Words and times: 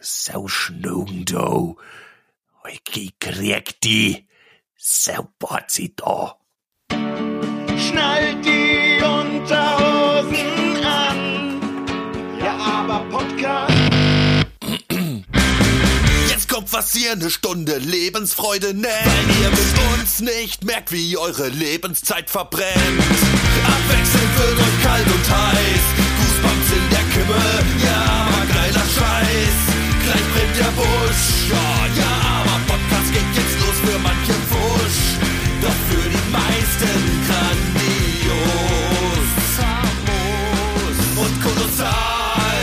so 0.00 0.48
schnugen 0.48 1.24
du. 1.24 1.76
Ich 2.68 2.84
krieg 2.84 3.80
die, 3.82 4.26
so 4.76 5.28
bot 5.38 5.64
sie 5.68 5.94
da. 5.94 6.36
Schnallt 6.90 8.44
die 8.44 9.02
Unterhosen 9.02 10.84
an. 10.84 12.38
Ja, 12.38 12.56
aber 12.56 13.04
Podcast. 13.10 13.74
Jetzt 16.28 16.48
kommt 16.48 16.68
fast 16.68 16.94
hier 16.96 17.12
eine 17.12 17.30
Stunde 17.30 17.78
Lebensfreude, 17.78 18.74
ne? 18.74 18.88
Wenn 18.88 19.42
ihr 19.42 19.50
mit 19.50 20.00
uns 20.00 20.20
nicht 20.20 20.64
merkt, 20.64 20.92
wie 20.92 21.16
eure 21.16 21.48
Lebenszeit 21.48 22.30
verbrennt. 22.30 22.74
Abwechselnd 22.76 24.38
wird 24.38 24.58
euch 24.58 24.82
kalt 24.82 25.06
und 25.06 25.30
heiß. 25.30 25.82
Goosebumps 26.16 26.72
in 26.72 26.90
der 26.90 27.04
Kimme, 27.12 27.42
ja, 27.84 28.28
aber 28.28 28.46
geiler 28.52 28.84
Scheiß. 28.84 29.69
Der 30.60 30.70
Busch, 30.72 31.48
ja, 31.48 31.86
ja, 31.96 32.12
aber 32.40 32.58
Podcast 32.66 33.10
geht 33.14 33.32
jetzt 33.34 33.58
los 33.60 33.78
für 33.82 33.98
manche 33.98 34.34
Fusch. 34.52 35.16
Doch 35.62 35.78
für 35.88 36.06
die 36.06 36.24
meisten 36.30 37.00
grandios. 37.26 39.28
Famos 39.56 40.98
und 41.16 41.34
kolossal. 41.42 42.62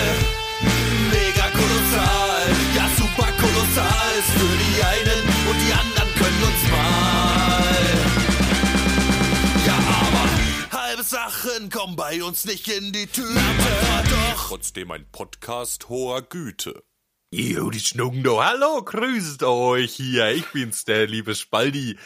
Mega 1.10 1.48
kolossal, 1.60 2.46
ja 2.76 2.86
super 3.00 3.30
kolossal 3.42 4.12
ist 4.20 4.32
für 4.38 4.56
die 4.64 4.78
einen 4.94 5.22
und 5.50 5.58
die 5.66 5.74
anderen 5.74 6.10
können 6.20 6.42
uns 6.50 6.62
mal. 6.70 7.98
Ja, 9.66 9.78
aber 10.04 10.26
halbe 10.84 11.02
Sachen 11.04 11.70
kommen 11.72 11.96
bei 11.96 12.22
uns 12.24 12.46
nicht 12.46 12.68
in 12.68 12.92
die 12.94 13.08
Tüte. 13.08 13.42
doch 14.08 14.50
trotzdem 14.50 14.92
ein 14.92 15.08
Podcast 15.12 15.90
hoher 15.90 16.22
Güte. 16.22 16.84
Jo, 17.32 17.70
die 17.70 17.80
Schnucken 17.80 18.24
do. 18.24 18.42
Hallo, 18.44 18.82
grüßt 18.84 19.44
euch 19.44 19.94
hier. 19.96 20.30
Ich 20.30 20.46
bin's, 20.48 20.86
der 20.86 21.08
liebe 21.08 21.36
Spaldi. 21.36 21.98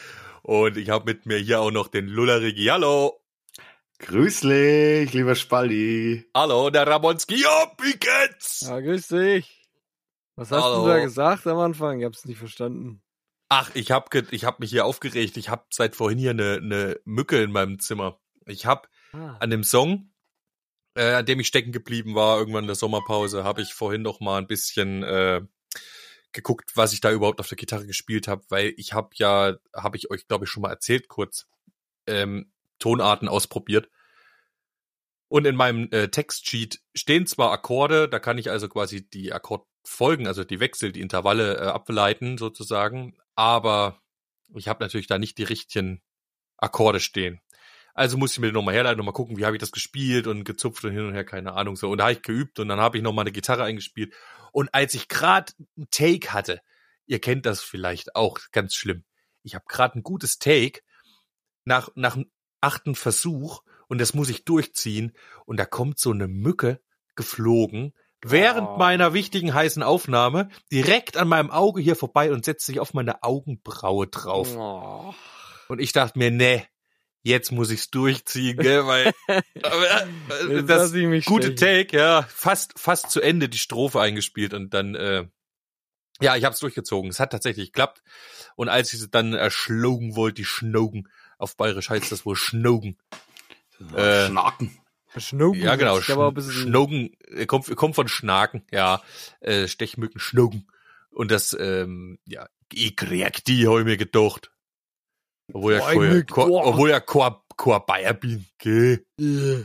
Und 0.42 0.76
ich 0.76 0.90
habe 0.90 1.04
mit 1.12 1.26
mir 1.26 1.38
hier 1.38 1.60
auch 1.60 1.70
noch 1.70 1.86
den 1.88 2.08
Lullerigi. 2.08 2.64
Hallo. 2.66 3.20
Grüß 4.00 4.40
dich, 4.40 5.12
lieber 5.12 5.36
Spaldi. 5.36 6.28
Hallo, 6.34 6.70
der 6.70 6.88
Ramonski. 6.88 7.40
Ja, 7.40 7.72
wie 7.80 7.92
geht's? 7.92 8.62
Ja, 8.62 8.80
grüß 8.80 9.08
dich. 9.08 9.64
Was 10.34 10.50
hast 10.50 10.64
Hallo. 10.64 10.82
du 10.82 10.88
da 10.88 10.98
gesagt 10.98 11.46
am 11.46 11.58
Anfang? 11.58 12.00
Ich 12.00 12.04
hab's 12.04 12.24
nicht 12.24 12.38
verstanden. 12.38 13.00
Ach, 13.48 13.70
ich 13.74 13.92
hab, 13.92 14.10
ge 14.10 14.24
ich 14.32 14.44
hab 14.44 14.58
mich 14.58 14.70
hier 14.70 14.86
aufgeregt. 14.86 15.36
Ich 15.36 15.48
hab 15.50 15.72
seit 15.72 15.94
vorhin 15.94 16.18
hier 16.18 16.30
eine, 16.30 16.54
eine 16.54 17.00
Mücke 17.04 17.40
in 17.40 17.52
meinem 17.52 17.78
Zimmer. 17.78 18.18
Ich 18.46 18.66
hab 18.66 18.88
Ah. 19.14 19.36
an 19.40 19.50
dem 19.50 19.62
Song, 19.62 20.10
äh, 20.94 21.14
an 21.14 21.26
dem 21.26 21.40
ich 21.40 21.46
stecken 21.46 21.72
geblieben 21.72 22.14
war, 22.14 22.38
irgendwann 22.38 22.64
in 22.64 22.68
der 22.68 22.76
Sommerpause, 22.76 23.44
habe 23.44 23.62
ich 23.62 23.74
vorhin 23.74 24.02
noch 24.02 24.20
mal 24.20 24.38
ein 24.38 24.46
bisschen 24.46 25.02
äh, 25.02 25.42
geguckt, 26.32 26.72
was 26.74 26.92
ich 26.92 27.00
da 27.00 27.12
überhaupt 27.12 27.40
auf 27.40 27.48
der 27.48 27.56
Gitarre 27.56 27.86
gespielt 27.86 28.28
habe, 28.28 28.42
weil 28.48 28.74
ich 28.76 28.92
habe 28.92 29.10
ja, 29.14 29.56
habe 29.74 29.96
ich 29.96 30.10
euch 30.10 30.26
glaube 30.26 30.44
ich 30.44 30.50
schon 30.50 30.62
mal 30.62 30.70
erzählt 30.70 31.08
kurz, 31.08 31.46
ähm, 32.06 32.52
Tonarten 32.78 33.28
ausprobiert. 33.28 33.88
Und 35.28 35.46
in 35.46 35.56
meinem 35.56 35.88
äh, 35.92 36.08
Textsheet 36.08 36.82
stehen 36.94 37.26
zwar 37.26 37.52
Akkorde, 37.52 38.08
da 38.08 38.18
kann 38.18 38.36
ich 38.36 38.50
also 38.50 38.68
quasi 38.68 39.08
die 39.08 39.32
Akkordfolgen, 39.32 40.26
also 40.26 40.44
die 40.44 40.60
Wechsel, 40.60 40.92
die 40.92 41.00
Intervalle 41.00 41.56
äh, 41.56 41.60
ableiten 41.68 42.36
sozusagen, 42.36 43.16
aber 43.34 44.02
ich 44.54 44.68
habe 44.68 44.84
natürlich 44.84 45.06
da 45.06 45.18
nicht 45.18 45.38
die 45.38 45.44
richtigen 45.44 46.02
Akkorde 46.58 47.00
stehen. 47.00 47.40
Also 47.94 48.16
musste 48.16 48.36
ich 48.36 48.40
mir 48.40 48.48
den 48.48 48.54
nochmal 48.54 48.74
herleiten, 48.74 48.98
nochmal 48.98 49.12
gucken, 49.12 49.36
wie 49.36 49.44
habe 49.44 49.56
ich 49.56 49.60
das 49.60 49.72
gespielt 49.72 50.26
und 50.26 50.44
gezupft 50.44 50.84
und 50.84 50.92
hin 50.92 51.06
und 51.06 51.14
her, 51.14 51.24
keine 51.24 51.52
Ahnung 51.54 51.76
so. 51.76 51.90
Und 51.90 51.98
da 51.98 52.04
habe 52.04 52.14
ich 52.14 52.22
geübt 52.22 52.58
und 52.58 52.68
dann 52.68 52.80
habe 52.80 52.96
ich 52.96 53.02
nochmal 53.02 53.24
eine 53.24 53.32
Gitarre 53.32 53.64
eingespielt. 53.64 54.14
Und 54.52 54.72
als 54.72 54.94
ich 54.94 55.08
gerade 55.08 55.52
einen 55.76 55.88
Take 55.90 56.32
hatte, 56.32 56.60
ihr 57.06 57.20
kennt 57.20 57.44
das 57.46 57.60
vielleicht 57.60 58.16
auch, 58.16 58.38
ganz 58.52 58.74
schlimm. 58.74 59.04
Ich 59.42 59.54
habe 59.54 59.64
gerade 59.68 59.98
ein 59.98 60.02
gutes 60.02 60.38
Take 60.38 60.80
nach, 61.64 61.90
nach 61.94 62.14
dem 62.14 62.30
achten 62.60 62.94
Versuch 62.94 63.62
und 63.88 64.00
das 64.00 64.14
muss 64.14 64.30
ich 64.30 64.44
durchziehen 64.44 65.12
und 65.44 65.58
da 65.58 65.66
kommt 65.66 65.98
so 65.98 66.12
eine 66.12 66.28
Mücke 66.28 66.80
geflogen 67.14 67.92
während 68.24 68.68
Oh. 68.68 68.76
meiner 68.78 69.12
wichtigen 69.12 69.52
heißen 69.52 69.82
Aufnahme 69.82 70.48
direkt 70.70 71.16
an 71.16 71.28
meinem 71.28 71.50
Auge 71.50 71.82
hier 71.82 71.96
vorbei 71.96 72.32
und 72.32 72.44
setzt 72.44 72.66
sich 72.66 72.80
auf 72.80 72.94
meine 72.94 73.22
Augenbraue 73.22 74.06
drauf. 74.06 74.56
Oh. 74.56 75.12
Und 75.68 75.80
ich 75.80 75.92
dachte 75.92 76.18
mir, 76.18 76.30
nee, 76.30 76.64
jetzt 77.22 77.52
muss 77.52 77.70
ich's 77.70 77.90
durchziehen, 77.90 78.56
gell, 78.56 78.86
weil 78.86 79.12
aber, 79.62 80.02
äh, 80.50 80.62
das 80.62 80.66
lass 80.66 80.94
ich 80.94 81.06
mich 81.06 81.24
gute 81.24 81.56
stechen. 81.56 81.88
Take, 81.88 81.96
ja, 81.96 82.22
fast 82.28 82.78
fast 82.78 83.10
zu 83.10 83.20
Ende 83.20 83.48
die 83.48 83.58
Strophe 83.58 84.00
eingespielt 84.00 84.54
und 84.54 84.74
dann 84.74 84.94
äh, 84.94 85.26
ja, 86.20 86.36
ich 86.36 86.44
habe 86.44 86.54
es 86.54 86.60
durchgezogen. 86.60 87.10
Es 87.10 87.18
hat 87.18 87.32
tatsächlich 87.32 87.72
geklappt. 87.72 88.02
Und 88.54 88.68
als 88.68 88.92
ich 88.92 89.00
es 89.00 89.10
dann 89.10 89.32
erschlagen 89.34 90.14
wollte, 90.14 90.36
die 90.36 90.44
Schnogen, 90.44 91.08
auf 91.36 91.56
Bayerisch 91.56 91.90
heißt 91.90 92.12
das 92.12 92.24
wohl 92.24 92.36
Schnogen. 92.36 92.96
Äh, 93.96 94.26
Schnaken. 94.28 94.78
Schnucken. 95.16 95.60
Ja, 95.60 95.76
genau. 95.76 96.00
Schnogen 96.00 97.10
äh, 97.26 97.46
kommt, 97.46 97.74
kommt 97.76 97.94
von 97.94 98.08
Schnaken, 98.08 98.64
ja. 98.70 99.02
Äh, 99.40 99.66
Stechmücken, 99.68 100.20
Schnogen. 100.20 100.68
Und 101.10 101.30
das, 101.30 101.56
ähm, 101.58 102.18
ja, 102.24 102.48
ich 102.72 102.96
krieg 102.96 103.44
die, 103.44 103.66
habe 103.66 103.80
ich 103.80 103.84
mir 103.84 103.96
gedacht. 103.96 104.50
Obwohl 105.52 105.74
ja, 105.74 106.22
boah. 106.26 106.66
obwohl 106.66 106.90
ja 106.90 107.00
kein, 107.00 107.34
kein 107.56 107.80
Bayer 107.86 108.14
bin, 108.14 108.44
gell. 108.58 109.04
Äh, 109.20 109.64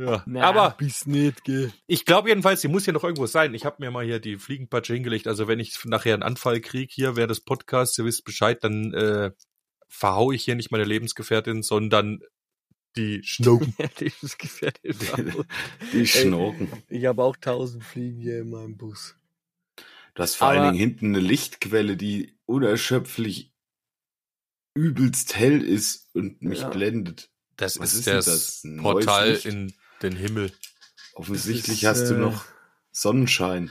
Ja. 0.00 0.22
Na, 0.26 0.42
Aber 0.42 0.70
bis 0.78 1.06
nicht, 1.06 1.42
gell. 1.44 1.72
ich 1.88 2.04
glaube 2.04 2.28
jedenfalls, 2.28 2.60
die 2.60 2.68
muss 2.68 2.84
hier 2.84 2.92
noch 2.92 3.02
irgendwo 3.02 3.26
sein. 3.26 3.52
Ich 3.54 3.64
habe 3.64 3.76
mir 3.80 3.90
mal 3.90 4.04
hier 4.04 4.20
die 4.20 4.38
Fliegenpatsche 4.38 4.94
hingelegt. 4.94 5.26
Also 5.26 5.48
wenn 5.48 5.58
ich 5.58 5.76
nachher 5.84 6.14
einen 6.14 6.22
Anfall 6.22 6.60
krieg 6.60 6.92
hier 6.92 7.16
während 7.16 7.30
des 7.32 7.40
Podcasts, 7.40 7.98
ihr 7.98 8.04
wisst 8.04 8.24
Bescheid, 8.24 8.62
dann 8.62 8.94
äh, 8.94 9.32
verhau 9.88 10.30
ich 10.30 10.44
hier 10.44 10.54
nicht 10.54 10.70
meine 10.70 10.84
Lebensgefährtin, 10.84 11.62
sondern 11.64 12.20
die 12.96 13.22
Schnogen. 13.24 13.74
Ja, 13.78 13.88
Lebensgefährtin. 13.98 14.94
Die 15.92 16.06
Schnoken. 16.06 16.68
Ich 16.88 17.04
habe 17.06 17.22
auch 17.24 17.36
tausend 17.36 17.82
Fliegen 17.82 18.20
hier 18.20 18.40
in 18.40 18.50
meinem 18.50 18.76
Bus. 18.76 19.16
Du 20.14 20.22
hast 20.22 20.36
vor 20.36 20.48
allen 20.48 20.60
Aber- 20.60 20.72
Dingen 20.72 20.78
hinten 20.78 21.06
eine 21.08 21.20
Lichtquelle, 21.20 21.96
die 21.96 22.36
unerschöpflich 22.46 23.52
übelst 24.74 25.36
hell 25.36 25.62
ist 25.62 26.08
und 26.14 26.42
mich 26.42 26.60
Ja. 26.60 26.68
blendet. 26.70 27.30
Das 27.56 27.78
Was 27.80 27.92
ist 27.94 28.06
ist 28.06 28.06
das, 28.06 28.24
das? 28.26 28.62
Portal 28.80 29.28
neues 29.30 29.44
Licht? 29.44 29.54
in 29.54 29.74
den 30.02 30.16
Himmel. 30.16 30.52
Offensichtlich 31.14 31.82
ist, 31.82 31.88
hast 31.88 32.08
du 32.08 32.14
äh, 32.14 32.18
noch 32.18 32.44
Sonnenschein. 32.92 33.70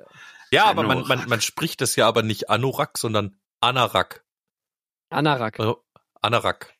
Ja, 0.52 0.66
aber 0.66 0.84
man, 0.84 1.00
Anorak. 1.00 1.08
man, 1.20 1.30
man 1.30 1.42
spricht 1.42 1.82
das 1.82 1.96
ja 1.96 2.08
aber 2.08 2.22
nicht 2.24 2.50
Anorak, 2.50 2.98
sondern 2.98 3.38
Anarak. 3.62 4.24
Anarak. 5.10 5.60
Also 5.60 5.84
Anarak. 6.22 6.74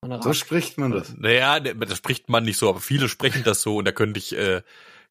Anorak. 0.00 0.22
So 0.24 0.32
spricht 0.32 0.78
man 0.78 0.92
das. 0.92 1.12
Naja, 1.16 1.58
ne, 1.60 1.74
das 1.74 1.98
spricht 1.98 2.28
man 2.28 2.44
nicht 2.44 2.58
so, 2.58 2.68
aber 2.68 2.80
viele 2.80 3.08
sprechen 3.08 3.42
das 3.44 3.62
so 3.62 3.76
und 3.76 3.84
da 3.84 3.92
könnte 3.92 4.18
ich, 4.18 4.34
äh, 4.36 4.62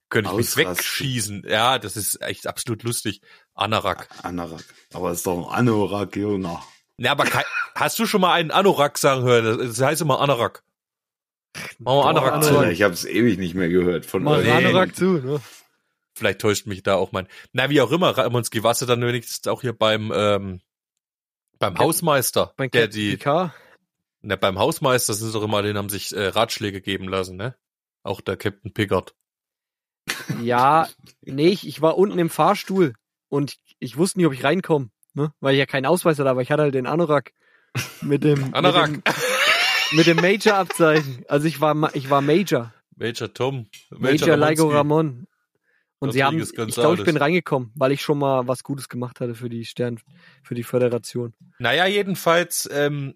könnte 0.10 0.32
ich 0.32 0.38
mich 0.38 0.56
wegschießen. 0.58 1.44
Ja, 1.48 1.78
das 1.80 1.98
ist 1.98 2.22
echt 2.22 2.48
absolut 2.48 2.84
lustig. 2.84 3.22
Anorak. 3.54 4.08
Anorak. 4.24 4.64
Aber 4.94 5.12
es 5.12 5.18
ist 5.20 5.28
doch 5.28 5.50
ein 5.52 5.54
Anorak, 5.54 6.16
Jona. 6.16 6.64
Ja, 6.98 7.12
aber 7.12 7.26
kei- 7.26 7.46
hast 7.76 8.00
du 8.00 8.06
schon 8.06 8.22
mal 8.22 8.34
einen 8.34 8.52
Anorak 8.52 8.98
sagen 8.98 9.24
hören? 9.24 9.58
Das 9.60 9.80
heißt 9.82 10.02
immer 10.02 10.22
Anorak. 10.22 10.64
Machen 11.80 11.98
wir 11.98 12.06
Anorak 12.06 12.34
Anorak. 12.36 12.64
zu. 12.66 12.72
Ich 12.72 12.82
habe 12.82 12.94
es 12.94 13.06
ewig 13.06 13.38
nicht 13.38 13.56
mehr 13.56 13.70
gehört 13.70 14.06
von 14.06 14.24
Mach 14.24 14.38
euch. 14.38 14.50
Anorak 14.52 14.96
zu, 14.96 15.14
ne? 15.20 15.42
Vielleicht 16.18 16.42
täuscht 16.42 16.66
mich 16.66 16.82
da 16.82 16.96
auch 16.96 17.12
mein. 17.12 17.28
Na, 17.54 17.70
wie 17.70 17.80
auch 17.80 17.92
immer, 17.92 18.18
Ramonski, 18.18 18.64
warst 18.64 18.82
du 18.82 18.88
dann 18.88 19.02
wenigstens 19.02 19.48
auch 19.48 19.62
hier 19.62 19.74
beim, 19.74 20.12
ähm, 20.14 20.62
beim 21.60 21.76
Ja, 21.76 21.80
Hausmeister, 21.80 22.54
Mein 22.58 22.72
der 22.72 22.88
die, 22.88 23.20
na, 24.22 24.36
beim 24.36 24.58
Hausmeister 24.58 25.14
sind 25.14 25.34
doch 25.36 25.44
immer, 25.44 25.62
den 25.62 25.78
haben 25.78 25.90
sich 25.90 26.16
äh, 26.16 26.28
Ratschläge 26.28 26.82
geben 26.82 27.08
lassen, 27.08 27.38
ne? 27.38 27.56
Auch 28.04 28.20
der 28.20 28.36
Captain 28.36 28.74
Pickard. 28.74 29.14
Ja, 30.42 30.88
nee, 31.22 31.50
ich, 31.50 31.68
ich 31.68 31.82
war 31.82 31.98
unten 31.98 32.18
im 32.18 32.30
Fahrstuhl 32.30 32.94
und 33.30 33.58
ich 33.80 33.98
wusste 33.98 34.18
nicht, 34.18 34.28
ob 34.28 34.34
ich 34.34 34.44
reinkomme, 34.44 34.90
ne? 35.14 35.34
Weil 35.40 35.54
ich 35.54 35.60
ja 35.60 35.68
keinen 35.68 35.86
Ausweis 35.86 36.18
hatte, 36.18 36.30
aber 36.30 36.42
ich 36.42 36.52
hatte 36.52 36.64
halt 36.64 36.74
den 36.74 36.88
Anorak 36.88 37.32
mit 38.02 38.24
dem, 38.24 38.56
Anorak. 38.56 38.90
mit 38.90 39.06
dem, 39.06 39.14
mit 39.98 40.08
dem 40.08 40.18
Major-Abzeichen. 40.18 41.26
Also 41.28 41.48
ich 41.48 41.62
war, 41.62 41.96
ich 41.96 42.10
war 42.10 42.22
Major. 42.22 42.74
Major 42.96 43.32
Tom. 43.32 43.68
Major 43.92 44.36
Ligo 44.36 44.70
Ramonski. 44.70 44.76
Ramon. 44.76 45.28
Und 46.00 46.12
sie 46.12 46.24
haben, 46.24 46.40
ich 46.40 46.52
glaube, 46.52 46.96
ich 46.96 47.04
bin 47.04 47.18
reingekommen, 47.18 47.72
weil 47.76 47.92
ich 47.92 48.02
schon 48.02 48.20
mal 48.20 48.48
was 48.48 48.64
Gutes 48.64 48.88
gemacht 48.88 49.20
hatte 49.20 49.34
für 49.34 49.50
die 49.50 49.66
Stern, 49.66 50.00
für 50.44 50.54
die 50.54 50.64
Föderation. 50.64 51.34
Naja, 51.58 51.88
jedenfalls 51.88 52.70
ähm, 52.72 53.16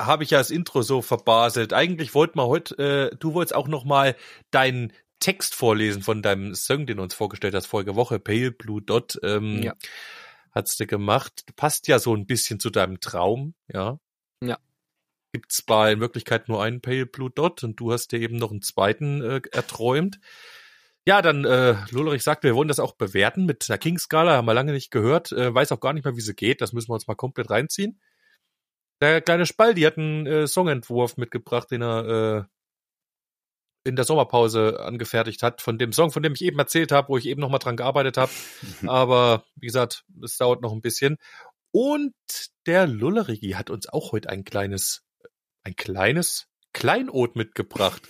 habe 0.00 0.24
ich 0.24 0.30
ja 0.30 0.38
das 0.38 0.50
Intro 0.50 0.82
so 0.82 1.00
verbaselt. 1.00 1.72
Eigentlich 1.72 2.14
wollten 2.14 2.38
wir 2.38 2.46
heute, 2.46 3.10
äh, 3.12 3.16
du 3.16 3.32
wolltest 3.34 3.54
auch 3.54 3.68
noch 3.68 3.84
mal 3.84 4.16
deinen 4.50 4.92
Text 5.18 5.54
vorlesen 5.54 6.02
von 6.02 6.22
deinem 6.22 6.54
Song, 6.54 6.86
den 6.86 6.96
du 6.96 7.02
uns 7.02 7.14
vorgestellt 7.14 7.54
hast 7.54 7.66
vorige 7.66 7.94
Woche, 7.94 8.18
Pale 8.18 8.50
Blue 8.52 8.82
Dot. 8.82 9.18
Ähm, 9.22 9.62
Ja. 9.62 9.74
Hat's 10.52 10.76
dir 10.76 10.86
gemacht. 10.86 11.44
Passt 11.54 11.86
ja 11.86 12.00
so 12.00 12.14
ein 12.14 12.26
bisschen 12.26 12.58
zu 12.58 12.70
deinem 12.70 13.00
Traum, 13.00 13.54
ja. 13.72 14.00
Ja. 14.42 14.58
Gibt 15.32 15.52
zwar 15.52 15.92
in 15.92 16.00
Wirklichkeit 16.00 16.48
nur 16.48 16.62
einen 16.62 16.80
Pale 16.80 17.06
Blue 17.06 17.30
Dot 17.30 17.62
und 17.62 17.78
du 17.78 17.92
hast 17.92 18.08
dir 18.08 18.20
eben 18.20 18.36
noch 18.36 18.50
einen 18.50 18.62
zweiten 18.62 19.22
äh, 19.22 19.40
erträumt. 19.52 20.18
Ja, 21.06 21.22
dann, 21.22 21.44
äh, 21.44 21.76
Lullerich 21.90 22.22
sagt, 22.22 22.44
wir 22.44 22.54
wollen 22.54 22.68
das 22.68 22.78
auch 22.78 22.94
bewerten 22.94 23.46
mit 23.46 23.68
einer 23.68 23.78
King-Skala, 23.78 24.36
haben 24.36 24.44
wir 24.44 24.54
lange 24.54 24.72
nicht 24.72 24.90
gehört, 24.90 25.32
äh, 25.32 25.52
weiß 25.54 25.72
auch 25.72 25.80
gar 25.80 25.94
nicht 25.94 26.04
mehr, 26.04 26.16
wie 26.16 26.20
sie 26.20 26.34
geht, 26.34 26.60
das 26.60 26.72
müssen 26.72 26.90
wir 26.90 26.94
uns 26.94 27.06
mal 27.06 27.14
komplett 27.14 27.50
reinziehen. 27.50 27.98
Der 29.00 29.22
kleine 29.22 29.46
Spaldi 29.46 29.82
hat 29.82 29.96
einen 29.96 30.26
äh, 30.26 30.46
Songentwurf 30.46 31.16
mitgebracht, 31.16 31.70
den 31.70 31.82
er 31.82 32.44
äh, 32.44 32.44
in 33.84 33.96
der 33.96 34.04
Sommerpause 34.04 34.80
angefertigt 34.80 35.42
hat, 35.42 35.62
von 35.62 35.78
dem 35.78 35.92
Song, 35.92 36.10
von 36.10 36.22
dem 36.22 36.34
ich 36.34 36.42
eben 36.42 36.58
erzählt 36.58 36.92
habe, 36.92 37.08
wo 37.08 37.16
ich 37.16 37.26
eben 37.26 37.40
noch 37.40 37.48
mal 37.48 37.58
dran 37.58 37.76
gearbeitet 37.76 38.18
habe. 38.18 38.30
Aber 38.86 39.44
wie 39.54 39.66
gesagt, 39.66 40.04
es 40.22 40.36
dauert 40.36 40.60
noch 40.60 40.72
ein 40.72 40.82
bisschen. 40.82 41.16
Und 41.72 42.14
der 42.66 42.86
Lullerigi 42.86 43.52
hat 43.52 43.70
uns 43.70 43.88
auch 43.88 44.12
heute 44.12 44.28
ein 44.28 44.44
kleines, 44.44 45.02
ein 45.64 45.76
kleines 45.76 46.49
Kleinod 46.72 47.36
mitgebracht. 47.36 48.02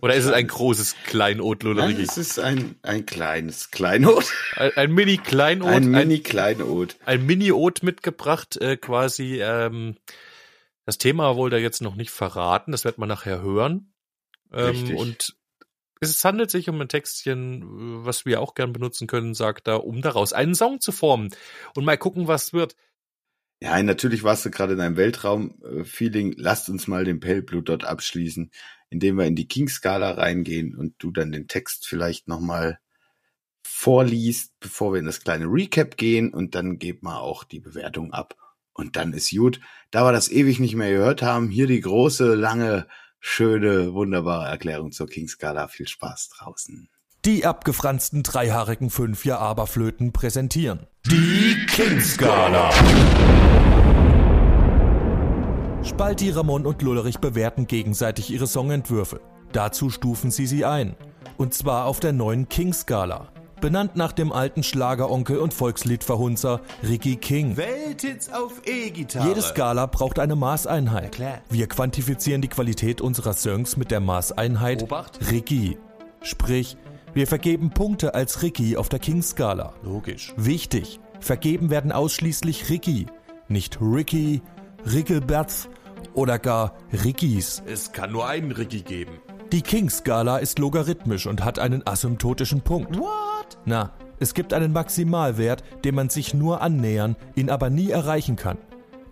Oder 0.00 0.14
ist 0.14 0.24
es 0.24 0.32
ein 0.32 0.46
großes 0.46 0.96
Kleinod, 1.04 1.62
Nein, 1.62 1.74
Lullerigi? 1.76 2.02
es 2.02 2.16
ist 2.16 2.38
ein, 2.38 2.76
ein 2.82 3.04
kleines 3.06 3.70
Kleinod. 3.70 4.24
Ein, 4.56 4.72
ein 4.76 4.92
Mini-Kleinod, 4.92 5.68
Ein 5.68 5.94
ein, 5.94 6.08
Mini-Kleinod. 6.08 6.96
ein 7.04 7.26
Mini-Ot 7.26 7.82
mitgebracht, 7.82 8.56
äh, 8.56 8.76
quasi. 8.76 9.40
Ähm, 9.42 9.96
das 10.86 10.98
Thema 10.98 11.36
wollte 11.36 11.56
er 11.56 11.62
jetzt 11.62 11.82
noch 11.82 11.94
nicht 11.94 12.10
verraten, 12.10 12.72
das 12.72 12.84
wird 12.84 12.98
man 12.98 13.08
nachher 13.08 13.42
hören. 13.42 13.92
Ähm, 14.52 14.66
Richtig. 14.70 14.96
und 14.96 15.36
es 16.00 16.24
handelt 16.24 16.50
sich 16.50 16.68
um 16.70 16.80
ein 16.80 16.88
Textchen, 16.88 17.62
äh, 17.62 18.04
was 18.06 18.24
wir 18.24 18.40
auch 18.40 18.54
gern 18.54 18.72
benutzen 18.72 19.06
können, 19.06 19.34
sagt 19.34 19.68
er, 19.68 19.84
um 19.84 20.00
daraus 20.00 20.32
einen 20.32 20.54
Song 20.54 20.80
zu 20.80 20.92
formen. 20.92 21.30
Und 21.74 21.84
mal 21.84 21.98
gucken, 21.98 22.26
was 22.26 22.52
wird. 22.52 22.74
Ja, 23.62 23.82
natürlich 23.82 24.22
warst 24.22 24.46
du 24.46 24.50
gerade 24.50 24.72
in 24.72 24.80
einem 24.80 24.96
Weltraum-Feeling. 24.96 26.34
Lasst 26.38 26.70
uns 26.70 26.88
mal 26.88 27.04
den 27.04 27.20
Pale 27.20 27.42
Blue 27.42 27.62
Dot 27.62 27.84
abschließen, 27.84 28.50
indem 28.88 29.18
wir 29.18 29.26
in 29.26 29.36
die 29.36 29.48
King-Skala 29.48 30.12
reingehen 30.12 30.74
und 30.74 30.94
du 30.98 31.10
dann 31.10 31.30
den 31.30 31.46
Text 31.46 31.86
vielleicht 31.86 32.26
nochmal 32.26 32.78
vorliest, 33.62 34.58
bevor 34.60 34.94
wir 34.94 34.98
in 34.98 35.04
das 35.04 35.20
kleine 35.20 35.44
Recap 35.44 35.98
gehen 35.98 36.32
und 36.32 36.54
dann 36.54 36.78
geben 36.78 37.00
wir 37.02 37.20
auch 37.20 37.44
die 37.44 37.60
Bewertung 37.60 38.14
ab. 38.14 38.34
Und 38.72 38.96
dann 38.96 39.12
ist 39.12 39.30
gut. 39.30 39.60
Da 39.90 40.04
wir 40.04 40.12
das 40.12 40.30
ewig 40.30 40.58
nicht 40.58 40.74
mehr 40.74 40.90
gehört 40.90 41.20
haben, 41.20 41.50
hier 41.50 41.66
die 41.66 41.80
große, 41.80 42.34
lange, 42.34 42.86
schöne, 43.18 43.92
wunderbare 43.92 44.48
Erklärung 44.48 44.90
zur 44.92 45.06
King-Skala. 45.06 45.68
Viel 45.68 45.86
Spaß 45.86 46.30
draußen. 46.30 46.88
Die 47.26 47.44
abgefransten 47.44 48.22
dreihaarigen 48.22 48.88
Fünfjahr-Aberflöten 48.88 50.10
präsentieren 50.10 50.86
die 51.04 51.66
King-Skala. 51.66 52.70
Spalti, 55.82 56.30
Ramon 56.30 56.64
und 56.64 56.80
Lullerich 56.80 57.18
bewerten 57.18 57.66
gegenseitig 57.66 58.30
ihre 58.30 58.46
Songentwürfe. 58.46 59.20
Dazu 59.52 59.90
stufen 59.90 60.30
sie 60.30 60.46
sie 60.46 60.64
ein. 60.64 60.96
Und 61.36 61.52
zwar 61.52 61.84
auf 61.84 62.00
der 62.00 62.14
neuen 62.14 62.48
King-Skala. 62.48 63.28
Benannt 63.60 63.96
nach 63.96 64.12
dem 64.12 64.32
alten 64.32 64.62
Schlageronkel 64.62 65.36
und 65.38 65.52
Volksliedverhunzer 65.52 66.62
Ricky 66.82 67.16
King. 67.16 67.58
Welthits 67.58 68.32
auf 68.32 68.62
E-Gitarre. 68.64 69.28
Jede 69.28 69.42
Skala 69.42 69.84
braucht 69.84 70.18
eine 70.18 70.36
Maßeinheit. 70.36 71.12
klar. 71.12 71.42
Wir 71.50 71.66
quantifizieren 71.66 72.40
die 72.40 72.48
Qualität 72.48 73.02
unserer 73.02 73.34
Songs 73.34 73.76
mit 73.76 73.90
der 73.90 74.00
Maßeinheit 74.00 74.84
Obacht. 74.84 75.18
Ricky. 75.30 75.76
Sprich, 76.22 76.76
wir 77.14 77.26
vergeben 77.26 77.70
Punkte 77.70 78.14
als 78.14 78.42
Ricky 78.42 78.76
auf 78.76 78.88
der 78.88 78.98
King-Skala. 78.98 79.74
Logisch. 79.82 80.32
Wichtig, 80.36 81.00
vergeben 81.20 81.70
werden 81.70 81.92
ausschließlich 81.92 82.70
Ricky, 82.70 83.06
nicht 83.48 83.78
Ricky, 83.80 84.42
Rickelberts 84.84 85.68
oder 86.14 86.38
gar 86.38 86.74
Rickys. 86.92 87.62
Es 87.66 87.92
kann 87.92 88.12
nur 88.12 88.28
einen 88.28 88.52
Ricky 88.52 88.82
geben. 88.82 89.12
Die 89.52 89.62
King-Skala 89.62 90.38
ist 90.38 90.58
logarithmisch 90.58 91.26
und 91.26 91.44
hat 91.44 91.58
einen 91.58 91.84
asymptotischen 91.86 92.60
Punkt. 92.60 92.96
What? 92.98 93.58
Na, 93.64 93.92
es 94.20 94.34
gibt 94.34 94.52
einen 94.52 94.72
Maximalwert, 94.72 95.64
dem 95.84 95.96
man 95.96 96.08
sich 96.10 96.34
nur 96.34 96.62
annähern, 96.62 97.16
ihn 97.34 97.50
aber 97.50 97.70
nie 97.70 97.90
erreichen 97.90 98.36
kann. 98.36 98.58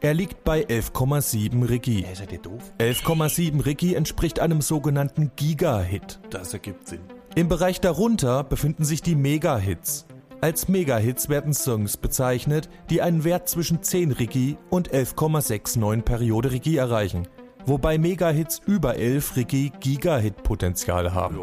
Er 0.00 0.14
liegt 0.14 0.44
bei 0.44 0.64
11,7 0.64 1.68
Ricky. 1.68 2.04
Ey, 2.08 2.14
seid 2.14 2.30
ihr 2.30 2.38
doof? 2.38 2.62
11,7 2.78 3.64
Ricky 3.66 3.94
entspricht 3.94 4.38
einem 4.38 4.60
sogenannten 4.60 5.32
Giga-Hit. 5.34 6.20
Das 6.30 6.52
ergibt 6.52 6.86
Sinn. 6.86 7.00
Im 7.34 7.48
Bereich 7.48 7.80
darunter 7.80 8.42
befinden 8.42 8.84
sich 8.84 9.02
die 9.02 9.14
Mega-Hits. 9.14 10.06
Als 10.40 10.68
Mega-Hits 10.68 11.28
werden 11.28 11.52
Songs 11.52 11.96
bezeichnet, 11.96 12.68
die 12.90 13.02
einen 13.02 13.24
Wert 13.24 13.48
zwischen 13.48 13.82
10 13.82 14.12
Ricky 14.12 14.56
und 14.70 14.90
11,69 14.92 16.02
Periode 16.02 16.52
Ricky 16.52 16.76
erreichen, 16.76 17.28
wobei 17.66 17.98
Mega-Hits 17.98 18.60
über 18.66 18.96
11 18.96 19.36
Ricky 19.36 19.72
Giga-Hit-Potenzial 19.80 21.12
haben. 21.12 21.38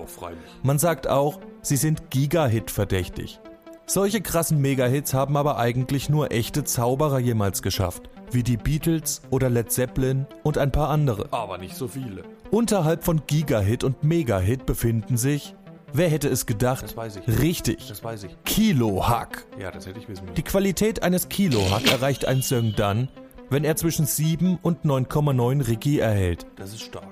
Man 0.64 0.80
sagt 0.80 1.08
auch, 1.08 1.40
sie 1.62 1.78
sind 1.78 2.10
Giga-Hit 2.10 2.72
verdächtig. 2.72 3.40
Solche 3.86 4.22
krassen 4.22 4.60
Mega-Hits 4.62 5.14
haben 5.14 5.38
aber 5.38 5.58
eigentlich 5.58 6.10
nur 6.10 6.32
echte 6.32 6.64
Zauberer 6.64 7.20
jemals 7.20 7.62
geschafft, 7.62 8.10
wie 8.32 8.44
die 8.44 8.58
Beatles 8.58 9.22
oder 9.30 9.50
Led 9.50 9.72
Zeppelin 9.72 10.26
und 10.44 10.58
ein 10.58 10.72
paar 10.72 10.90
andere. 10.90 11.28
Aber 11.32 11.58
nicht 11.58 11.76
so 11.76 11.88
viele. 11.88 12.24
Unterhalb 12.50 13.04
von 13.04 13.22
Giga-Hit 13.28 13.84
und 13.84 14.04
Mega-Hit 14.04 14.66
befinden 14.66 15.18
sich, 15.18 15.54
wer 15.98 16.10
hätte 16.10 16.28
es 16.30 16.46
gedacht? 16.46 16.96
Richtig, 17.28 17.88
Das 17.88 18.04
weiß 18.04 18.24
ich. 18.26 18.38
Kilo-Hack. 18.46 19.46
Ja, 19.60 19.72
das 19.72 19.86
hätte 19.86 20.00
ich 20.00 20.08
wissen 20.08 20.26
müssen. 20.26 20.36
Die 20.36 20.44
Qualität 20.44 21.04
eines 21.04 21.30
Kilo-Hack 21.30 21.92
erreicht 21.92 22.26
ein 22.26 22.42
Song 22.42 22.74
dann, 22.76 23.10
wenn 23.50 23.64
er 23.64 23.76
zwischen 23.76 24.06
7 24.06 24.60
und 24.62 24.86
9,9 24.86 25.68
Ricky 25.68 26.00
erhält. 26.00 26.46
Das 26.56 26.72
ist 26.74 26.82
stark. 26.82 27.08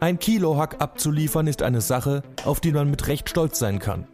Ein 0.00 0.18
Kilo-Hack 0.18 0.76
abzuliefern 0.80 1.46
ist 1.46 1.62
eine 1.62 1.80
Sache, 1.80 2.22
auf 2.44 2.60
die 2.60 2.72
man 2.72 2.90
mit 2.90 3.08
Recht 3.08 3.28
stolz 3.28 3.58
sein 3.58 3.78
kann. 3.78 4.06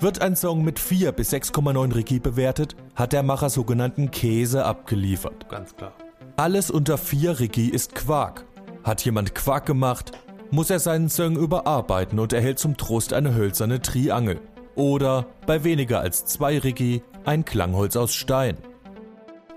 Wird 0.00 0.20
ein 0.20 0.36
Song 0.36 0.64
mit 0.64 0.78
4 0.78 1.12
bis 1.12 1.32
6,9 1.32 1.94
Ricky 1.94 2.18
bewertet, 2.20 2.76
hat 2.94 3.12
der 3.12 3.22
Macher 3.22 3.50
sogenannten 3.50 4.10
Käse 4.10 4.64
abgeliefert. 4.64 5.48
Ganz 5.48 5.74
klar. 5.76 5.92
Alles 6.36 6.70
unter 6.70 6.98
4 6.98 7.40
Ricky 7.40 7.68
ist 7.68 7.94
Quark. 7.94 8.44
Hat 8.84 9.04
jemand 9.04 9.34
Quark 9.34 9.66
gemacht, 9.66 10.12
muss 10.50 10.70
er 10.70 10.78
seinen 10.78 11.08
Song 11.08 11.36
überarbeiten 11.36 12.18
und 12.18 12.32
erhält 12.32 12.58
zum 12.58 12.76
Trost 12.76 13.12
eine 13.12 13.34
hölzerne 13.34 13.82
Triangel. 13.82 14.40
Oder 14.74 15.26
bei 15.46 15.64
weniger 15.64 16.00
als 16.00 16.24
2 16.26 16.58
Ricky 16.60 17.02
ein 17.24 17.44
Klangholz 17.44 17.96
aus 17.96 18.14
Stein. 18.14 18.56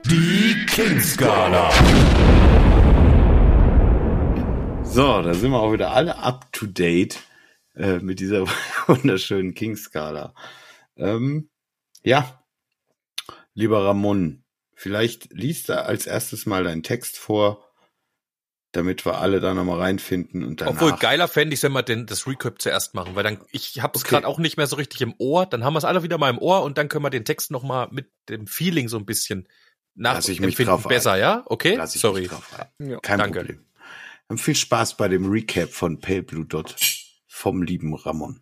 Die 0.06 0.66
King-Skala. 0.68 1.72
So, 4.84 5.22
da 5.22 5.34
sind 5.34 5.52
wir 5.52 5.60
auch 5.60 5.72
wieder 5.72 5.92
alle 5.92 6.18
up 6.18 6.52
to 6.52 6.66
date 6.66 7.20
äh, 7.76 8.00
mit 8.00 8.20
dieser 8.20 8.46
wunderschönen 8.88 9.54
King-Skala. 9.54 10.34
Ähm, 10.98 11.50
ja, 12.04 12.44
lieber 13.54 13.86
Ramon, 13.86 14.44
vielleicht 14.74 15.32
liest 15.32 15.70
du 15.70 15.82
als 15.82 16.08
erstes 16.08 16.46
mal 16.46 16.64
deinen 16.64 16.84
Text 16.84 17.18
vor 17.18 17.71
damit 18.74 19.06
wir 19.06 19.18
alle 19.20 19.40
da 19.42 19.54
nochmal 19.54 19.80
reinfinden 19.80 20.44
und 20.44 20.62
danach. 20.62 20.74
Obwohl 20.74 20.94
geiler 20.94 21.28
fände 21.28 21.54
ich, 21.54 21.62
wenn 21.64 21.74
wir 21.74 21.84
denn 21.84 22.06
das 22.06 22.26
Recap 22.28 22.62
zuerst 22.62 22.94
machen, 22.94 23.16
weil 23.16 23.24
dann 23.24 23.40
ich 23.52 23.82
habe 23.82 23.98
es 23.98 24.04
Okay. 24.04 24.12
gerade 24.12 24.28
auch 24.28 24.40
nicht 24.40 24.58
mehr 24.58 24.68
so 24.68 24.76
richtig 24.78 25.02
im 25.02 25.14
Ohr. 25.18 25.46
Dann 25.46 25.64
haben 25.64 25.74
wir 25.74 25.78
es 25.80 25.86
alle 25.86 26.04
wieder 26.04 26.18
mal 26.18 26.30
im 26.30 26.38
Ohr 26.38 26.64
und 26.64 26.78
dann 26.78 26.88
können 26.88 27.04
wir 27.04 27.10
den 27.10 27.26
Text 27.26 27.52
noch 27.52 27.64
mal 27.64 27.88
mit 27.92 28.10
dem 28.30 28.48
Feeling 28.48 28.88
so 28.88 28.98
ein 28.98 29.06
bisschen 29.06 29.48
nachempfinden 29.96 30.84
besser, 30.88 31.14
ein. 31.14 31.20
ja? 31.20 31.44
Okay, 31.48 31.76
Lass 31.76 31.96
ich 31.96 32.02
sorry. 32.02 32.22
mich 32.22 32.30
drauf 32.30 32.50
ein. 32.80 32.90
Ja. 32.90 33.00
Kein 33.02 33.20
Danke. 33.20 33.40
Problem. 33.40 33.66
Dann 34.30 34.38
viel 34.38 34.56
Spaß 34.56 34.96
bei 34.96 35.10
dem 35.10 35.30
Recap 35.30 35.70
von 35.70 36.00
Pale 36.00 36.24
Blue 36.24 36.46
Dot 36.46 36.76
vom 37.28 37.64
lieben 37.64 37.94
Ramon. 37.94 38.42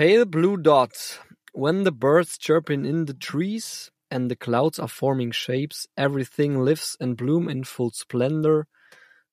Pale 0.00 0.24
blue 0.24 0.56
dots. 0.56 1.18
When 1.52 1.84
the 1.84 1.92
birds 1.92 2.38
chirping 2.38 2.86
in 2.86 3.04
the 3.04 3.12
trees 3.12 3.90
and 4.10 4.30
the 4.30 4.34
clouds 4.36 4.78
are 4.78 4.88
forming 4.88 5.30
shapes, 5.30 5.86
everything 5.94 6.64
lives 6.64 6.96
and 6.98 7.18
bloom 7.18 7.50
in 7.50 7.64
full 7.64 7.90
splendor. 7.92 8.66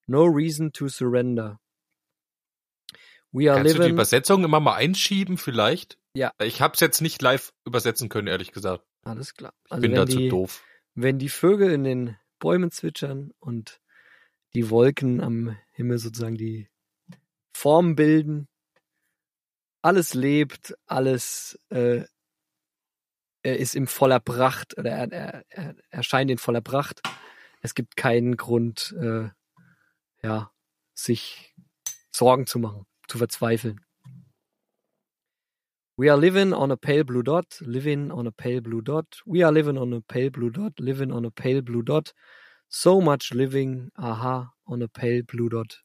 No 0.10 0.26
reason 0.26 0.72
to 0.74 0.90
surrender. 0.90 1.60
We 3.32 3.50
are 3.50 3.60
Kannst 3.60 3.76
du 3.76 3.78
die 3.78 3.84
living. 3.84 3.94
Übersetzung 3.94 4.44
immer 4.44 4.60
mal 4.60 4.76
einschieben 4.76 5.38
vielleicht? 5.38 5.98
Ja. 6.14 6.34
Ich 6.44 6.60
habe 6.60 6.74
es 6.74 6.82
jetzt 6.82 7.00
nicht 7.00 7.22
live 7.22 7.54
übersetzen 7.66 8.10
können, 8.10 8.28
ehrlich 8.28 8.52
gesagt. 8.52 8.84
Alles 9.04 9.36
klar. 9.36 9.54
Ich 9.68 9.72
Also 9.72 9.82
bin 9.82 9.92
wenn 9.92 9.98
dazu 10.06 10.18
die, 10.18 10.28
doof. 10.28 10.66
wenn 10.96 11.18
die 11.18 11.30
Vögel 11.30 11.72
in 11.72 11.86
den 11.86 12.18
Bäumen 12.40 12.72
zwitschern 12.72 13.32
und 13.40 13.80
die 14.54 14.70
Wolken 14.70 15.22
am 15.22 15.56
Himmel 15.72 15.98
sozusagen 15.98 16.36
die 16.36 16.68
Form 17.54 17.96
bilden, 17.96 18.50
alles 19.82 20.14
lebt, 20.14 20.76
alles 20.86 21.60
äh, 21.70 22.06
ist 23.44 23.76
in 23.76 23.88
voller 23.88 24.20
Pracht 24.20 24.78
oder 24.78 24.92
er, 24.92 25.12
er, 25.12 25.46
er 25.50 25.76
erscheint 25.90 26.30
in 26.32 26.38
voller 26.38 26.62
Pracht. 26.62 27.02
Es 27.62 27.76
gibt 27.76 27.96
keinen 27.96 28.38
Grund, 28.38 28.96
äh, 29.00 29.30
ja, 30.22 30.52
sich 30.94 31.56
Sorgen 32.12 32.48
zu 32.48 32.60
machen, 32.60 32.86
zu 33.08 33.18
verzweifeln. 33.18 33.82
We 36.00 36.12
are 36.12 36.20
living 36.20 36.54
on 36.54 36.72
a 36.72 36.76
pale 36.76 37.04
blue 37.04 37.24
dot, 37.24 37.60
living 37.62 38.12
on 38.12 38.28
a 38.28 38.32
pale 38.32 38.62
blue 38.62 38.84
dot. 38.84 39.24
We 39.26 39.44
are 39.44 39.52
living 39.52 39.78
on 39.78 39.94
a 39.94 40.02
pale 40.02 40.30
blue 40.30 40.52
dot, 40.52 40.80
living 40.80 41.12
on 41.12 41.26
a 41.26 41.32
pale 41.32 41.64
blue 41.64 41.82
dot. 41.82 42.14
So 42.70 43.02
much 43.02 43.32
living, 43.34 43.90
aha, 43.96 44.54
on 44.66 44.84
a 44.84 44.88
pale 44.88 45.24
blue 45.24 45.50
dot. 45.50 45.84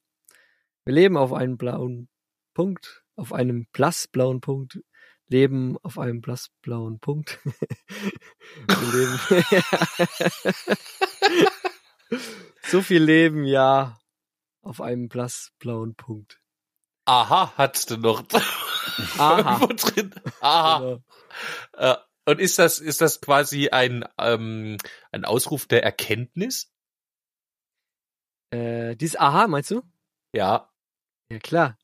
Wir 0.85 0.95
leben 0.95 1.17
auf 1.17 1.33
einem 1.33 1.57
blauen 1.57 2.09
Punkt, 2.55 3.02
auf 3.17 3.33
einem 3.33 3.67
blassblauen 3.73 4.41
Punkt, 4.41 4.81
leben 5.29 5.77
auf 5.83 5.99
einem 5.99 6.21
blassblauen 6.21 7.01
Punkt. 7.01 7.41
Leben 8.93 9.19
so 12.63 12.83
viel 12.83 13.03
Leben, 13.03 13.45
ja, 13.45 13.99
auf 14.63 14.81
einem 14.81 15.09
blassblauen 15.09 15.95
Punkt. 15.95 16.41
Aha, 17.05 17.53
hattest 17.57 17.91
du 17.91 17.97
noch. 17.97 18.23
Aha. 19.19 19.67
Drin. 19.77 20.15
Aha. 20.41 20.79
Genau. 20.79 21.03
Äh, 21.73 21.97
und 22.25 22.41
ist 22.41 22.59
das, 22.59 22.79
ist 22.79 23.01
das 23.01 23.21
quasi 23.21 23.71
ein, 23.71 24.05
ähm, 24.19 24.77
ein 25.11 25.25
Ausruf 25.25 25.67
der 25.67 25.83
Erkenntnis? 25.83 26.73
Äh, 28.51 28.95
dieses 28.97 29.17
Aha, 29.17 29.49
meinst 29.49 29.73
du? 29.73 29.83
Ja. 30.33 30.71
Ja, 31.31 31.39
klar. 31.41 31.79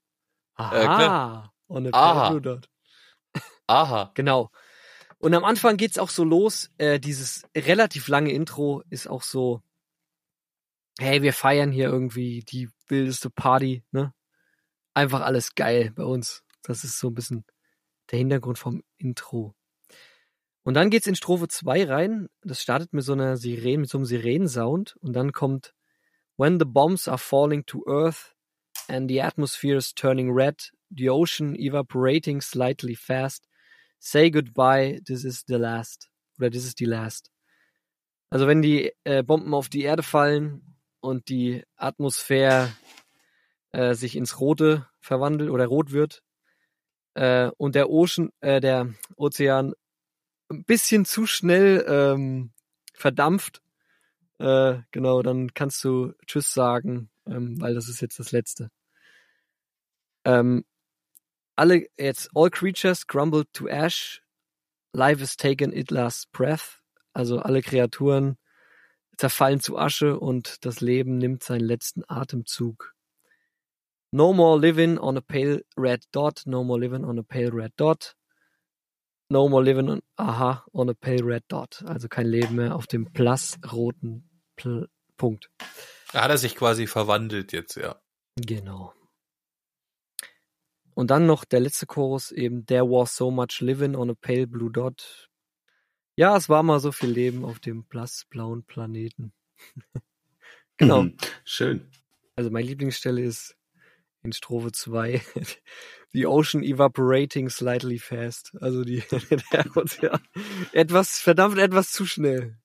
Aha. 0.59 1.45
Äh. 1.45 1.73
On 1.73 1.87
a 1.87 1.91
Aha. 1.93 2.41
dot. 2.41 2.69
Aha. 3.67 4.11
Genau. 4.15 4.51
Und 5.19 5.35
am 5.35 5.45
Anfang 5.45 5.77
geht's 5.77 5.99
auch 5.99 6.11
so 6.11 6.25
los. 6.25 6.71
Äh, 6.79 7.01
dieses 7.01 7.45
relativ 7.57 8.09
lange 8.09 8.33
Intro 8.33 8.83
ist 8.91 9.09
auch 9.09 9.23
so, 9.23 9.63
hey, 10.99 11.23
wir 11.23 11.33
feiern 11.33 11.73
hier 11.73 11.87
irgendwie 11.89 12.41
die 12.41 12.69
wildeste 12.89 13.31
Party, 13.31 13.85
ne? 13.93 14.15
Einfach 14.95 15.21
alles 15.21 15.55
geil 15.55 15.93
bei 15.95 16.05
uns. 16.05 16.43
Das 16.63 16.85
ist 16.85 16.99
so 16.99 17.09
ein 17.09 17.15
bisschen 17.15 17.45
der 18.11 18.19
Hintergrund 18.19 18.59
vom 18.59 18.83
Intro. 18.97 19.55
Und 20.65 20.75
dann 20.75 20.91
geht's 20.91 21.07
in 21.07 21.15
Strophe 21.15 21.49
2 21.49 21.87
rein. 21.87 22.29
Das 22.43 22.61
startet 22.61 22.93
mit 22.93 23.05
so 23.05 23.13
einer 23.13 23.37
Sirene, 23.37 23.79
mit 23.79 23.91
so 23.91 23.99
einem 23.99 24.07
Sirenensound. 24.07 24.97
Und 25.01 25.13
dann 25.13 25.33
kommt 25.33 25.75
When 26.37 26.59
the 26.59 26.65
bombs 26.65 27.09
are 27.09 27.19
falling 27.19 27.65
to 27.67 27.85
earth 27.87 28.37
and 28.89 29.09
the 29.09 29.21
atmosphere 29.21 29.77
is 29.77 29.93
turning 29.93 30.33
red, 30.33 30.57
the 30.91 31.09
ocean 31.09 31.57
evaporating 31.59 32.41
slightly 32.41 32.95
fast, 32.95 33.47
say 33.99 34.31
goodbye, 34.31 35.01
this 35.07 35.25
is 35.25 35.45
the 35.47 35.59
last. 35.59 36.09
Oder 36.39 36.51
this 36.51 36.65
is 36.65 36.75
the 36.79 36.87
last. 36.87 37.31
Also 38.31 38.47
wenn 38.47 38.63
die 38.63 38.93
äh, 39.05 39.23
Bomben 39.23 39.55
auf 39.55 39.69
die 39.69 39.83
Erde 39.83 40.03
fallen 40.03 40.77
und 41.01 41.29
die 41.29 41.65
Atmosphäre 41.77 42.73
äh, 43.73 43.95
sich 43.95 44.17
ins 44.17 44.41
Rote 44.41 44.87
verwandelt 45.01 45.51
oder 45.51 45.67
rot 45.67 45.93
wird 45.93 46.23
äh, 47.15 47.51
und 47.57 47.75
der 47.75 47.91
Ocean, 47.91 48.31
äh, 48.41 48.61
der 48.61 48.95
Ozean 49.17 49.75
ein 50.51 50.65
bisschen 50.65 51.05
zu 51.05 51.27
schnell 51.27 51.85
ähm, 51.89 52.53
verdampft, 52.95 53.63
äh, 54.39 54.79
genau, 54.91 55.23
dann 55.23 55.53
kannst 55.55 55.83
du 55.85 56.13
Tschüss 56.27 56.53
sagen, 56.53 57.11
ähm, 57.27 57.61
weil 57.61 57.75
das 57.75 57.89
ist 57.89 58.01
jetzt 58.01 58.19
das 58.19 58.33
Letzte. 58.33 58.71
Ähm, 60.29 60.67
alle 61.57 61.87
jetzt 61.99 62.29
all 62.35 62.51
creatures 62.51 63.07
crumble 63.07 63.45
to 63.55 63.67
ash, 63.67 64.23
life 64.93 65.23
is 65.23 65.37
taken 65.37 65.73
it 65.73 65.91
last 65.91 66.31
breath. 66.33 66.83
Also 67.15 67.39
alle 67.39 67.63
Kreaturen 67.63 68.37
zerfallen 69.17 69.61
zu 69.61 69.79
Asche 69.79 70.21
und 70.21 70.67
das 70.67 70.81
Leben 70.83 71.17
nimmt 71.17 71.43
seinen 71.43 71.65
letzten 71.65 72.05
Atemzug. 72.07 72.95
No 74.13 74.35
more 74.35 74.61
living 74.61 74.99
on 74.99 75.17
a 75.17 75.23
pale 75.23 75.63
red 75.77 76.05
dot, 76.13 76.43
no 76.45 76.63
more 76.63 76.79
living 76.79 77.05
on 77.05 77.19
a 77.19 77.23
pale 77.23 77.51
red 77.51 77.73
dot. 77.77 78.15
No 79.31 79.49
more 79.49 79.63
living 79.63 79.91
on, 79.91 80.03
aha, 80.17 80.65
on 80.73 80.91
a 80.91 80.95
pale 80.95 81.25
red 81.25 81.45
dot. 81.49 81.83
Also 81.87 82.09
kein 82.09 82.27
Leben 82.27 82.57
mehr 82.57 82.77
auf 82.77 82.87
dem 82.87 83.11
blassroten 83.13 84.29
Pl 84.57 84.89
Punkt. 85.17 85.51
Da 86.13 86.23
hat 86.23 86.31
er 86.31 86.39
sich 86.39 86.55
quasi 86.55 86.87
verwandelt 86.87 87.53
jetzt, 87.53 87.77
ja. 87.77 88.01
Genau. 88.37 88.95
Und 90.99 91.13
dann 91.13 91.27
noch 91.27 91.45
der 91.45 91.61
letzte 91.61 91.87
Chorus 91.87 92.33
eben 92.33 92.67
There 92.67 92.83
was 92.83 93.15
so 93.15 93.31
much 93.31 93.61
living 93.61 93.95
on 93.95 94.11
a 94.11 94.15
pale 94.15 94.49
blue 94.49 94.69
dot. 94.69 95.31
Ja, 96.17 96.37
es 96.37 96.49
war 96.49 96.65
mal 96.65 96.81
so 96.81 96.91
viel 96.91 97.11
Leben 97.11 97.45
auf 97.45 97.61
dem 97.61 97.85
blassblauen 97.85 98.65
Planeten. 98.65 99.33
genau. 100.77 101.03
Mhm. 101.03 101.17
Schön. 101.45 101.89
Also 102.35 102.51
meine 102.51 102.67
Lieblingsstelle 102.67 103.23
ist 103.23 103.57
in 104.25 104.33
Strophe 104.33 104.73
2 104.73 105.23
The 106.11 106.27
ocean 106.27 106.65
evaporating 106.65 107.49
slightly 107.49 108.01
fast. 108.01 108.57
Also 108.61 108.83
die 108.83 109.05
der 109.53 109.77
Ozean 109.77 110.19
etwas 110.73 111.21
verdammt 111.21 111.59
etwas 111.59 111.93
zu 111.93 112.07
schnell. 112.07 112.59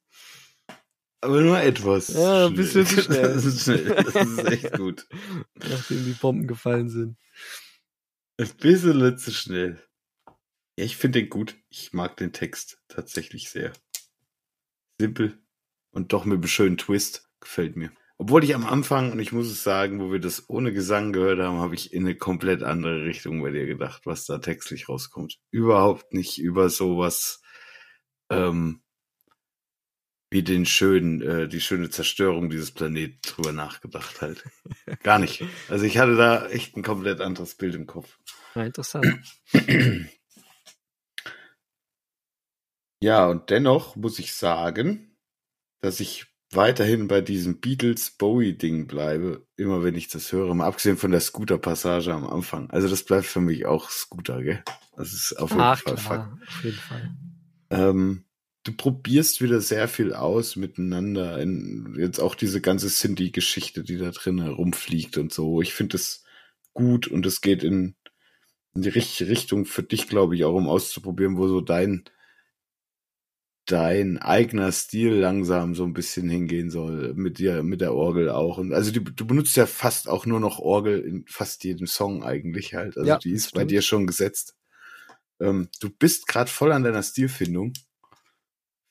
Aber 1.22 1.40
nur 1.40 1.62
etwas. 1.62 2.08
Ja, 2.08 2.48
ein 2.48 2.56
bisschen 2.56 2.88
zu 2.88 3.04
schnell. 3.04 3.22
Das 3.22 3.46
ist, 3.46 3.62
schnell. 3.62 3.94
Das 3.94 4.16
ist 4.16 4.44
echt 4.46 4.74
gut. 4.74 5.06
Nachdem 5.54 6.04
die 6.04 6.18
Bomben 6.20 6.48
gefallen 6.48 6.90
sind. 6.90 7.16
Ein 8.38 8.50
bisschen 8.60 9.18
zu 9.18 9.32
schnell. 9.32 9.84
Ja, 10.78 10.86
ich 10.86 10.98
finde 10.98 11.20
den 11.20 11.30
gut. 11.30 11.56
Ich 11.70 11.94
mag 11.94 12.18
den 12.18 12.34
Text 12.34 12.82
tatsächlich 12.88 13.50
sehr. 13.50 13.74
Simpel 15.00 15.38
und 15.92 16.14
doch 16.14 16.26
mit 16.26 16.38
einem 16.38 16.48
schönen 16.48 16.78
Twist. 16.78 17.30
Gefällt 17.40 17.76
mir. 17.76 17.92
Obwohl 18.18 18.44
ich 18.44 18.56
am 18.56 18.66
Anfang, 18.66 19.12
und 19.12 19.20
ich 19.20 19.34
muss 19.34 19.48
es 19.48 19.64
sagen, 19.64 20.00
wo 20.00 20.12
wir 20.12 20.20
das 20.20 20.50
ohne 20.50 20.72
Gesang 20.72 21.14
gehört 21.14 21.40
haben, 21.40 21.58
habe 21.58 21.76
ich 21.76 21.94
in 21.94 22.06
eine 22.06 22.16
komplett 22.16 22.64
andere 22.64 23.06
Richtung 23.06 23.42
bei 23.42 23.52
dir 23.52 23.66
gedacht, 23.66 24.06
was 24.06 24.26
da 24.26 24.38
textlich 24.38 24.88
rauskommt. 24.88 25.40
Überhaupt 25.52 26.14
nicht 26.14 26.40
über 26.40 26.70
sowas 26.70 27.42
ähm, 28.30 28.83
wie 30.34 30.44
den 30.44 30.66
schönen, 30.66 31.22
äh, 31.22 31.48
die 31.48 31.62
schöne 31.62 31.90
Zerstörung 31.90 32.50
dieses 32.50 32.72
Planeten 32.72 33.20
drüber 33.22 33.54
nachgedacht 33.54 34.22
halt. 34.22 34.44
Gar 35.04 35.20
nicht. 35.20 35.46
Also 35.70 35.86
ich 35.86 36.00
hatte 36.00 36.16
da 36.16 36.48
echt 36.48 36.76
ein 36.76 36.84
komplett 36.84 37.22
anderes 37.22 37.56
Bild 37.56 37.76
im 37.76 37.86
Kopf. 37.86 38.18
Ja, 38.56 38.64
interessant. 38.64 39.20
Ja, 43.02 43.28
und 43.28 43.50
dennoch 43.50 43.96
muss 43.96 44.18
ich 44.18 44.34
sagen, 44.34 45.18
dass 45.82 46.00
ich 46.00 46.26
weiterhin 46.52 47.08
bei 47.08 47.22
diesem 47.22 47.60
Beatles-Bowie-Ding 47.60 48.88
bleibe, 48.88 49.46
immer 49.58 49.84
wenn 49.84 49.96
ich 49.96 50.08
das 50.08 50.32
höre, 50.32 50.54
mal 50.54 50.68
abgesehen 50.68 50.98
von 50.98 51.12
der 51.12 51.20
Scooter-Passage 51.20 52.14
am 52.14 52.26
Anfang. 52.26 52.70
Also 52.72 52.88
das 52.88 53.04
bleibt 53.04 53.26
für 53.26 53.42
mich 53.42 53.66
auch 53.66 53.90
Scooter, 53.90 54.42
gell? 54.42 54.64
Das 54.96 55.14
ist 55.14 55.34
auf 55.38 55.52
jeden 55.52 55.62
Ach 55.64 55.82
Fall 55.82 55.98
Fakt. 55.98 56.24
klar, 56.24 56.40
auf 56.48 56.64
jeden 56.64 56.78
Fall. 56.78 57.16
Ähm, 57.72 58.26
du 58.64 58.72
probierst 58.72 59.42
wieder 59.42 59.62
sehr 59.62 59.88
viel 59.88 60.14
aus 60.14 60.56
miteinander. 60.56 61.40
In, 61.40 61.96
jetzt 61.98 62.20
auch 62.20 62.36
diese 62.36 62.62
ganze 62.62 62.88
Cindy-Geschichte, 62.88 63.84
die 63.84 63.98
da 63.98 64.12
drin 64.12 64.42
herumfliegt 64.42 65.18
und 65.18 65.34
so. 65.34 65.62
Ich 65.62 65.74
finde 65.74 65.98
es 65.98 66.24
gut 66.74 67.08
und 67.08 67.26
es 67.26 67.42
geht 67.42 67.64
in, 67.64 67.96
in 68.74 68.82
die 68.82 68.90
richtige 68.90 69.30
Richtung 69.30 69.66
für 69.66 69.84
dich, 69.84 70.08
glaube 70.08 70.36
ich, 70.36 70.46
auch 70.46 70.56
um 70.56 70.68
auszuprobieren, 70.68 71.38
wo 71.38 71.48
so 71.48 71.62
dein 71.62 72.06
dein 73.66 74.18
eigener 74.18 74.72
Stil 74.74 75.14
langsam 75.14 75.74
so 75.74 75.86
ein 75.86 75.94
bisschen 75.94 76.30
hingehen 76.30 76.70
soll 76.70 77.14
mit 77.14 77.40
dir 77.40 77.64
mit 77.64 77.80
der 77.80 77.94
Orgel 77.94 78.30
auch 78.30 78.58
und 78.58 78.74
also 78.74 78.92
die, 78.92 79.02
du 79.02 79.26
benutzt 79.26 79.56
ja 79.56 79.66
fast 79.66 80.10
auch 80.10 80.26
nur 80.26 80.42
noch 80.42 80.60
Orgel 80.60 81.00
in 81.00 81.24
fast 81.30 81.64
jedem 81.64 81.88
Song 81.88 82.24
eigentlich 82.24 82.74
halt 82.74 82.98
also 82.98 83.10
Ja, 83.10 83.18
die 83.20 83.32
ist 83.32 83.46
das 83.46 83.52
bei 83.54 83.60
stimmt. 83.62 83.72
dir 83.72 83.82
schon 83.82 84.06
gesetzt 84.06 84.58
ähm, 85.40 85.70
du 85.80 85.90
bist 85.90 86.28
gerade 86.28 86.52
voll 86.52 86.74
an 86.74 86.84
deiner 86.84 87.04
Stilfindung 87.04 87.72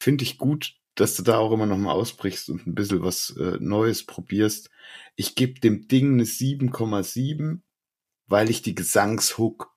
finde 0.02 0.25
ich 0.25 0.38
gut 0.38 0.75
dass 0.94 1.16
du 1.16 1.23
da 1.23 1.38
auch 1.38 1.52
immer 1.52 1.64
noch 1.64 1.78
mal 1.78 1.92
ausbrichst 1.92 2.50
und 2.50 2.66
ein 2.66 2.75
bisschen 2.75 3.02
was 3.02 3.30
äh, 3.38 3.56
Neues 3.61 4.04
probierst 4.04 4.71
ich 5.16 5.35
gebe 5.35 5.61
dem 5.61 5.88
Ding 5.88 6.14
eine 6.14 6.25
7,7 6.25 7.61
weil 8.26 8.50
ich 8.50 8.62
die 8.62 8.75
Gesangshook 8.75 9.75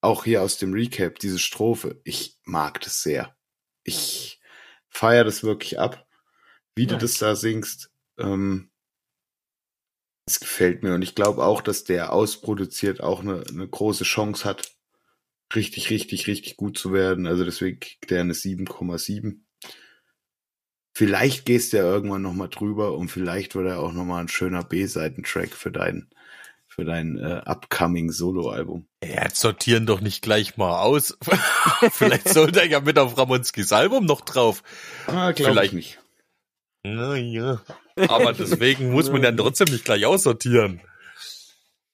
auch 0.00 0.24
hier 0.24 0.42
aus 0.42 0.58
dem 0.58 0.72
Recap 0.72 1.18
diese 1.18 1.38
Strophe 1.38 2.00
ich 2.04 2.38
mag 2.44 2.80
das 2.80 3.02
sehr 3.02 3.36
ich 3.84 4.40
feiere 4.94 5.24
das 5.24 5.42
wirklich 5.42 5.78
ab, 5.78 6.06
wie 6.74 6.86
du 6.86 6.94
Nice. 6.94 7.02
das 7.02 7.18
da 7.18 7.36
singst. 7.36 7.90
Ähm, 8.18 8.70
es 10.26 10.40
gefällt 10.40 10.82
mir 10.82 10.94
und 10.94 11.02
ich 11.02 11.14
glaube 11.14 11.44
auch, 11.44 11.60
dass 11.60 11.84
der 11.84 12.12
ausproduziert 12.12 13.02
auch 13.02 13.20
eine, 13.20 13.44
eine 13.46 13.68
große 13.68 14.04
Chance 14.04 14.44
hat, 14.44 14.72
richtig, 15.54 15.90
richtig, 15.90 16.26
richtig 16.26 16.56
gut 16.56 16.78
zu 16.78 16.92
werden. 16.92 17.26
Also 17.26 17.44
deswegen 17.44 17.78
kriegt 17.78 18.10
der 18.10 18.22
eine 18.22 18.32
7,7. 18.32 19.43
Vielleicht 20.96 21.44
gehst 21.44 21.72
du 21.72 21.78
ja 21.78 21.82
irgendwann 21.82 22.22
noch 22.22 22.32
mal 22.34 22.48
drüber 22.48 22.96
und 22.96 23.08
vielleicht 23.08 23.54
wird 23.56 23.66
er 23.66 23.80
auch 23.80 23.92
noch 23.92 24.04
mal 24.04 24.20
ein 24.20 24.28
schöner 24.28 24.62
B-Seiten-Track 24.62 25.50
für 25.54 25.72
dein 25.72 26.08
für 26.68 26.84
dein 26.84 27.18
äh, 27.18 27.40
upcoming 27.44 28.10
Solo-Album. 28.10 28.86
Ja, 29.02 29.24
jetzt 29.24 29.38
sortieren 29.40 29.86
doch 29.86 30.00
nicht 30.00 30.22
gleich 30.22 30.56
mal 30.56 30.80
aus. 30.82 31.16
Vielleicht 31.92 32.28
sollte 32.28 32.60
er 32.62 32.66
ja 32.66 32.80
mit 32.80 32.98
auf 32.98 33.16
Ramonskis 33.16 33.72
Album 33.72 34.06
noch 34.06 34.22
drauf. 34.22 34.64
Ah, 35.06 35.32
Vielleicht- 35.32 35.66
ich 35.66 35.72
nicht. 35.72 36.00
Naja. 36.82 37.62
Aber 37.96 38.32
deswegen 38.32 38.90
muss 38.90 39.08
man 39.10 39.22
dann 39.22 39.36
trotzdem 39.38 39.68
nicht 39.70 39.84
gleich 39.84 40.04
aussortieren. 40.04 40.80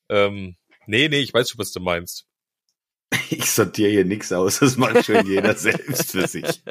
Ähm, 0.09 0.57
nee, 0.87 1.09
nee, 1.09 1.21
ich 1.21 1.35
weiß 1.35 1.51
schon, 1.51 1.59
was 1.59 1.73
du 1.73 1.81
meinst. 1.81 2.27
Ich 3.29 3.51
sortiere 3.51 3.91
hier 3.91 4.05
nichts 4.07 4.33
aus, 4.33 4.61
das 4.61 4.77
macht 4.79 5.05
schon 5.05 5.27
jeder 5.27 5.55
selbst 5.57 6.13
für 6.13 6.27
sich. 6.27 6.63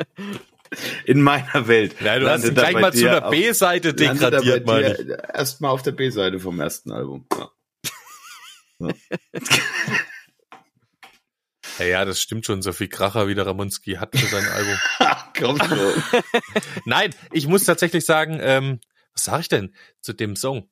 In 1.05 1.21
meiner 1.21 1.67
Welt. 1.67 1.95
Nein, 2.01 2.21
du 2.21 2.29
hast 2.29 2.45
ihn 2.45 2.53
gleich 2.53 2.73
mal 2.73 2.93
zu 2.93 3.09
einer 3.09 3.29
B-Seite 3.29 3.89
er 3.89 3.93
degradiert, 3.93 4.65
meine 4.65 4.93
ich. 4.93 5.07
Erstmal 5.33 5.71
auf 5.71 5.81
der 5.81 5.91
B-Seite 5.91 6.39
vom 6.39 6.59
ersten 6.59 6.91
Album. 6.91 7.25
Ja. 8.79 8.89
Ja, 11.79 11.85
ja, 11.85 12.05
das 12.05 12.21
stimmt 12.21 12.45
schon, 12.45 12.61
so 12.61 12.73
viel 12.73 12.89
Kracher 12.89 13.27
wie 13.29 13.35
der 13.35 13.45
Ramonski 13.45 13.93
hat 13.93 14.15
für 14.15 14.25
sein 14.25 14.45
Album. 14.49 14.77
Komm 15.39 15.57
schon. 15.57 16.03
Nein, 16.85 17.15
ich 17.31 17.47
muss 17.47 17.63
tatsächlich 17.63 18.05
sagen, 18.05 18.37
ähm, 18.41 18.81
was 19.13 19.23
sage 19.23 19.41
ich 19.41 19.47
denn 19.47 19.73
zu 20.01 20.11
dem 20.11 20.35
Song? 20.35 20.69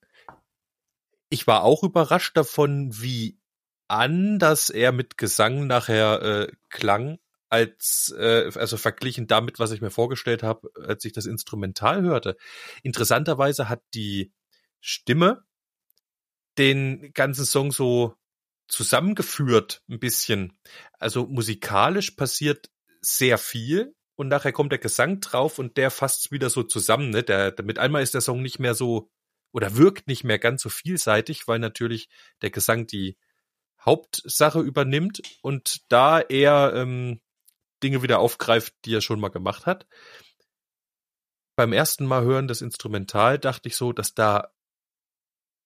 Ich 1.30 1.48
war 1.48 1.64
auch 1.64 1.84
überrascht 1.84 2.36
davon, 2.36 2.90
wie 3.02 3.40
anders 3.88 4.70
er 4.70 4.92
mit 4.92 5.18
Gesang 5.18 5.66
nachher 5.66 6.22
äh, 6.22 6.52
klang, 6.70 7.20
als 7.50 8.14
äh, 8.18 8.52
also 8.56 8.78
verglichen 8.78 9.28
damit, 9.28 9.60
was 9.60 9.72
ich 9.72 9.82
mir 9.82 9.92
vorgestellt 9.92 10.44
habe, 10.44 10.70
als 10.76 11.06
ich 11.06 11.14
das 11.14 11.26
Instrumental 11.26 12.02
hörte. 12.02 12.38
Interessanterweise 12.84 13.70
hat 13.70 13.82
die 13.94 14.34
Stimme 14.82 15.44
den 16.58 17.14
ganzen 17.14 17.46
Song 17.46 17.72
so 17.72 18.16
zusammengeführt, 18.68 19.82
ein 19.90 20.00
bisschen. 20.00 20.58
Also 21.00 21.26
musikalisch 21.26 22.12
passiert 22.12 22.70
sehr 23.02 23.38
viel 23.38 23.96
und 24.16 24.28
nachher 24.28 24.52
kommt 24.52 24.72
der 24.72 24.80
Gesang 24.80 25.22
drauf 25.22 25.60
und 25.60 25.78
der 25.78 25.92
fasst 25.92 26.32
wieder 26.32 26.50
so 26.50 26.64
zusammen. 26.64 27.12
Ne? 27.12 27.24
Der, 27.24 27.52
der, 27.52 27.64
mit 27.64 27.80
einmal 27.80 28.04
ist 28.04 28.14
der 28.14 28.22
Song 28.22 28.42
nicht 28.42 28.60
mehr 28.60 28.74
so 28.74 29.10
oder 29.52 29.78
wirkt 29.78 30.08
nicht 30.08 30.24
mehr 30.24 30.40
ganz 30.40 30.62
so 30.62 30.70
vielseitig, 30.70 31.48
weil 31.48 31.60
natürlich 31.60 32.10
der 32.42 32.50
Gesang 32.50 32.88
die 32.88 33.18
Hauptsache 33.80 34.60
übernimmt 34.60 35.22
und 35.42 35.82
da 35.90 36.20
er 36.20 36.74
ähm, 36.76 37.22
Dinge 37.84 38.02
wieder 38.02 38.20
aufgreift, 38.20 38.74
die 38.86 38.96
er 38.96 39.02
schon 39.02 39.20
mal 39.20 39.30
gemacht 39.30 39.66
hat. 39.66 39.88
Beim 41.56 41.74
ersten 41.74 42.06
Mal 42.06 42.24
hören 42.24 42.48
das 42.48 42.62
Instrumental 42.62 43.40
dachte 43.40 43.68
ich 43.68 43.76
so, 43.76 43.92
dass 43.92 44.14
da 44.14 44.52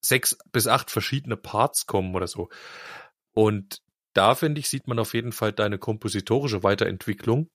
sechs 0.04 0.38
bis 0.52 0.68
acht 0.68 0.90
verschiedene 0.90 1.38
Parts 1.38 1.86
kommen 1.86 2.16
oder 2.16 2.28
so. 2.28 2.50
Und 3.34 3.82
da 4.14 4.36
finde 4.36 4.60
ich, 4.60 4.70
sieht 4.70 4.88
man 4.88 5.00
auf 5.00 5.14
jeden 5.14 5.32
Fall 5.32 5.54
deine 5.54 5.78
kompositorische 5.78 6.64
Weiterentwicklung. 6.64 7.50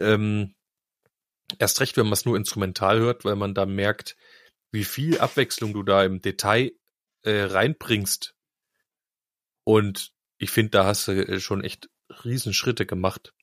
Ähm, 0.00 0.54
erst 1.58 1.80
recht, 1.80 1.96
wenn 1.96 2.06
man 2.06 2.12
es 2.12 2.24
nur 2.24 2.36
instrumental 2.36 2.98
hört, 2.98 3.24
weil 3.24 3.36
man 3.36 3.54
da 3.54 3.66
merkt, 3.66 4.16
wie 4.72 4.84
viel 4.84 5.18
Abwechslung 5.18 5.72
du 5.72 5.82
da 5.82 6.04
im 6.04 6.20
Detail 6.20 6.72
äh, 7.22 7.42
reinbringst. 7.42 8.34
Und 9.64 10.12
ich 10.38 10.50
finde, 10.50 10.70
da 10.70 10.84
hast 10.84 11.08
du 11.08 11.12
äh, 11.12 11.40
schon 11.40 11.64
echt 11.64 11.88
Riesenschritte 12.24 12.86
gemacht 12.86 13.35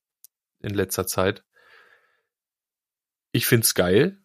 in 0.64 0.74
letzter 0.74 1.06
Zeit. 1.06 1.44
Ich 3.32 3.46
find's 3.46 3.76
geil. 3.76 4.20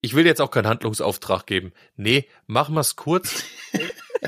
Ich 0.00 0.14
will 0.14 0.26
jetzt 0.26 0.40
auch 0.40 0.50
keinen 0.50 0.66
Handlungsauftrag 0.66 1.46
geben. 1.46 1.72
Nee, 1.96 2.28
machen 2.46 2.74
wir's 2.74 2.96
kurz. 2.96 3.44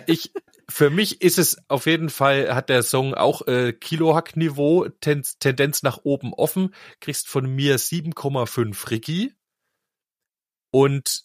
Ich, 0.06 0.30
für 0.68 0.90
mich 0.90 1.22
ist 1.22 1.38
es 1.38 1.70
auf 1.70 1.86
jeden 1.86 2.10
Fall, 2.10 2.54
hat 2.54 2.68
der 2.68 2.82
Song 2.82 3.14
auch 3.14 3.46
äh, 3.46 3.72
Kilohack-Niveau, 3.72 4.88
Ten 5.00 5.22
Tendenz 5.40 5.82
nach 5.82 6.00
oben 6.04 6.34
offen, 6.34 6.74
kriegst 7.00 7.28
von 7.28 7.46
mir 7.46 7.78
7,5 7.78 8.90
Rigi. 8.90 9.34
Und 10.70 11.24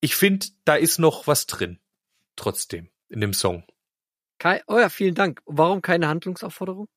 ich 0.00 0.16
finde, 0.16 0.46
da 0.64 0.74
ist 0.74 0.98
noch 0.98 1.26
was 1.26 1.46
drin. 1.46 1.80
Trotzdem, 2.34 2.88
in 3.08 3.20
dem 3.20 3.34
Song. 3.34 3.64
Kai, 4.38 4.62
oh 4.66 4.78
ja, 4.78 4.88
vielen 4.88 5.14
Dank. 5.14 5.42
Warum 5.44 5.82
keine 5.82 6.08
Handlungsaufforderung? 6.08 6.88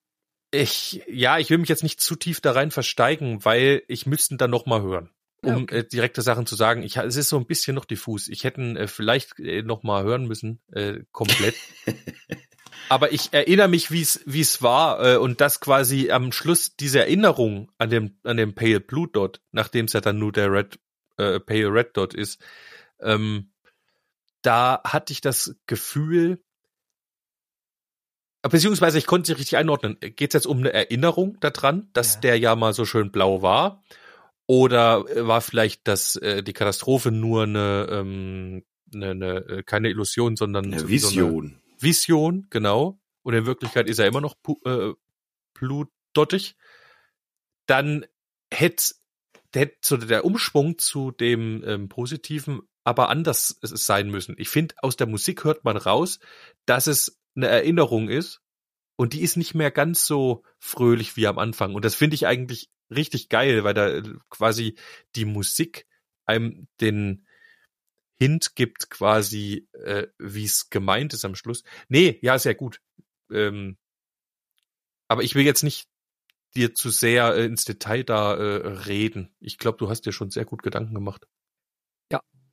Ich, 0.61 1.03
ja, 1.07 1.37
ich 1.37 1.49
will 1.49 1.57
mich 1.57 1.69
jetzt 1.69 1.83
nicht 1.83 2.01
zu 2.01 2.15
tief 2.15 2.41
da 2.41 2.51
rein 2.51 2.71
versteigen, 2.71 3.43
weil 3.43 3.83
ich 3.87 4.05
müsste 4.05 4.37
dann 4.37 4.51
noch 4.51 4.65
mal 4.65 4.81
hören, 4.81 5.09
um 5.41 5.63
okay. 5.63 5.79
äh, 5.79 5.87
direkte 5.87 6.21
Sachen 6.21 6.45
zu 6.45 6.55
sagen. 6.55 6.83
Ich, 6.83 6.97
es 6.97 7.15
ist 7.15 7.29
so 7.29 7.37
ein 7.37 7.45
bisschen 7.45 7.75
noch 7.75 7.85
diffus. 7.85 8.27
Ich 8.27 8.43
hätten 8.43 8.75
äh, 8.77 8.87
vielleicht 8.87 9.39
äh, 9.39 9.61
noch 9.61 9.83
mal 9.83 10.03
hören 10.03 10.25
müssen, 10.25 10.59
äh, 10.71 11.01
komplett. 11.11 11.55
Aber 12.89 13.11
ich 13.11 13.33
erinnere 13.33 13.67
mich, 13.67 13.91
wie 13.91 14.01
es 14.01 14.21
wie 14.25 14.41
es 14.41 14.61
war 14.61 15.03
äh, 15.03 15.17
und 15.17 15.41
das 15.41 15.59
quasi 15.59 16.11
am 16.11 16.31
Schluss 16.31 16.75
diese 16.75 16.99
Erinnerung 16.99 17.71
an 17.77 17.89
dem 17.89 18.17
an 18.23 18.37
dem 18.37 18.53
Pale 18.53 18.79
Blue 18.79 19.07
Dot, 19.07 19.41
nachdem 19.51 19.85
es 19.85 19.93
ja 19.93 20.01
dann 20.01 20.19
nur 20.19 20.31
der 20.31 20.51
Red 20.51 20.79
äh, 21.17 21.39
Pale 21.39 21.73
Red 21.73 21.97
Dot 21.97 22.13
ist, 22.13 22.43
ähm, 22.99 23.51
da 24.41 24.81
hatte 24.83 25.13
ich 25.13 25.21
das 25.21 25.55
Gefühl, 25.65 26.43
beziehungsweise 28.49 28.97
ich 28.97 29.05
konnte 29.05 29.31
nicht 29.31 29.39
richtig 29.39 29.57
einordnen. 29.57 29.97
Geht 29.99 30.31
es 30.31 30.33
jetzt 30.33 30.47
um 30.47 30.59
eine 30.59 30.73
Erinnerung 30.73 31.39
daran, 31.39 31.89
dass 31.93 32.15
Ja. 32.15 32.19
der 32.21 32.39
ja 32.39 32.55
mal 32.55 32.73
so 32.73 32.85
schön 32.85 33.11
blau 33.11 33.41
war? 33.41 33.83
Oder 34.47 35.05
äh, 35.09 35.27
war 35.27 35.41
vielleicht 35.41 35.87
das 35.87 36.15
äh, 36.17 36.43
die 36.43 36.53
Katastrophe 36.53 37.11
nur 37.11 37.43
eine, 37.43 37.87
ähm, 37.89 38.63
eine, 38.93 39.11
eine 39.11 39.35
äh, 39.47 39.63
keine 39.63 39.89
Illusion, 39.89 40.35
sondern 40.35 40.65
Eine 40.65 40.87
wie 40.87 40.99
so 40.99 41.07
eine 41.07 41.15
Vision. 41.17 41.61
Vision, 41.79 42.47
genau. 42.49 42.99
Und 43.23 43.33
in 43.33 43.45
Wirklichkeit 43.45 43.87
ist 43.89 43.99
er 43.99 44.07
immer 44.07 44.21
noch 44.21 44.35
äh, 44.65 44.93
blutdottig. 45.53 46.55
Dann 47.65 48.05
hätte 48.53 48.93
hätte 49.55 49.77
so 49.83 49.97
der 49.97 50.25
Umschwung 50.25 50.77
zu 50.77 51.11
dem 51.11 51.63
ähm, 51.65 51.89
Positiven 51.89 52.61
aber 52.85 53.09
anders 53.09 53.57
es 53.61 53.71
sein 53.85 54.09
müssen. 54.09 54.35
Ich 54.37 54.47
finde, 54.47 54.75
aus 54.77 54.95
der 54.95 55.07
Musik 55.07 55.43
hört 55.43 55.65
man 55.65 55.75
raus, 55.75 56.19
dass 56.67 56.85
es 56.87 57.19
eine 57.35 57.47
Erinnerung 57.47 58.09
ist 58.09 58.41
und 58.95 59.13
die 59.13 59.21
ist 59.21 59.37
nicht 59.37 59.55
mehr 59.55 59.71
ganz 59.71 60.05
so 60.05 60.43
fröhlich 60.59 61.17
wie 61.17 61.27
am 61.27 61.37
Anfang. 61.37 61.75
Und 61.75 61.85
das 61.85 61.95
finde 61.95 62.15
ich 62.15 62.27
eigentlich 62.27 62.69
richtig 62.89 63.29
geil, 63.29 63.63
weil 63.63 63.73
da 63.73 63.89
äh, 63.89 64.03
quasi 64.29 64.77
die 65.15 65.25
Musik 65.25 65.87
einem 66.25 66.67
den 66.81 67.27
Hint 68.17 68.55
gibt, 68.55 68.89
quasi, 68.89 69.67
äh, 69.73 70.07
wie 70.17 70.45
es 70.45 70.69
gemeint 70.69 71.13
ist 71.13 71.25
am 71.25 71.35
Schluss. 71.35 71.63
Nee, 71.89 72.19
ja, 72.21 72.39
sehr 72.39 72.55
gut. 72.55 72.81
Ähm, 73.29 73.77
aber 75.07 75.23
ich 75.23 75.35
will 75.35 75.45
jetzt 75.45 75.63
nicht 75.63 75.89
dir 76.55 76.73
zu 76.73 76.89
sehr 76.89 77.35
äh, 77.35 77.45
ins 77.45 77.65
Detail 77.65 78.03
da 78.03 78.33
äh, 78.35 78.67
reden. 78.87 79.35
Ich 79.39 79.57
glaube, 79.57 79.77
du 79.77 79.89
hast 79.89 80.05
dir 80.05 80.13
schon 80.13 80.29
sehr 80.29 80.45
gut 80.45 80.63
Gedanken 80.63 80.93
gemacht. 80.93 81.27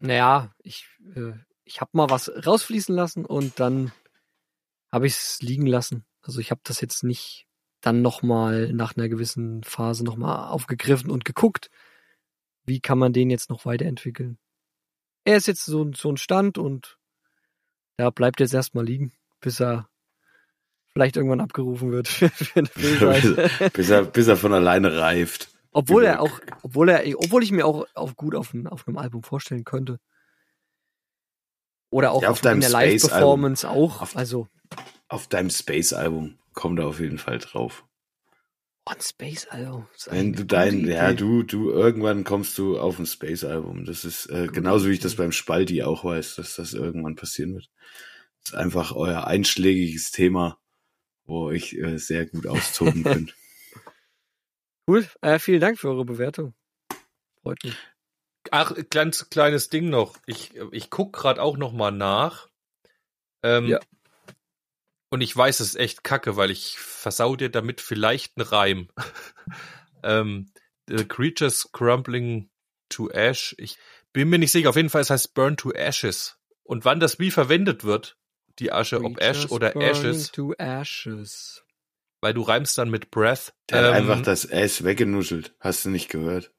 Naja, 0.02 0.52
ich, 0.58 0.88
äh, 1.14 1.34
ich 1.62 1.80
habe 1.80 1.92
mal 1.92 2.10
was 2.10 2.28
rausfließen 2.44 2.92
lassen 2.92 3.24
und 3.24 3.60
dann 3.60 3.92
habe 4.92 5.06
ich 5.06 5.14
es 5.14 5.40
liegen 5.40 5.66
lassen. 5.66 6.04
Also 6.20 6.38
ich 6.38 6.50
habe 6.50 6.60
das 6.64 6.80
jetzt 6.80 7.02
nicht 7.02 7.46
dann 7.80 8.02
nochmal 8.02 8.72
nach 8.72 8.96
einer 8.96 9.08
gewissen 9.08 9.64
Phase 9.64 10.04
nochmal 10.04 10.48
aufgegriffen 10.50 11.10
und 11.10 11.24
geguckt, 11.24 11.70
wie 12.64 12.80
kann 12.80 12.98
man 12.98 13.12
den 13.12 13.30
jetzt 13.30 13.50
noch 13.50 13.64
weiterentwickeln. 13.64 14.38
Er 15.24 15.36
ist 15.36 15.48
jetzt 15.48 15.64
so, 15.64 15.90
so 15.92 16.10
ein 16.10 16.16
Stand 16.16 16.58
und 16.58 16.98
da 17.96 18.10
bleibt 18.10 18.38
jetzt 18.40 18.54
erstmal 18.54 18.84
liegen, 18.84 19.12
bis 19.40 19.60
er 19.60 19.88
vielleicht 20.92 21.16
irgendwann 21.16 21.40
abgerufen 21.40 21.90
wird 21.90 22.08
für 22.08 22.60
eine 22.60 22.68
Fehlseite. 22.68 23.70
bis, 23.72 23.90
er, 23.90 24.04
bis 24.04 24.28
er 24.28 24.36
von 24.36 24.52
alleine 24.52 24.96
reift. 24.98 25.48
Obwohl 25.72 26.04
er 26.04 26.20
auch, 26.20 26.38
obwohl 26.62 26.90
er, 26.90 27.02
obwohl 27.18 27.42
ich 27.42 27.50
mir 27.50 27.66
auch, 27.66 27.86
auch 27.94 28.14
gut 28.14 28.34
auf, 28.34 28.52
ein, 28.52 28.66
auf 28.66 28.86
einem 28.86 28.98
Album 28.98 29.22
vorstellen 29.22 29.64
könnte. 29.64 29.98
Oder 31.90 32.12
auch 32.12 32.22
Ja, 32.22 32.30
auf 32.30 32.44
auf, 32.44 32.52
in 32.52 32.60
der. 32.60 32.70
Live-Performance 32.70 33.68
auch. 33.68 34.02
Auf- 34.02 34.16
also, 34.16 34.48
Auf 35.12 35.28
deinem 35.28 35.50
Space-Album 35.50 36.38
kommt 36.54 36.78
er 36.78 36.86
auf 36.86 36.98
jeden 36.98 37.18
Fall 37.18 37.38
drauf. 37.38 37.84
On 38.86 38.98
Space, 38.98 39.46
ist 39.94 40.10
Wenn 40.10 40.32
du 40.32 40.46
dein, 40.46 40.86
ja, 40.86 41.12
du, 41.12 41.42
du, 41.42 41.70
irgendwann 41.70 42.24
kommst 42.24 42.56
du 42.56 42.78
auf 42.78 42.98
ein 42.98 43.04
Space-Album. 43.04 43.84
Das 43.84 44.06
ist 44.06 44.30
äh, 44.30 44.48
genauso 44.50 44.88
wie 44.88 44.92
ich 44.92 45.00
das 45.00 45.16
beim 45.16 45.30
Spalti 45.30 45.82
auch 45.82 46.02
weiß, 46.02 46.36
dass 46.36 46.56
das 46.56 46.72
irgendwann 46.72 47.14
passieren 47.14 47.52
wird. 47.52 47.70
Das 48.40 48.52
ist 48.52 48.58
einfach 48.58 48.92
euer 48.92 49.26
einschlägiges 49.26 50.12
Thema, 50.12 50.58
wo 51.26 51.50
ich 51.50 51.76
äh, 51.76 51.98
sehr 51.98 52.24
gut 52.24 52.46
austoben 52.46 53.04
könnt. 53.04 53.36
Cool. 54.88 55.06
Äh, 55.20 55.38
vielen 55.40 55.60
Dank 55.60 55.78
für 55.78 55.90
eure 55.90 56.06
Bewertung. 56.06 56.54
Freut 57.42 57.62
mich. 57.64 57.76
Ach, 58.50 58.74
ganz 58.88 59.28
kleines 59.28 59.68
Ding 59.68 59.90
noch. 59.90 60.16
Ich, 60.24 60.54
ich 60.70 60.88
guck 60.88 61.12
gerade 61.12 61.42
auch 61.42 61.58
noch 61.58 61.74
mal 61.74 61.90
nach. 61.90 62.48
Ähm, 63.42 63.66
Ja. 63.66 63.78
Und 65.12 65.20
ich 65.20 65.36
weiß, 65.36 65.60
es 65.60 65.68
ist 65.68 65.76
echt 65.76 66.04
kacke, 66.04 66.36
weil 66.38 66.50
ich 66.50 66.78
versau 66.78 67.36
dir 67.36 67.50
damit 67.50 67.82
vielleicht 67.82 68.38
einen 68.38 68.48
Reim. 68.48 68.88
ähm, 70.02 70.50
the 70.88 71.04
creatures 71.04 71.68
crumbling 71.70 72.48
to 72.88 73.10
ash. 73.10 73.54
Ich 73.58 73.76
bin 74.14 74.30
mir 74.30 74.38
nicht 74.38 74.52
sicher. 74.52 74.70
Auf 74.70 74.76
jeden 74.76 74.88
Fall, 74.88 75.02
es 75.02 75.10
heißt 75.10 75.34
burn 75.34 75.58
to 75.58 75.70
ashes. 75.70 76.38
Und 76.62 76.86
wann 76.86 76.98
das 76.98 77.18
wie 77.18 77.30
verwendet 77.30 77.84
wird, 77.84 78.16
die 78.58 78.72
Asche, 78.72 79.04
ob 79.04 79.20
Ash 79.20 79.50
oder 79.50 79.76
Ashes, 79.76 80.32
To 80.32 80.54
ashes. 80.54 81.62
weil 82.22 82.32
du 82.32 82.40
reimst 82.40 82.78
dann 82.78 82.88
mit 82.88 83.10
Breath. 83.10 83.52
Der 83.68 83.82
hat 83.82 83.84
Ähm, 83.88 83.92
einfach 84.10 84.22
das 84.22 84.46
S 84.46 84.82
weggenuschelt. 84.82 85.54
Hast 85.60 85.84
du 85.84 85.90
nicht 85.90 86.08
gehört? 86.08 86.52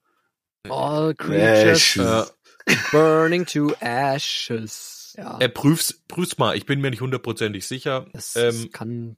All 0.69 1.15
creatures 1.15 1.97
Ashes. 1.97 2.33
burning 2.91 3.47
to 3.47 3.73
ashes. 3.79 5.02
Ja, 5.15 5.39
äh, 5.39 5.49
prüf's, 5.49 6.01
prüf's 6.07 6.37
mal. 6.37 6.55
Ich 6.55 6.65
bin 6.65 6.81
mir 6.81 6.89
nicht 6.89 7.01
hundertprozentig 7.01 7.67
sicher. 7.67 8.07
das, 8.13 8.35
ähm, 8.35 8.69
kann, 8.71 9.17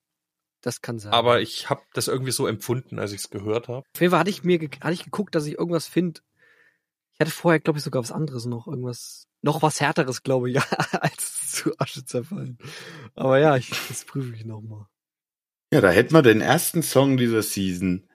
das 0.62 0.81
kann 0.81 0.99
sein. 0.99 1.13
aber 1.13 1.41
ich 1.41 1.69
habe 1.69 1.84
das 1.93 2.08
irgendwie 2.08 2.31
so 2.31 2.47
empfunden, 2.47 2.99
als 2.99 3.12
ich 3.12 3.19
es 3.21 3.29
gehört 3.29 3.67
habe. 3.67 3.86
Auf 3.93 4.01
jeden 4.01 4.12
Fall 4.12 4.19
hatte 4.19 4.29
ich 4.29 4.43
mir, 4.43 4.60
hatte 4.60 4.93
ich 4.93 5.03
geguckt, 5.03 5.36
dass 5.36 5.45
ich 5.45 5.58
irgendwas 5.58 5.88
finde. 5.88 6.21
Ich 7.13 7.19
hatte 7.21 7.31
vorher, 7.31 7.60
glaube 7.60 7.79
ich, 7.79 7.84
sogar 7.84 8.01
was 8.03 8.12
anderes 8.12 8.45
noch, 8.45 8.67
irgendwas, 8.67 9.27
noch 9.41 9.62
was 9.62 9.79
härteres, 9.79 10.23
glaube 10.23 10.49
ich, 10.49 10.60
als 10.91 11.51
zu 11.51 11.77
Asche 11.79 12.03
zerfallen. 12.03 12.58
Aber 13.13 13.39
ja, 13.39 13.55
ich, 13.55 13.69
das 13.88 14.03
prüfe 14.03 14.36
ich 14.36 14.43
nochmal. 14.43 14.88
Ja, 15.73 15.81
da 15.81 15.89
hätten 15.89 16.13
wir 16.13 16.21
den 16.21 16.41
ersten 16.41 16.84
Song 16.84 17.17
dieser 17.17 17.41
Season 17.41 18.10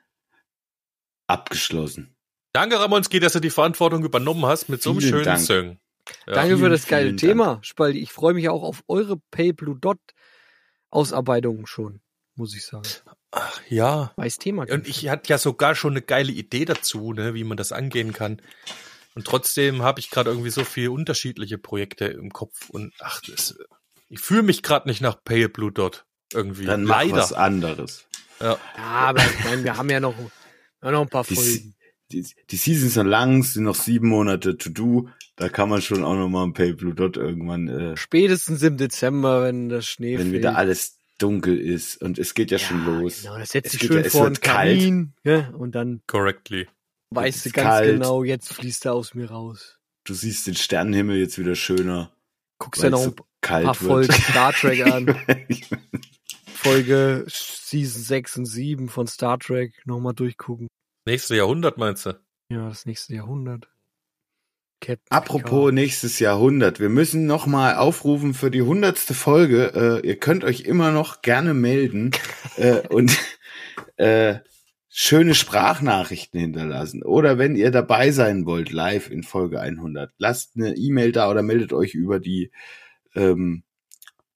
abgeschlossen. 1.27 2.15
Danke, 2.53 2.79
Ramonski, 2.79 3.21
dass 3.21 3.33
du 3.33 3.41
die 3.41 3.51
Verantwortung 3.51 4.05
übernommen 4.05 4.45
hast 4.45 4.69
mit 4.69 4.83
so 4.83 4.91
einem 4.91 5.01
Vielen 5.01 5.11
schönen 5.11 5.25
Dank. 5.25 5.41
Song. 5.41 5.79
Ja. 6.27 6.35
Danke 6.35 6.53
für 6.53 6.59
vielen, 6.59 6.71
das 6.71 6.87
geile 6.87 7.17
Thema, 7.17 7.59
Spaldi. 7.63 8.01
Ich 8.01 8.13
freue 8.13 8.35
mich 8.35 8.49
auch 8.49 8.63
auf 8.63 8.83
eure 8.89 9.17
Pale 9.31 9.55
Blue 9.55 9.79
Dot 9.79 9.99
Ausarbeitungen 10.91 11.67
schon, 11.67 12.01
muss 12.35 12.55
ich 12.55 12.65
sagen. 12.65 12.89
Ach, 13.33 13.61
ja. 13.69 14.13
Weiß 14.17 14.39
Thema. 14.39 14.67
Und 14.69 14.89
ich 14.89 15.09
hatte 15.09 15.29
ja 15.29 15.39
sogar 15.39 15.75
schon 15.75 15.93
eine 15.93 16.03
geile 16.03 16.33
Idee 16.33 16.65
dazu, 16.65 17.13
ne, 17.13 17.35
wie 17.35 17.45
man 17.45 17.57
das 17.57 17.71
angehen 17.73 18.13
kann. 18.13 18.43
Und 19.15 19.27
trotzdem 19.27 19.83
habe 19.83 20.01
ich 20.01 20.11
gerade 20.11 20.31
irgendwie 20.31 20.51
so 20.51 20.65
viele 20.65 20.91
unterschiedliche 20.91 21.59
Projekte 21.59 22.07
im 22.07 22.33
Kopf 22.33 22.71
und 22.71 22.93
ach, 23.01 23.21
das, 23.23 23.59
ich 24.09 24.21
fühle 24.21 24.43
mich 24.43 24.63
gerade 24.63 24.89
nicht 24.89 25.01
nach 25.01 25.23
Pale 25.23 25.49
Blue 25.49 25.73
Dot 25.73 26.05
irgendwie. 26.33 26.65
Dann 26.65 26.85
mach 26.85 26.97
Leider. 26.97 27.17
was 27.17 27.33
anderes. 27.33 28.07
Ja. 28.41 28.59
ja, 28.77 28.83
aber 28.85 29.21
ich 29.21 29.45
meine, 29.45 29.65
wir 29.65 29.77
haben 29.77 29.91
ja 29.91 30.01
noch, 30.01 30.15
noch 30.81 31.01
ein 31.03 31.09
paar 31.09 31.25
Die, 31.25 31.35
Folgen. 31.35 31.75
die, 32.11 32.27
die 32.51 32.57
Season 32.57 32.89
ist 32.89 32.97
noch 32.97 33.05
lang, 33.05 33.41
es 33.41 33.55
sind 33.55 33.65
noch 33.65 33.75
sieben 33.75 34.09
Monate 34.09 34.57
to 34.57 34.71
do. 34.71 35.09
Da 35.41 35.49
kann 35.49 35.69
man 35.71 35.81
schon 35.81 36.05
auch 36.05 36.15
noch 36.15 36.29
mal 36.29 36.45
ein 36.45 36.53
Pale 36.53 36.75
Blue 36.75 36.95
Dot 36.95 37.17
irgendwann, 37.17 37.69
äh, 37.69 37.97
Spätestens 37.97 38.63
im 38.63 38.77
Dezember, 38.77 39.45
wenn 39.45 39.69
das 39.71 39.87
Schnee 39.87 40.19
wenn 40.19 40.27
fällt. 40.31 40.35
wieder 40.39 40.57
alles 40.57 40.99
dunkel 41.19 41.59
ist 41.59 42.01
und 42.03 42.19
es 42.19 42.35
geht 42.35 42.51
ja, 42.51 42.59
schon 42.59 42.85
los. 42.85 43.23
Genau, 43.23 43.39
das 43.39 43.51
setzt 43.51 43.73
Es 43.75 43.81
sich 43.81 43.89
schön 43.89 44.05
ja- 44.05 44.11
vor 44.11 44.25
wird 44.25 44.37
den 44.37 44.41
Kamin, 44.43 45.13
ja, 45.25 45.49
und 45.51 45.75
dann 45.75 46.03
Correctly. 46.07 46.69
weißt 47.11 47.47
du 47.47 47.51
ganz 47.51 47.67
kalt. 47.69 47.93
genau, 47.95 48.23
jetzt 48.23 48.53
fließt 48.53 48.85
er 48.87 48.93
aus 48.95 49.15
mir 49.15 49.31
raus. 49.31 49.79
Du 50.05 50.13
siehst 50.15 50.47
den 50.47 50.55
Sternenhimmel 50.55 51.17
jetzt 51.19 51.39
wieder 51.39 51.55
schöner, 51.55 52.13
Guckst 52.59 52.83
ja 52.83 52.91
noch 52.91 52.99
so 53.03 53.11
ein 53.11 53.17
kalt 53.41 53.65
paar 53.65 53.81
wird. 53.81 53.91
Folgen 53.91 54.13
Star 54.13 54.53
Trek 54.53 54.87
an. 54.87 55.17
Folge 56.53 57.25
Season 57.29 58.03
6 58.03 58.37
und 58.39 58.47
7 58.47 58.89
von 58.89 59.07
Star 59.07 59.39
Trek 59.39 59.81
nochmal 59.87 60.13
durchgucken. 60.15 60.69
Nächste 61.07 61.37
Jahrhundert 61.37 61.79
meinst 61.79 62.05
du? 62.07 62.21
Ja, 62.51 62.69
das 62.69 62.85
nächste 62.85 63.15
Jahrhundert. 63.15 63.69
Captain 64.81 65.07
Apropos 65.11 65.73
nächstes 65.73 66.19
Jahrhundert, 66.19 66.81
wir 66.81 66.89
müssen 66.89 67.27
noch 67.27 67.47
mal 67.47 67.77
aufrufen 67.77 68.33
für 68.35 68.51
die 68.51 68.63
hundertste 68.63 69.15
Folge. 69.15 70.01
Äh, 70.03 70.07
ihr 70.07 70.19
könnt 70.19 70.43
euch 70.43 70.63
immer 70.63 70.91
noch 70.91 71.23
gerne 71.23 71.55
melden 71.55 72.13
äh, 72.57 72.87
und 72.89 73.17
äh, 73.97 74.37
schöne 74.89 75.35
Sprachnachrichten 75.35 76.41
hinterlassen. 76.41 77.03
Oder 77.03 77.39
wenn 77.39 77.57
ihr 77.57 77.71
dabei 77.71 78.11
sein 78.11 78.47
wollt, 78.47 78.73
live 78.73 79.11
in 79.11 79.23
Folge 79.23 79.61
100, 79.61 80.13
lasst 80.19 80.57
eine 80.57 80.75
E-Mail 80.77 81.13
da 81.13 81.31
oder 81.31 81.43
meldet 81.43 81.73
euch 81.73 81.95
über 81.95 82.19
die 82.19 82.51
ähm, 83.15 83.63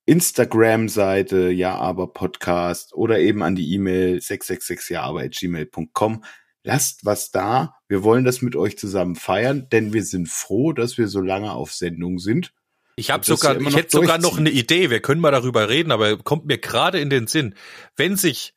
Instagram-Seite 0.07 1.50
Ja 1.50 1.76
aber 1.76 2.12
Podcast 2.12 2.92
oder 2.94 3.18
eben 3.18 3.42
an 3.42 3.57
die 3.57 3.72
E-Mail 3.72 4.20
666 4.20 4.90
ja 4.90 5.02
aber 5.02 5.26
gmail.com. 5.28 6.22
Lasst 6.64 7.05
was 7.05 7.31
da. 7.31 7.77
Wir 7.88 8.03
wollen 8.03 8.24
das 8.24 8.40
mit 8.40 8.57
euch 8.57 8.79
zusammen 8.79 9.16
feiern, 9.16 9.68
denn 9.70 9.92
wir 9.92 10.03
sind 10.03 10.29
froh, 10.29 10.72
dass 10.72 10.96
wir 10.96 11.09
so 11.09 11.20
lange 11.20 11.53
auf 11.53 11.72
Sendung 11.72 12.18
sind. 12.18 12.55
Ich 12.96 13.11
habe 13.11 13.24
sogar, 13.24 13.57
ich 13.57 13.62
noch 13.62 13.77
hätte 13.77 13.90
sogar 13.90 14.18
noch 14.18 14.38
eine 14.38 14.50
Idee. 14.50 14.88
Wir 14.88 15.00
können 15.00 15.20
mal 15.20 15.31
darüber 15.31 15.68
reden, 15.68 15.92
aber 15.92 16.16
kommt 16.16 16.46
mir 16.46 16.59
gerade 16.59 17.00
in 17.00 17.11
den 17.11 17.27
Sinn. 17.27 17.55
Wenn 17.96 18.16
sich 18.16 18.55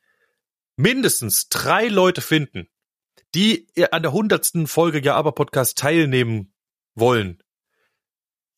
mindestens 0.78 1.50
drei 1.50 1.88
Leute 1.88 2.22
finden, 2.22 2.70
die 3.36 3.68
an 3.92 4.04
der 4.04 4.14
hundertsten 4.14 4.68
Folge 4.68 5.02
Ja 5.04 5.16
aber 5.16 5.34
Podcast 5.34 5.78
teilnehmen 5.78 6.54
wollen, 6.96 7.44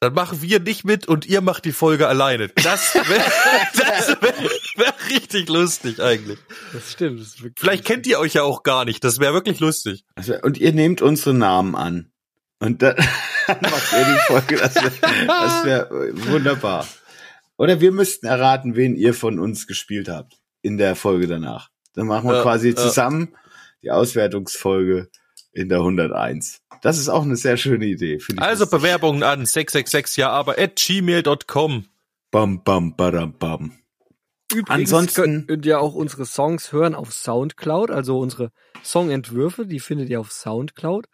dann 0.02 0.14
machen 0.14 0.42
wir 0.42 0.60
nicht 0.60 0.86
mit 0.86 1.08
und 1.08 1.26
ihr 1.26 1.42
macht 1.42 1.66
die 1.66 1.72
Folge 1.74 2.08
alleine. 2.08 2.48
Das 2.50 2.96
wäre 2.96 3.06
das 3.78 4.08
wär, 4.22 4.34
wär 4.76 4.94
richtig 5.10 5.50
lustig 5.50 6.02
eigentlich. 6.02 6.40
Das 6.72 6.94
stimmt. 6.94 7.20
Das 7.20 7.36
Vielleicht 7.58 7.86
kennt 7.86 8.08
ihr 8.08 8.20
euch 8.20 8.34
ja 8.36 8.44
auch 8.44 8.64
gar 8.64 8.86
nicht. 8.86 9.04
Das 9.04 9.20
wäre 9.20 9.34
wirklich 9.34 9.60
lustig. 9.60 10.06
Also, 10.16 10.36
und 10.42 10.58
ihr 10.58 10.72
nehmt 10.74 11.02
unsere 11.02 11.34
Namen 11.34 11.76
an. 11.76 12.12
Und 12.60 12.82
dann 12.82 12.96
macht 13.48 13.94
ihr 13.94 14.06
die 14.06 14.20
Folge. 14.28 14.58
Das 14.58 14.76
wäre 15.66 15.90
wär 15.90 16.28
wunderbar. 16.28 16.88
Oder 17.58 17.82
wir 17.82 17.92
müssten 17.92 18.26
erraten, 18.26 18.76
wen 18.78 18.96
ihr 18.96 19.14
von 19.14 19.38
uns 19.38 19.68
gespielt 19.68 20.08
habt 20.08 20.38
in 20.62 20.78
der 20.78 20.96
Folge 20.96 21.28
danach. 21.28 21.70
Dann 21.94 22.08
machen 22.08 22.30
wir 22.30 22.38
Ja, 22.38 22.42
quasi 22.42 22.70
ja. 22.70 22.76
zusammen 22.76 23.36
die 23.84 23.92
Auswertungsfolge 23.92 25.10
in 25.52 25.68
der 25.68 25.80
101. 25.80 26.62
Das 26.82 26.98
ist 26.98 27.10
auch 27.10 27.24
eine 27.24 27.36
sehr 27.36 27.58
schöne 27.58 27.86
Idee. 27.86 28.20
finde 28.20 28.42
ich 28.42 28.48
Also. 28.48 28.68
Bewerbungen 28.68 29.24
an 29.24 29.46
666 29.46 30.18
ja 30.18 30.30
aber 30.30 30.58
at 30.60 30.76
gmail.com. 30.76 31.86
Bam, 32.32 32.64
bam, 32.64 32.96
badam, 32.96 33.34
bam. 33.38 33.80
Übrigens 34.52 34.94
Ansonsten- 34.94 35.48
könnt 35.48 35.66
ihr 35.66 35.80
auch 35.80 35.94
unsere 35.96 36.26
Songs 36.26 36.72
hören 36.72 36.96
auf 36.96 37.14
Soundcloud, 37.14 37.92
also 37.92 38.20
unsere 38.20 38.52
Songentwürfe, 38.84 39.66
die 39.66 39.80
findet 39.80 40.10
ihr 40.10 40.20
auf 40.20 40.32
Soundcloud 40.32 41.06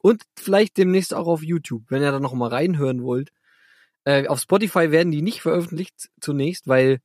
und 0.00 0.22
vielleicht 0.38 0.76
demnächst 0.76 1.12
auch 1.14 1.26
auf 1.26 1.42
YouTube, 1.42 1.84
wenn 1.88 2.02
ihr 2.02 2.12
da 2.12 2.20
noch 2.20 2.34
mal 2.34 2.48
reinhören 2.50 3.02
wollt. 3.02 3.30
Äh, 4.04 4.26
auf 4.28 4.40
Spotify 4.40 4.90
werden 4.90 5.10
die 5.12 5.22
nicht 5.22 5.40
veröffentlicht 5.40 6.10
zunächst, 6.20 6.68
weil 6.68 7.00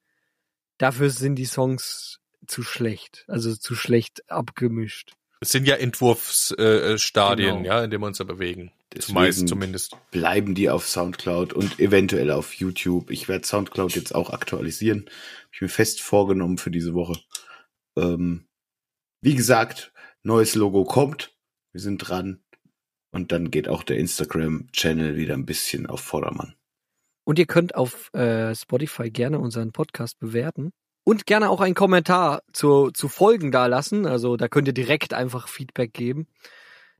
dafür 0.78 1.10
sind 1.10 1.36
die 1.36 1.46
Songs 1.46 2.20
zu 2.46 2.62
schlecht, 2.62 3.24
also 3.28 3.56
zu 3.56 3.74
schlecht 3.76 4.30
abgemischt. 4.30 5.14
Es 5.42 5.50
sind 5.52 5.66
ja 5.68 5.76
Entwurfsstadien, 5.76 6.96
äh, 6.96 6.98
Stadien, 7.00 7.56
Genau. 7.64 7.68
ja, 7.68 7.84
in 7.84 7.90
denen 7.92 8.04
wir 8.04 8.08
uns 8.08 8.18
da 8.18 8.24
bewegen. 8.26 8.72
Deswegen- 8.94 9.08
Zumeist 9.16 9.48
zumindest. 9.48 9.96
bleiben 10.12 10.56
die 10.56 10.70
auf 10.70 10.88
Soundcloud 10.88 11.54
und 11.54 11.80
eventuell 11.80 12.32
auf 12.32 12.54
YouTube. 12.56 13.10
Ich 13.12 13.28
werde 13.30 13.46
Soundcloud 13.48 13.96
jetzt 13.96 14.14
auch 14.16 14.32
aktualisieren. 14.32 15.06
Hab 15.08 15.54
ich 15.54 15.62
mir 15.62 15.70
fest 15.70 16.02
vorgenommen 16.02 16.58
für 16.58 16.72
diese 16.72 16.94
Woche. 16.94 17.20
Ähm, 17.98 18.48
wie 19.22 19.36
gesagt, 19.36 19.94
neues 20.24 20.56
Logo 20.56 20.84
kommt. 20.86 21.36
Wir 21.72 21.82
sind 21.82 22.00
dran. 22.00 22.44
Und 23.12 23.32
dann 23.32 23.50
geht 23.52 23.68
auch 23.70 23.84
der 23.84 23.98
Instagram-Channel 23.98 25.16
wieder 25.16 25.34
ein 25.36 25.46
bisschen 25.46 25.86
auf 25.88 26.02
Vordermann. 26.02 26.56
Und 27.26 27.40
ihr 27.40 27.46
könnt 27.46 27.76
auf 27.76 28.14
äh, 28.14 28.54
Spotify 28.56 29.10
gerne 29.12 29.40
unseren 29.40 29.72
Podcast 29.72 30.20
bewerten. 30.20 30.72
Und 31.04 31.26
gerne 31.26 31.50
auch 31.50 31.62
einen 31.62 31.76
Kommentar 31.76 32.44
zu, 32.54 32.92
zu 32.92 33.08
Folgen 33.08 33.52
da 33.52 33.66
lassen. 33.66 34.06
Also 34.06 34.38
da 34.38 34.48
könnt 34.48 34.68
ihr 34.68 34.74
direkt 34.74 35.14
einfach 35.14 35.48
Feedback 35.48 35.94
geben. 35.94 36.28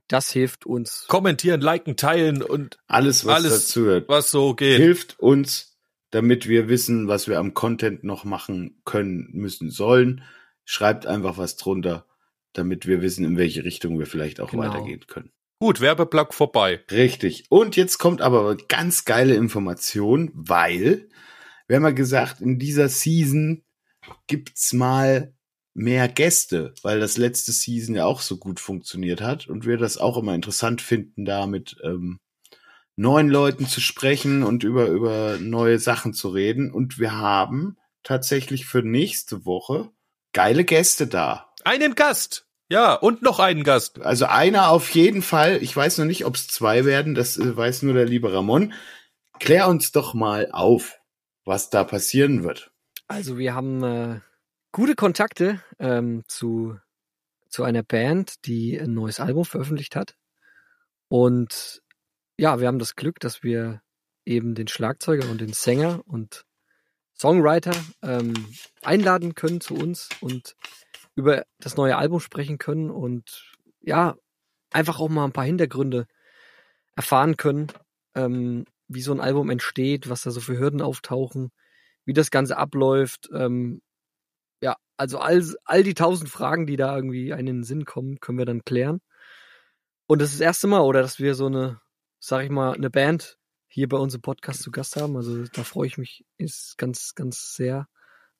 Das 0.08 0.30
hilft 0.32 0.66
uns. 0.66 1.04
Kommentieren, 1.06 1.60
liken, 1.60 1.96
teilen 1.96 2.42
und 2.42 2.78
Alles, 2.88 3.24
was 3.24 3.34
Alles, 3.36 3.52
dazu 3.66 3.84
gehört, 3.84 4.08
was 4.08 4.30
so 4.30 4.54
geht. 4.54 4.78
hilft 4.78 5.20
uns, 5.20 5.78
damit 6.10 6.48
wir 6.48 6.68
wissen, 6.68 7.06
was 7.06 7.28
wir 7.28 7.38
am 7.38 7.54
Content 7.54 8.02
noch 8.02 8.24
machen 8.24 8.80
können, 8.84 9.28
müssen, 9.32 9.70
sollen. 9.70 10.24
Schreibt 10.64 11.06
einfach 11.06 11.38
was 11.38 11.56
drunter, 11.56 12.06
damit 12.52 12.86
wir 12.88 13.02
wissen, 13.02 13.24
in 13.24 13.36
welche 13.36 13.62
Richtung 13.64 14.00
wir 14.00 14.06
vielleicht 14.06 14.40
auch 14.40 14.50
Genau. 14.50 14.64
weitergehen 14.64 15.06
können. 15.06 15.30
Gut, 15.60 15.80
Werbeblock 15.80 16.34
vorbei. 16.34 16.80
Richtig. 16.90 17.44
Und 17.48 17.76
jetzt 17.76 17.98
kommt 17.98 18.22
aber 18.22 18.56
ganz 18.56 19.04
geile 19.04 19.34
Information, 19.34 20.30
weil 20.34 21.08
wir 21.68 21.76
haben 21.76 21.84
ja 21.84 21.90
gesagt, 21.90 22.40
in 22.40 22.58
dieser 22.58 22.88
Season 22.88 23.62
gibt's 24.26 24.72
mal 24.72 25.34
mehr 25.74 26.08
Gäste, 26.08 26.74
weil 26.82 27.00
das 27.00 27.16
letzte 27.16 27.52
Season 27.52 27.94
ja 27.94 28.04
auch 28.04 28.20
so 28.20 28.36
gut 28.36 28.60
funktioniert 28.60 29.20
hat 29.20 29.48
und 29.48 29.66
wir 29.66 29.78
das 29.78 29.98
auch 29.98 30.16
immer 30.16 30.34
interessant 30.34 30.82
finden, 30.82 31.24
da 31.24 31.46
mit 31.46 31.76
ähm, 31.84 32.18
neuen 32.96 33.28
Leuten 33.28 33.66
zu 33.66 33.80
sprechen 33.80 34.42
und 34.42 34.62
über, 34.62 34.86
über 34.88 35.38
neue 35.40 35.78
Sachen 35.78 36.12
zu 36.12 36.28
reden. 36.28 36.70
Und 36.70 36.98
wir 36.98 37.16
haben 37.16 37.76
tatsächlich 38.02 38.66
für 38.66 38.82
nächste 38.82 39.46
Woche 39.46 39.90
geile 40.32 40.64
Gäste 40.64 41.06
da. 41.06 41.52
Einen 41.64 41.94
Gast. 41.94 42.46
Ja, 42.68 42.94
und 42.94 43.22
noch 43.22 43.40
einen 43.40 43.64
Gast. 43.64 44.00
Also 44.00 44.26
einer 44.26 44.70
auf 44.70 44.90
jeden 44.90 45.22
Fall. 45.22 45.58
Ich 45.62 45.74
weiß 45.74 45.98
noch 45.98 46.04
nicht, 46.04 46.24
ob 46.24 46.36
es 46.36 46.46
zwei 46.46 46.84
werden. 46.84 47.14
Das 47.14 47.36
äh, 47.36 47.56
weiß 47.56 47.82
nur 47.82 47.94
der 47.94 48.06
liebe 48.06 48.32
Ramon. 48.32 48.74
Klär 49.40 49.68
uns 49.68 49.92
doch 49.92 50.14
mal 50.14 50.50
auf, 50.52 51.00
was 51.44 51.70
da 51.70 51.82
passieren 51.84 52.44
wird. 52.44 52.69
Also 53.10 53.38
wir 53.38 53.56
haben 53.56 53.82
äh, 53.82 54.20
gute 54.70 54.94
Kontakte 54.94 55.60
ähm, 55.80 56.22
zu, 56.28 56.78
zu 57.48 57.64
einer 57.64 57.82
Band, 57.82 58.46
die 58.46 58.78
ein 58.78 58.94
neues 58.94 59.18
Album 59.18 59.44
veröffentlicht 59.44 59.96
hat. 59.96 60.14
Und 61.08 61.82
ja, 62.38 62.60
wir 62.60 62.68
haben 62.68 62.78
das 62.78 62.94
Glück, 62.94 63.18
dass 63.18 63.42
wir 63.42 63.82
eben 64.24 64.54
den 64.54 64.68
Schlagzeuger 64.68 65.28
und 65.28 65.40
den 65.40 65.52
Sänger 65.52 66.02
und 66.06 66.44
Songwriter 67.18 67.72
ähm, 68.00 68.32
einladen 68.82 69.34
können 69.34 69.60
zu 69.60 69.74
uns 69.74 70.08
und 70.20 70.54
über 71.16 71.44
das 71.58 71.76
neue 71.76 71.96
Album 71.96 72.20
sprechen 72.20 72.58
können 72.58 72.92
und 72.92 73.56
ja, 73.80 74.14
einfach 74.70 75.00
auch 75.00 75.08
mal 75.08 75.24
ein 75.24 75.32
paar 75.32 75.44
Hintergründe 75.44 76.06
erfahren 76.94 77.36
können, 77.36 77.72
ähm, 78.14 78.66
wie 78.86 79.02
so 79.02 79.10
ein 79.10 79.20
Album 79.20 79.50
entsteht, 79.50 80.08
was 80.08 80.22
da 80.22 80.30
so 80.30 80.40
für 80.40 80.56
Hürden 80.56 80.80
auftauchen, 80.80 81.50
wie 82.04 82.12
das 82.12 82.30
Ganze 82.30 82.56
abläuft. 82.56 83.28
Ähm, 83.32 83.82
ja, 84.60 84.76
also 84.96 85.18
all, 85.18 85.42
all 85.64 85.82
die 85.82 85.94
tausend 85.94 86.30
Fragen, 86.30 86.66
die 86.66 86.76
da 86.76 86.94
irgendwie 86.94 87.32
einen 87.32 87.48
in 87.48 87.56
den 87.58 87.64
Sinn 87.64 87.84
kommen, 87.84 88.20
können 88.20 88.38
wir 88.38 88.46
dann 88.46 88.64
klären. 88.64 89.00
Und 90.06 90.20
das 90.20 90.30
ist 90.30 90.40
das 90.40 90.46
erste 90.46 90.66
Mal, 90.66 90.80
oder 90.80 91.02
dass 91.02 91.18
wir 91.18 91.34
so 91.34 91.46
eine, 91.46 91.80
sag 92.18 92.44
ich 92.44 92.50
mal, 92.50 92.74
eine 92.74 92.90
Band 92.90 93.38
hier 93.68 93.88
bei 93.88 93.96
uns 93.96 94.14
im 94.14 94.20
Podcast 94.20 94.62
zu 94.62 94.70
Gast 94.70 94.96
haben. 94.96 95.16
Also 95.16 95.44
da 95.44 95.62
freue 95.62 95.86
ich 95.86 95.96
mich 95.96 96.24
ist 96.36 96.76
ganz, 96.76 97.14
ganz 97.14 97.54
sehr 97.54 97.86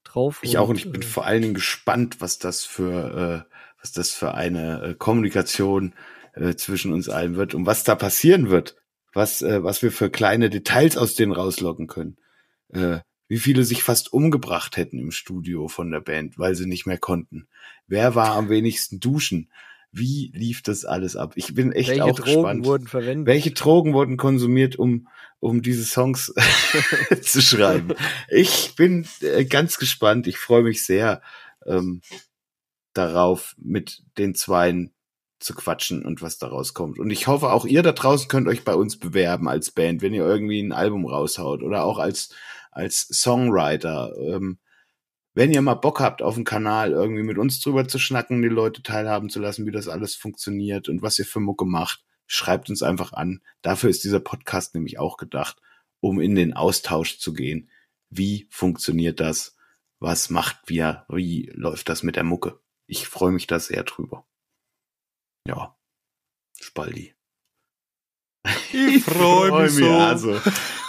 drauf. 0.04 0.40
Ich 0.42 0.58
auch 0.58 0.68
und 0.68 0.76
ich 0.76 0.90
bin 0.90 1.02
äh, 1.02 1.04
vor 1.04 1.24
allen 1.24 1.42
Dingen 1.42 1.54
gespannt, 1.54 2.20
was 2.20 2.38
das 2.38 2.64
für 2.64 3.46
äh, 3.48 3.54
was 3.80 3.92
das 3.92 4.10
für 4.10 4.34
eine 4.34 4.82
äh, 4.82 4.94
Kommunikation 4.94 5.94
äh, 6.34 6.54
zwischen 6.56 6.92
uns 6.92 7.08
allen 7.08 7.36
wird 7.36 7.54
und 7.54 7.66
was 7.66 7.84
da 7.84 7.94
passieren 7.94 8.50
wird, 8.50 8.76
was 9.12 9.42
äh, 9.42 9.62
was 9.62 9.82
wir 9.82 9.92
für 9.92 10.10
kleine 10.10 10.50
Details 10.50 10.96
aus 10.96 11.14
denen 11.14 11.32
rauslocken 11.32 11.86
können. 11.86 12.16
Äh, 12.70 13.00
wie 13.30 13.38
viele 13.38 13.62
sich 13.62 13.84
fast 13.84 14.12
umgebracht 14.12 14.76
hätten 14.76 14.98
im 14.98 15.12
Studio 15.12 15.68
von 15.68 15.92
der 15.92 16.00
Band, 16.00 16.36
weil 16.36 16.56
sie 16.56 16.66
nicht 16.66 16.84
mehr 16.84 16.98
konnten. 16.98 17.46
Wer 17.86 18.16
war 18.16 18.30
am 18.30 18.48
wenigsten 18.48 18.98
duschen? 18.98 19.52
Wie 19.92 20.32
lief 20.34 20.62
das 20.62 20.84
alles 20.84 21.14
ab? 21.14 21.34
Ich 21.36 21.54
bin 21.54 21.70
echt 21.70 21.90
welche 21.90 22.04
auch 22.04 22.16
Drogen 22.16 22.24
gespannt. 22.24 22.66
wurden 22.66 22.88
verwendet? 22.88 23.26
Welche 23.28 23.52
Drogen 23.52 23.94
wurden 23.94 24.16
konsumiert, 24.16 24.74
um, 24.74 25.06
um 25.38 25.62
diese 25.62 25.84
Songs 25.84 26.34
zu 27.22 27.40
schreiben? 27.40 27.94
Ich 28.30 28.74
bin 28.74 29.06
äh, 29.20 29.44
ganz 29.44 29.78
gespannt. 29.78 30.26
Ich 30.26 30.36
freue 30.36 30.64
mich 30.64 30.84
sehr 30.84 31.22
ähm, 31.66 32.00
darauf, 32.94 33.54
mit 33.58 34.02
den 34.18 34.34
Zweien 34.34 34.92
zu 35.38 35.54
quatschen 35.54 36.04
und 36.04 36.20
was 36.20 36.38
daraus 36.38 36.74
kommt. 36.74 36.98
Und 36.98 37.10
ich 37.10 37.28
hoffe, 37.28 37.52
auch 37.52 37.64
ihr 37.64 37.84
da 37.84 37.92
draußen 37.92 38.26
könnt 38.26 38.48
euch 38.48 38.64
bei 38.64 38.74
uns 38.74 38.98
bewerben 38.98 39.48
als 39.48 39.70
Band, 39.70 40.02
wenn 40.02 40.14
ihr 40.14 40.24
irgendwie 40.24 40.60
ein 40.60 40.72
Album 40.72 41.06
raushaut 41.06 41.62
oder 41.62 41.84
auch 41.84 41.98
als, 41.98 42.34
als 42.70 43.08
Songwriter. 43.08 44.14
Ähm, 44.18 44.58
wenn 45.34 45.52
ihr 45.52 45.62
mal 45.62 45.74
Bock 45.74 46.00
habt, 46.00 46.22
auf 46.22 46.34
dem 46.34 46.44
Kanal 46.44 46.92
irgendwie 46.92 47.22
mit 47.22 47.38
uns 47.38 47.60
drüber 47.60 47.86
zu 47.86 47.98
schnacken, 47.98 48.42
die 48.42 48.48
Leute 48.48 48.82
teilhaben 48.82 49.30
zu 49.30 49.40
lassen, 49.40 49.66
wie 49.66 49.70
das 49.70 49.88
alles 49.88 50.16
funktioniert 50.16 50.88
und 50.88 51.02
was 51.02 51.18
ihr 51.18 51.24
für 51.24 51.40
Mucke 51.40 51.64
macht, 51.64 52.04
schreibt 52.26 52.68
uns 52.68 52.82
einfach 52.82 53.12
an. 53.12 53.42
Dafür 53.62 53.90
ist 53.90 54.04
dieser 54.04 54.20
Podcast 54.20 54.74
nämlich 54.74 54.98
auch 54.98 55.16
gedacht, 55.16 55.60
um 56.00 56.20
in 56.20 56.34
den 56.34 56.54
Austausch 56.54 57.18
zu 57.18 57.32
gehen. 57.32 57.70
Wie 58.08 58.48
funktioniert 58.50 59.20
das? 59.20 59.56
Was 60.00 60.30
macht 60.30 60.56
wir? 60.66 61.04
Wie 61.08 61.50
läuft 61.54 61.88
das 61.88 62.02
mit 62.02 62.16
der 62.16 62.24
Mucke? 62.24 62.58
Ich 62.86 63.06
freue 63.06 63.32
mich 63.32 63.46
da 63.46 63.60
sehr 63.60 63.84
drüber. 63.84 64.26
Ja, 65.46 65.76
Spaldi. 66.60 67.14
Ich 68.72 69.04
freue 69.04 69.62
mich 69.62 69.72
so. 69.72 69.90
Also, 69.90 70.40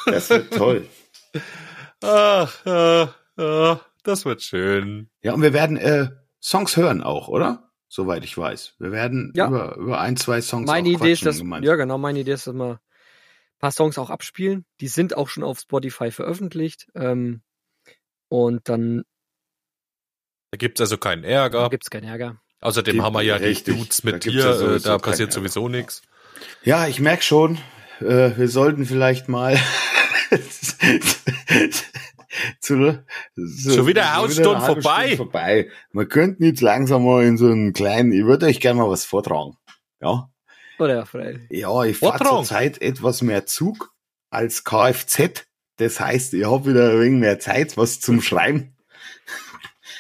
das 0.06 0.30
wird 0.30 0.54
toll. 0.54 0.88
Ach, 2.04 2.66
äh, 2.66 3.02
äh, 3.42 3.76
das 4.04 4.26
wird 4.26 4.42
schön. 4.42 5.10
Ja, 5.22 5.34
und 5.34 5.42
wir 5.42 5.54
werden 5.54 5.78
äh, 5.78 6.10
Songs 6.42 6.76
hören 6.78 7.02
auch, 7.04 7.28
oder? 7.28 7.72
Soweit 7.88 8.24
ich 8.24 8.38
weiß. 8.38 8.76
Wir 8.80 8.92
werden 8.92 9.32
Ja. 9.36 9.48
über, 9.48 9.76
über 9.76 10.00
ein, 10.02 10.16
zwei 10.18 10.42
Songs 10.42 10.66
meine 10.68 10.90
auch 10.90 10.94
Idee 11.02 11.12
ist, 11.12 11.26
dass, 11.26 11.38
gemeinsam. 11.40 11.68
ja 11.68 11.76
genau, 11.76 11.98
meine 11.98 12.20
Idee 12.22 12.32
ist, 12.34 12.48
dass 12.48 12.54
wir 12.56 12.72
ein 12.74 13.60
paar 13.60 13.72
Songs 13.72 13.98
auch 13.98 14.10
abspielen. 14.10 14.66
Die 14.80 14.88
sind 14.88 15.16
auch 15.18 15.28
schon 15.28 15.44
auf 15.44 15.60
Spotify 15.60 16.10
veröffentlicht. 16.12 16.88
Ähm, 16.96 17.42
und 18.30 18.68
dann 18.70 19.04
Da 20.52 20.58
gibt's 20.58 20.80
also 20.82 20.98
keinen 20.98 21.24
Ärger. 21.26 21.70
gibt's 21.70 21.90
keinen 21.90 22.06
Ärger. 22.06 22.42
Außerdem 22.62 22.94
Gibt- 22.94 23.04
haben 23.06 23.14
wir 23.14 23.22
ja 23.24 23.36
richtig. 23.36 23.74
die 23.76 23.80
Dudes 23.82 23.98
Da 24.02 24.12
mit 24.12 24.26
dir, 24.26 24.32
ja 24.34 24.52
äh, 24.76 24.80
da 24.80 24.90
keinen 24.92 25.02
passiert 25.02 25.34
sowieso 25.34 25.68
nichts. 25.68 26.02
Ja, 26.64 26.88
ich 26.88 27.00
merk 27.00 27.24
schon, 27.24 27.58
äh, 28.00 28.32
wir 28.38 28.48
sollten 28.48 28.86
vielleicht 28.86 29.28
mal 29.30 29.60
zu, 32.60 33.04
zu, 33.36 33.74
Schon 33.74 33.88
wieder 33.88 34.18
eine 34.18 34.32
Stunde 34.32 34.52
eine 34.52 34.62
halbe 34.62 34.82
vorbei. 34.82 35.08
Stunde 35.08 35.18
vorbei. 35.18 35.70
Wir 35.92 36.06
könnten 36.08 36.44
jetzt 36.46 36.62
langsam 36.62 37.06
mal 37.06 37.26
in 37.26 37.38
so 37.38 37.48
einen 37.48 37.74
kleinen, 37.74 38.12
ich 38.14 38.24
würde 38.24 38.46
euch 38.46 38.60
gerne 38.60 38.82
mal 38.82 38.90
was 38.90 39.06
vortragen. 39.06 39.58
Ja, 40.02 40.32
Oder 40.80 41.06
Freilich. 41.06 41.42
ja 41.50 41.84
ich 41.84 41.98
fahre 41.98 42.24
zurzeit 42.24 42.82
etwas 42.82 43.22
mehr 43.22 43.46
Zug 43.46 43.94
als 44.30 44.64
Kfz. 44.64 45.46
Das 45.78 46.00
heißt, 46.00 46.34
ich 46.34 46.46
habe 46.46 46.70
wieder 46.70 46.92
ein 46.92 47.02
wenig 47.02 47.20
mehr 47.20 47.40
Zeit, 47.40 47.76
was 47.76 48.00
zum 48.00 48.22
Schreiben. 48.22 48.76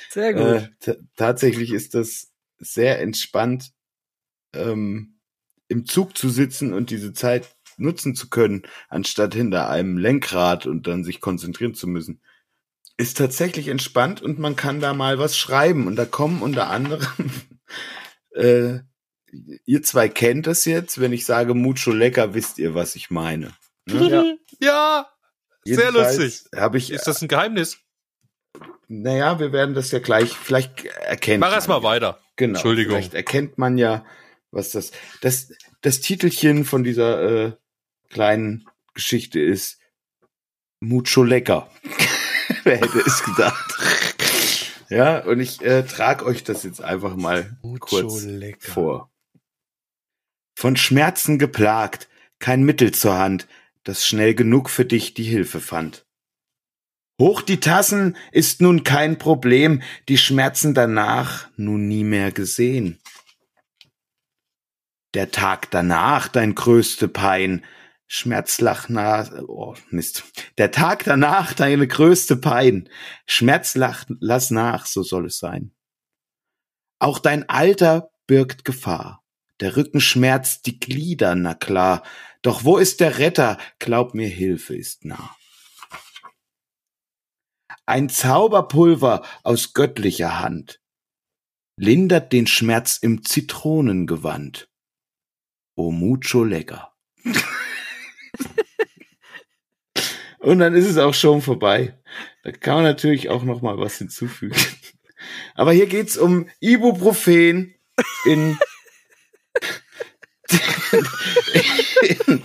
Sehr 0.09 0.33
gut. 0.33 0.87
Äh, 0.87 0.95
tatsächlich 1.15 1.71
ist 1.71 1.93
das 1.93 2.31
sehr 2.59 3.01
entspannt, 3.01 3.71
ähm, 4.53 5.19
im 5.67 5.85
Zug 5.85 6.17
zu 6.17 6.29
sitzen 6.29 6.73
und 6.73 6.89
diese 6.89 7.13
Zeit 7.13 7.55
nutzen 7.81 8.15
zu 8.15 8.29
können, 8.29 8.63
anstatt 8.89 9.33
hinter 9.33 9.69
einem 9.69 9.97
Lenkrad 9.97 10.65
und 10.65 10.87
dann 10.87 11.03
sich 11.03 11.21
konzentrieren 11.21 11.73
zu 11.73 11.87
müssen. 11.87 12.21
Ist 12.97 13.17
tatsächlich 13.17 13.67
entspannt 13.67 14.21
und 14.21 14.39
man 14.39 14.55
kann 14.55 14.79
da 14.79 14.93
mal 14.93 15.17
was 15.17 15.37
schreiben. 15.37 15.87
Und 15.87 15.95
da 15.95 16.05
kommen 16.05 16.41
unter 16.41 16.69
anderem, 16.69 17.31
äh, 18.31 18.79
ihr 19.65 19.81
zwei 19.83 20.07
kennt 20.07 20.47
das 20.47 20.65
jetzt, 20.65 20.99
wenn 20.99 21.13
ich 21.13 21.25
sage 21.25 21.53
Mucho 21.53 21.91
lecker, 21.91 22.33
wisst 22.33 22.59
ihr, 22.59 22.75
was 22.75 22.95
ich 22.95 23.09
meine. 23.09 23.53
Ne? 23.87 24.37
Ja. 24.61 25.07
Ja, 25.63 25.75
sehr 25.75 25.91
lustig. 25.91 26.45
Ich, 26.73 26.91
Ist 26.91 27.07
das 27.07 27.21
ein 27.21 27.27
Geheimnis? 27.27 27.79
naja, 28.91 29.39
wir 29.39 29.53
werden 29.53 29.73
das 29.73 29.91
ja 29.91 29.99
gleich, 29.99 30.31
vielleicht 30.31 30.85
erkennen. 30.85 31.39
Mach 31.39 31.53
erst 31.53 31.69
mal 31.69 31.81
weiter. 31.81 32.19
Genau. 32.35 32.57
Entschuldigung. 32.57 32.97
Vielleicht 32.97 33.13
erkennt 33.13 33.57
man 33.57 33.77
ja, 33.77 34.05
was 34.51 34.71
das, 34.71 34.91
das, 35.21 35.53
das 35.79 36.01
Titelchen 36.01 36.65
von 36.65 36.83
dieser 36.83 37.21
äh, 37.45 37.51
kleinen 38.11 38.67
Geschichte 38.93 39.39
ist 39.39 39.79
Mucho 40.79 41.23
lecker. 41.23 41.69
Wer 42.63 42.77
hätte 42.77 42.99
es 42.99 43.23
gedacht? 43.23 43.77
ja, 44.89 45.19
und 45.19 45.39
ich 45.39 45.61
äh, 45.61 45.83
trage 45.83 46.25
euch 46.25 46.43
das 46.43 46.63
jetzt 46.63 46.83
einfach 46.83 47.15
mal 47.15 47.57
kurz 47.79 48.27
vor. 48.59 49.11
Von 50.55 50.75
Schmerzen 50.75 51.39
geplagt, 51.39 52.09
kein 52.39 52.63
Mittel 52.63 52.93
zur 52.93 53.17
Hand, 53.17 53.47
das 53.83 54.05
schnell 54.05 54.35
genug 54.35 54.69
für 54.69 54.85
dich 54.85 55.13
die 55.13 55.23
Hilfe 55.23 55.59
fand. 55.59 56.05
Hoch 57.19 57.41
die 57.41 57.59
Tassen 57.59 58.17
ist 58.31 58.61
nun 58.61 58.83
kein 58.83 59.17
Problem, 59.17 59.83
die 60.09 60.17
Schmerzen 60.17 60.73
danach 60.73 61.49
nun 61.55 61.87
nie 61.87 62.03
mehr 62.03 62.31
gesehen. 62.31 62.99
Der 65.13 65.29
Tag 65.29 65.69
danach 65.71 66.27
dein 66.27 66.55
größte 66.55 67.07
Pein, 67.07 67.63
Schmerzlach 68.13 68.89
nach, 68.89 69.31
oh 69.47 69.73
Mist. 69.89 70.25
Der 70.57 70.71
Tag 70.71 71.05
danach 71.05 71.53
deine 71.53 71.87
größte 71.87 72.35
Pein, 72.35 72.89
Schmerzlach 73.25 74.03
lass 74.19 74.51
nach, 74.51 74.85
so 74.85 75.01
soll 75.01 75.27
es 75.27 75.37
sein. 75.37 75.73
Auch 76.99 77.19
dein 77.19 77.47
Alter 77.47 78.11
birgt 78.27 78.65
Gefahr. 78.65 79.23
Der 79.61 79.77
Rücken 79.77 80.01
schmerzt 80.01 80.65
die 80.65 80.77
Glieder, 80.77 81.35
na 81.35 81.53
klar. 81.53 82.03
Doch 82.41 82.65
wo 82.65 82.77
ist 82.77 82.99
der 82.99 83.17
Retter? 83.17 83.57
Glaub 83.79 84.13
mir, 84.13 84.27
Hilfe 84.27 84.75
ist 84.75 85.05
nah. 85.05 85.33
Ein 87.85 88.09
Zauberpulver 88.09 89.25
aus 89.43 89.71
göttlicher 89.71 90.41
Hand 90.41 90.81
lindert 91.77 92.33
den 92.33 92.45
Schmerz 92.45 92.97
im 92.97 93.23
Zitronengewand. 93.23 94.69
O 95.75 95.91
mucho 95.91 96.43
lecker. 96.43 96.93
Und 100.39 100.59
dann 100.59 100.73
ist 100.75 100.87
es 100.87 100.97
auch 100.97 101.13
schon 101.13 101.41
vorbei. 101.41 101.97
Da 102.43 102.51
kann 102.51 102.75
man 102.75 102.83
natürlich 102.83 103.29
auch 103.29 103.43
noch 103.43 103.61
mal 103.61 103.77
was 103.77 103.97
hinzufügen. 103.97 104.55
Aber 105.53 105.71
hier 105.71 105.85
geht's 105.85 106.17
um 106.17 106.47
Ibuprofen 106.59 107.75
in, 108.25 108.57
in, 112.27 112.41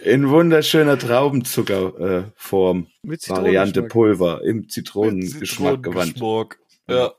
in 0.00 0.28
wunderschöner 0.30 0.98
Traubenzuckerform. 0.98 2.86
Äh, 2.86 3.08
Variante. 3.28 3.82
Pulver 3.82 4.42
im 4.44 4.68
Zitronengeschmack 4.70 5.82
gewandt. 5.82 6.14
Ja. 6.88 7.12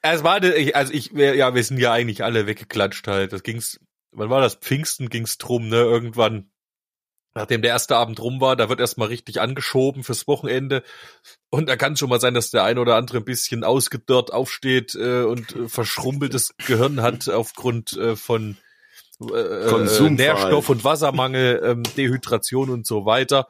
Es 0.00 0.22
war, 0.24 0.40
also 0.74 0.92
ich, 0.92 1.14
wir- 1.14 1.34
ja, 1.34 1.54
wir 1.54 1.62
sind 1.62 1.78
ja 1.78 1.92
eigentlich 1.92 2.24
alle 2.24 2.46
weggeklatscht 2.46 3.06
halt. 3.08 3.32
Das 3.32 3.42
ging's, 3.42 3.80
wann 4.12 4.30
war 4.30 4.40
das? 4.40 4.54
Pfingsten 4.56 5.08
ging's 5.10 5.38
drum, 5.38 5.68
ne? 5.68 5.76
Irgendwann, 5.76 6.50
nachdem 7.34 7.62
der 7.62 7.72
erste 7.72 7.96
Abend 7.96 8.20
rum 8.20 8.40
war, 8.40 8.56
da 8.56 8.68
wird 8.68 8.80
erstmal 8.80 9.08
richtig 9.08 9.40
angeschoben 9.40 10.04
fürs 10.04 10.26
Wochenende. 10.26 10.82
Und 11.50 11.68
da 11.68 11.76
kann 11.76 11.96
schon 11.96 12.08
mal 12.08 12.20
sein, 12.20 12.34
dass 12.34 12.50
der 12.50 12.64
ein 12.64 12.78
oder 12.78 12.96
andere 12.96 13.18
ein 13.18 13.24
bisschen 13.24 13.64
ausgedörrt 13.64 14.32
aufsteht 14.32 14.94
äh, 14.94 15.22
und 15.22 15.54
äh, 15.54 15.68
verschrumpeltes 15.68 16.54
Gehirn 16.66 17.02
hat 17.02 17.28
aufgrund 17.28 17.96
äh, 17.96 18.16
von 18.16 18.56
äh, 19.20 19.66
Konsumverhalten. 19.68 20.16
Nährstoff- 20.16 20.70
und 20.70 20.84
Wassermangel, 20.84 21.60
ähm, 21.64 21.82
Dehydration 21.96 22.70
und 22.70 22.86
so 22.86 23.04
weiter. 23.04 23.48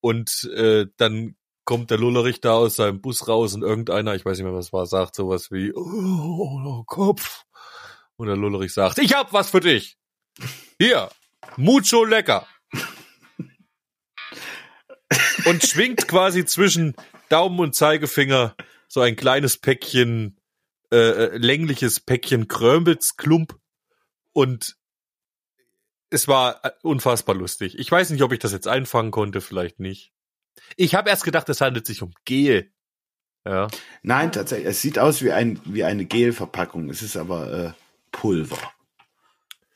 Und 0.00 0.50
äh, 0.54 0.86
dann 0.96 1.36
kommt 1.64 1.90
der 1.90 1.98
Lullerich 1.98 2.40
da 2.40 2.54
aus 2.54 2.76
seinem 2.76 3.00
Bus 3.00 3.26
raus 3.28 3.54
und 3.54 3.62
irgendeiner, 3.62 4.14
ich 4.14 4.24
weiß 4.24 4.38
nicht 4.38 4.46
mehr, 4.46 4.54
was 4.54 4.72
war, 4.72 4.86
sagt 4.86 5.16
sowas 5.16 5.50
wie, 5.50 5.72
oh, 5.74 5.80
oh, 5.82 6.84
Kopf. 6.86 7.44
Und 8.16 8.28
der 8.28 8.36
Lullerich 8.36 8.72
sagt, 8.72 8.98
ich 8.98 9.14
hab 9.14 9.32
was 9.32 9.50
für 9.50 9.60
dich. 9.60 9.98
Hier, 10.78 11.10
mucho 11.56 12.04
lecker. 12.04 12.46
Und 15.44 15.64
schwingt 15.64 16.08
quasi 16.08 16.44
zwischen 16.44 16.94
Daumen 17.28 17.60
und 17.60 17.74
Zeigefinger 17.74 18.56
so 18.88 19.00
ein 19.00 19.16
kleines 19.16 19.56
Päckchen, 19.58 20.38
äh, 20.90 20.96
äh, 20.96 21.36
längliches 21.36 22.00
Päckchen 22.00 22.48
Krömbelsklump 22.48 23.58
und 24.32 24.76
es 26.10 26.28
war 26.28 26.64
äh, 26.64 26.70
unfassbar 26.82 27.34
lustig. 27.34 27.78
Ich 27.78 27.90
weiß 27.90 28.10
nicht, 28.10 28.22
ob 28.22 28.32
ich 28.32 28.38
das 28.38 28.52
jetzt 28.52 28.68
einfangen 28.68 29.10
konnte, 29.10 29.40
vielleicht 29.40 29.80
nicht. 29.80 30.12
Ich 30.76 30.94
habe 30.94 31.10
erst 31.10 31.24
gedacht, 31.24 31.48
es 31.48 31.60
handelt 31.60 31.86
sich 31.86 32.02
um 32.02 32.12
Gel. 32.24 32.72
Ja. 33.44 33.68
Nein, 34.02 34.32
tatsächlich. 34.32 34.68
Es 34.68 34.82
sieht 34.82 34.98
aus 34.98 35.22
wie, 35.22 35.32
ein, 35.32 35.60
wie 35.64 35.84
eine 35.84 36.04
Gelverpackung. 36.04 36.90
Es 36.90 37.02
ist 37.02 37.16
aber 37.16 37.52
äh, 37.52 37.72
Pulver. 38.10 38.58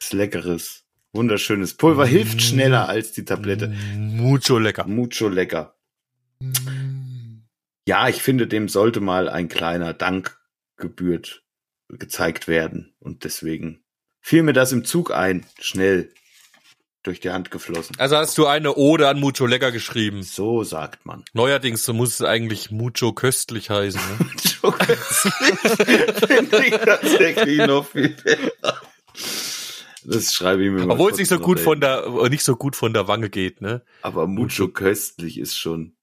ist 0.01 0.13
leckeres, 0.13 0.85
wunderschönes 1.13 1.75
Pulver. 1.75 2.07
Hilft 2.07 2.43
schneller 2.43 2.89
als 2.89 3.13
die 3.13 3.25
Tablette. 3.25 3.69
Mucho 3.97 4.59
lecker. 4.59 4.87
Mucho 4.87 5.29
lecker. 5.29 5.75
Ja, 7.87 8.09
ich 8.09 8.23
finde, 8.23 8.47
dem 8.47 8.69
sollte 8.69 9.01
mal 9.01 9.29
ein 9.29 9.49
kleiner 9.49 9.93
Dank 9.93 10.39
gebührt, 10.77 11.43
gezeigt 11.89 12.49
werden. 12.49 12.95
Und 13.01 13.25
deswegen 13.25 13.83
fiel 14.21 14.43
mir 14.43 14.53
das 14.53 14.73
im 14.73 14.85
Zug 14.85 15.11
ein. 15.11 15.47
Schnell 15.61 16.13
durch 17.03 17.21
die 17.21 17.31
Hand 17.31 17.51
geflossen. 17.51 17.97
Also 17.99 18.17
hast 18.17 18.37
du 18.37 18.47
eine 18.47 18.77
Ode 18.77 19.09
an 19.09 19.19
Mucho 19.19 19.47
lecker 19.47 19.73
geschrieben. 19.73 20.23
So 20.23 20.65
sagt 20.65 21.07
man. 21.07 21.25
Neuerdings 21.33 21.89
muss 21.89 22.21
es 22.21 22.23
eigentlich 22.23 22.71
Mucho 22.71 23.13
köstlich 23.13 23.71
heißen. 23.71 24.01
Ne? 24.01 24.17
Finde 26.27 26.67
ich 26.67 26.77
tatsächlich 26.77 27.59
noch 27.67 27.87
viel 27.87 28.11
besser. 28.11 28.83
Das 30.05 30.33
schreibe 30.33 30.65
ich 30.65 30.71
mir 30.71 30.87
mal. 30.87 30.95
Obwohl 30.95 31.13
es 31.13 31.19
nicht 31.19 31.29
so 31.29 31.39
gut 31.39 31.59
dahin. 31.59 31.65
von 31.65 31.81
der 31.81 32.29
nicht 32.31 32.45
so 32.45 32.57
gut 32.57 32.77
von 32.77 32.93
der 32.93 33.09
Wange 33.09 33.31
geht, 33.31 33.61
ne? 33.61 33.83
Aber 34.03 34.27
Mucho 34.27 34.69
köstlich 34.69 35.39
ist 35.39 35.57
schon, 35.59 35.95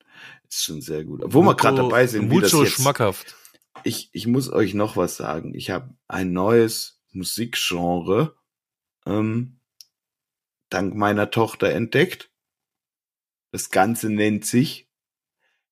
ist 0.50 0.64
schon 0.64 0.82
sehr 0.82 1.04
gut. 1.04 1.22
Wo 1.26 1.42
wir 1.42 1.56
gerade 1.56 1.78
dabei 1.78 2.08
sind, 2.08 2.30
wie 2.32 2.40
das 2.40 2.52
Mucho 2.54 2.64
jetzt, 2.64 2.74
schmackhaft. 2.76 3.36
ich, 3.84 4.10
ich 4.14 4.28
muss 4.28 4.52
euch 4.52 4.74
noch 4.74 4.98
was 4.98 5.18
sagen. 5.18 5.54
Ich 5.56 5.70
habe 5.70 5.94
ein 6.08 6.32
neues 6.34 7.02
Musikgenre 7.12 8.36
ähm, 9.06 9.60
dank 10.70 10.94
meiner 10.96 11.32
Tochter 11.32 11.70
entdeckt. 11.70 12.30
Das 13.52 13.70
Ganze 13.70 14.10
nennt 14.10 14.46
sich 14.46 14.90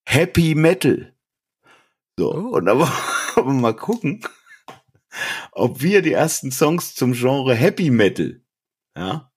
Happy 0.04 0.54
Metal. 0.54 1.14
So, 2.18 2.32
Oh. 2.34 2.56
und 2.56 2.68
aber, 2.68 2.90
aber 3.36 3.52
mal 3.52 3.76
gucken, 3.76 4.22
ob 5.52 5.82
wir 5.82 6.02
die 6.02 6.12
ersten 6.12 6.50
Songs 6.50 6.94
zum 6.94 7.12
Genre 7.12 7.54
Happy 7.54 7.90
Metal, 7.90 8.40
ja, 8.96 9.30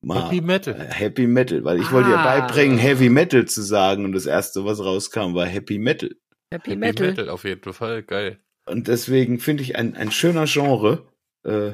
mal 0.00 0.24
Happy 0.24 0.40
Metal. 0.40 0.74
äh, 0.74 0.92
Happy 0.92 1.26
Metal, 1.26 1.64
weil 1.64 1.80
ich 1.80 1.90
wollte 1.92 2.10
ihr 2.10 2.18
Ah. 2.18 2.40
beibringen, 2.40 2.78
Heavy 2.78 3.08
Metal 3.10 3.44
zu 3.46 3.62
sagen 3.62 4.04
und 4.04 4.12
das 4.12 4.26
erste, 4.26 4.64
was 4.64 4.80
rauskam, 4.80 5.34
war 5.34 5.46
Happy 5.46 5.78
Metal. 5.78 6.10
Happy 6.52 6.70
Happy 6.70 6.76
Metal. 6.76 7.06
Metal 7.08 7.28
auf 7.28 7.44
jeden 7.44 7.72
Fall, 7.72 8.02
geil. 8.02 8.40
Und 8.66 8.88
deswegen 8.88 9.38
finde 9.40 9.62
ich 9.62 9.76
ein, 9.76 9.94
ein 9.96 10.10
schöner 10.12 10.46
Genre 10.46 11.08
äh, 11.44 11.72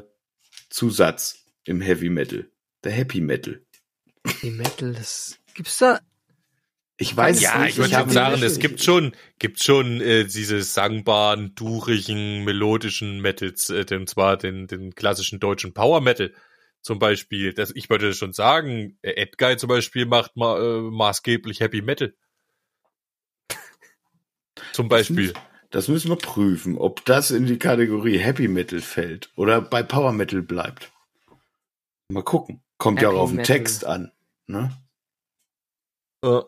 Zusatz 0.70 1.44
im 1.64 1.80
Heavy 1.80 2.08
Metal. 2.10 2.50
Der 2.84 2.92
Happy 2.92 3.20
Metal. 3.20 3.64
Happy 4.26 4.50
Metal, 4.50 4.92
das 4.92 5.38
gibt's 5.54 5.78
da. 5.78 6.00
Ich 6.98 7.14
weiß 7.14 7.42
ja, 7.42 7.56
es 7.58 7.76
nicht. 7.76 7.78
ich 7.78 7.92
würde 7.92 8.10
sagen, 8.10 8.42
es 8.42 8.58
gibt 8.58 8.82
schon, 8.82 9.12
gibt 9.38 9.62
schon 9.62 10.00
äh, 10.00 10.24
diese 10.24 10.62
sangbaren, 10.62 11.54
durigen, 11.54 12.44
melodischen 12.44 13.20
Metals, 13.20 13.68
äh, 13.68 13.84
und 13.90 14.08
zwar 14.08 14.38
den, 14.38 14.66
den 14.66 14.94
klassischen 14.94 15.38
deutschen 15.38 15.74
Power 15.74 16.00
Metal 16.00 16.32
zum 16.80 16.98
Beispiel. 16.98 17.52
Das, 17.52 17.72
ich 17.74 17.90
würde 17.90 18.14
schon 18.14 18.32
sagen, 18.32 18.96
äh, 19.02 19.10
Edguy 19.10 19.58
zum 19.58 19.68
Beispiel 19.68 20.06
macht 20.06 20.36
ma, 20.36 20.58
äh, 20.58 20.80
maßgeblich 20.80 21.60
Happy 21.60 21.82
Metal. 21.82 22.14
Zum 24.72 24.88
Beispiel. 24.88 25.34
Das 25.70 25.88
müssen 25.88 26.08
wir 26.10 26.16
prüfen, 26.16 26.78
ob 26.78 27.04
das 27.04 27.30
in 27.30 27.44
die 27.44 27.58
Kategorie 27.58 28.18
Happy 28.18 28.48
Metal 28.48 28.80
fällt 28.80 29.30
oder 29.36 29.60
bei 29.60 29.82
Power 29.82 30.12
Metal 30.12 30.40
bleibt. 30.40 30.92
Mal 32.08 32.22
gucken. 32.22 32.62
Kommt 32.78 33.02
ja 33.02 33.08
Happy 33.08 33.18
auch 33.18 33.22
auf 33.22 33.30
den 33.30 33.36
Metal. 33.36 33.56
Text 33.56 33.84
an. 33.84 34.12
Ne? 34.46 34.70
Äh, 36.22 36.40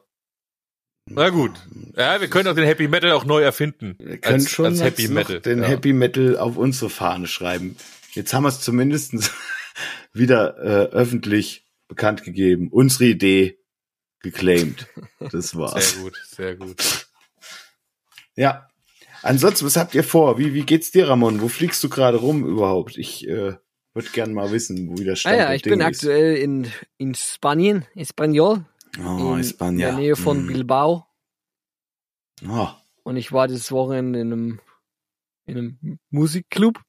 na 1.10 1.30
gut. 1.30 1.52
Ja, 1.96 2.20
wir 2.20 2.28
können 2.28 2.48
auch 2.48 2.54
den 2.54 2.64
Happy 2.64 2.88
Metal 2.88 3.12
auch 3.12 3.24
neu 3.24 3.42
erfinden. 3.42 3.96
Wir 3.98 4.18
können 4.18 4.34
als, 4.40 4.50
schon 4.50 4.66
als 4.66 4.80
jetzt 4.80 4.84
Happy 4.84 5.08
noch 5.08 5.14
Metal. 5.14 5.40
den 5.40 5.60
ja. 5.60 5.66
Happy 5.66 5.92
Metal 5.92 6.36
auf 6.36 6.56
unsere 6.56 6.90
Fahne 6.90 7.26
schreiben. 7.26 7.76
Jetzt 8.12 8.32
haben 8.34 8.44
wir 8.44 8.48
es 8.48 8.60
zumindest 8.60 9.32
wieder 10.12 10.58
äh, 10.58 10.94
öffentlich 10.94 11.66
bekannt 11.88 12.22
gegeben. 12.24 12.68
Unsere 12.70 13.04
Idee 13.06 13.58
geclaimed. 14.20 14.86
Das 15.32 15.56
war's. 15.56 15.92
Sehr 15.92 16.02
gut, 16.02 16.14
sehr 16.26 16.56
gut. 16.56 17.06
Ja. 18.36 18.68
Ansonsten, 19.22 19.66
was 19.66 19.76
habt 19.76 19.94
ihr 19.94 20.04
vor? 20.04 20.38
Wie, 20.38 20.54
wie 20.54 20.62
geht's 20.62 20.92
dir, 20.92 21.08
Ramon? 21.08 21.40
Wo 21.40 21.48
fliegst 21.48 21.82
du 21.82 21.88
gerade 21.88 22.18
rum 22.18 22.46
überhaupt? 22.46 22.96
Ich 22.96 23.26
äh, 23.26 23.54
würde 23.94 24.08
gern 24.12 24.32
mal 24.32 24.52
wissen, 24.52 24.88
wo 24.90 24.94
der 24.94 25.14
Ah 25.14 25.16
Stand 25.16 25.36
ja, 25.38 25.46
der 25.46 25.56
ich 25.56 25.62
bin 25.62 25.72
Dinge 25.72 25.90
ist. 25.90 25.96
aktuell 25.98 26.36
in, 26.36 26.70
in 26.98 27.14
Spanien, 27.16 27.84
Espanyol, 27.96 28.64
Oh, 28.98 29.34
in 29.34 29.40
Espanja. 29.40 29.88
der 29.90 29.96
Nähe 29.98 30.16
von 30.16 30.44
Mm. 30.44 30.46
Bilbao. 30.48 31.06
Oh, 32.48 32.68
Und 33.02 33.16
ich 33.16 33.32
war 33.32 33.48
das 33.48 33.70
Wochenende 33.72 34.20
in 34.20 34.32
einem, 34.32 34.60
in 35.46 35.58
einem 35.58 35.98
Musikclub. 36.10 36.80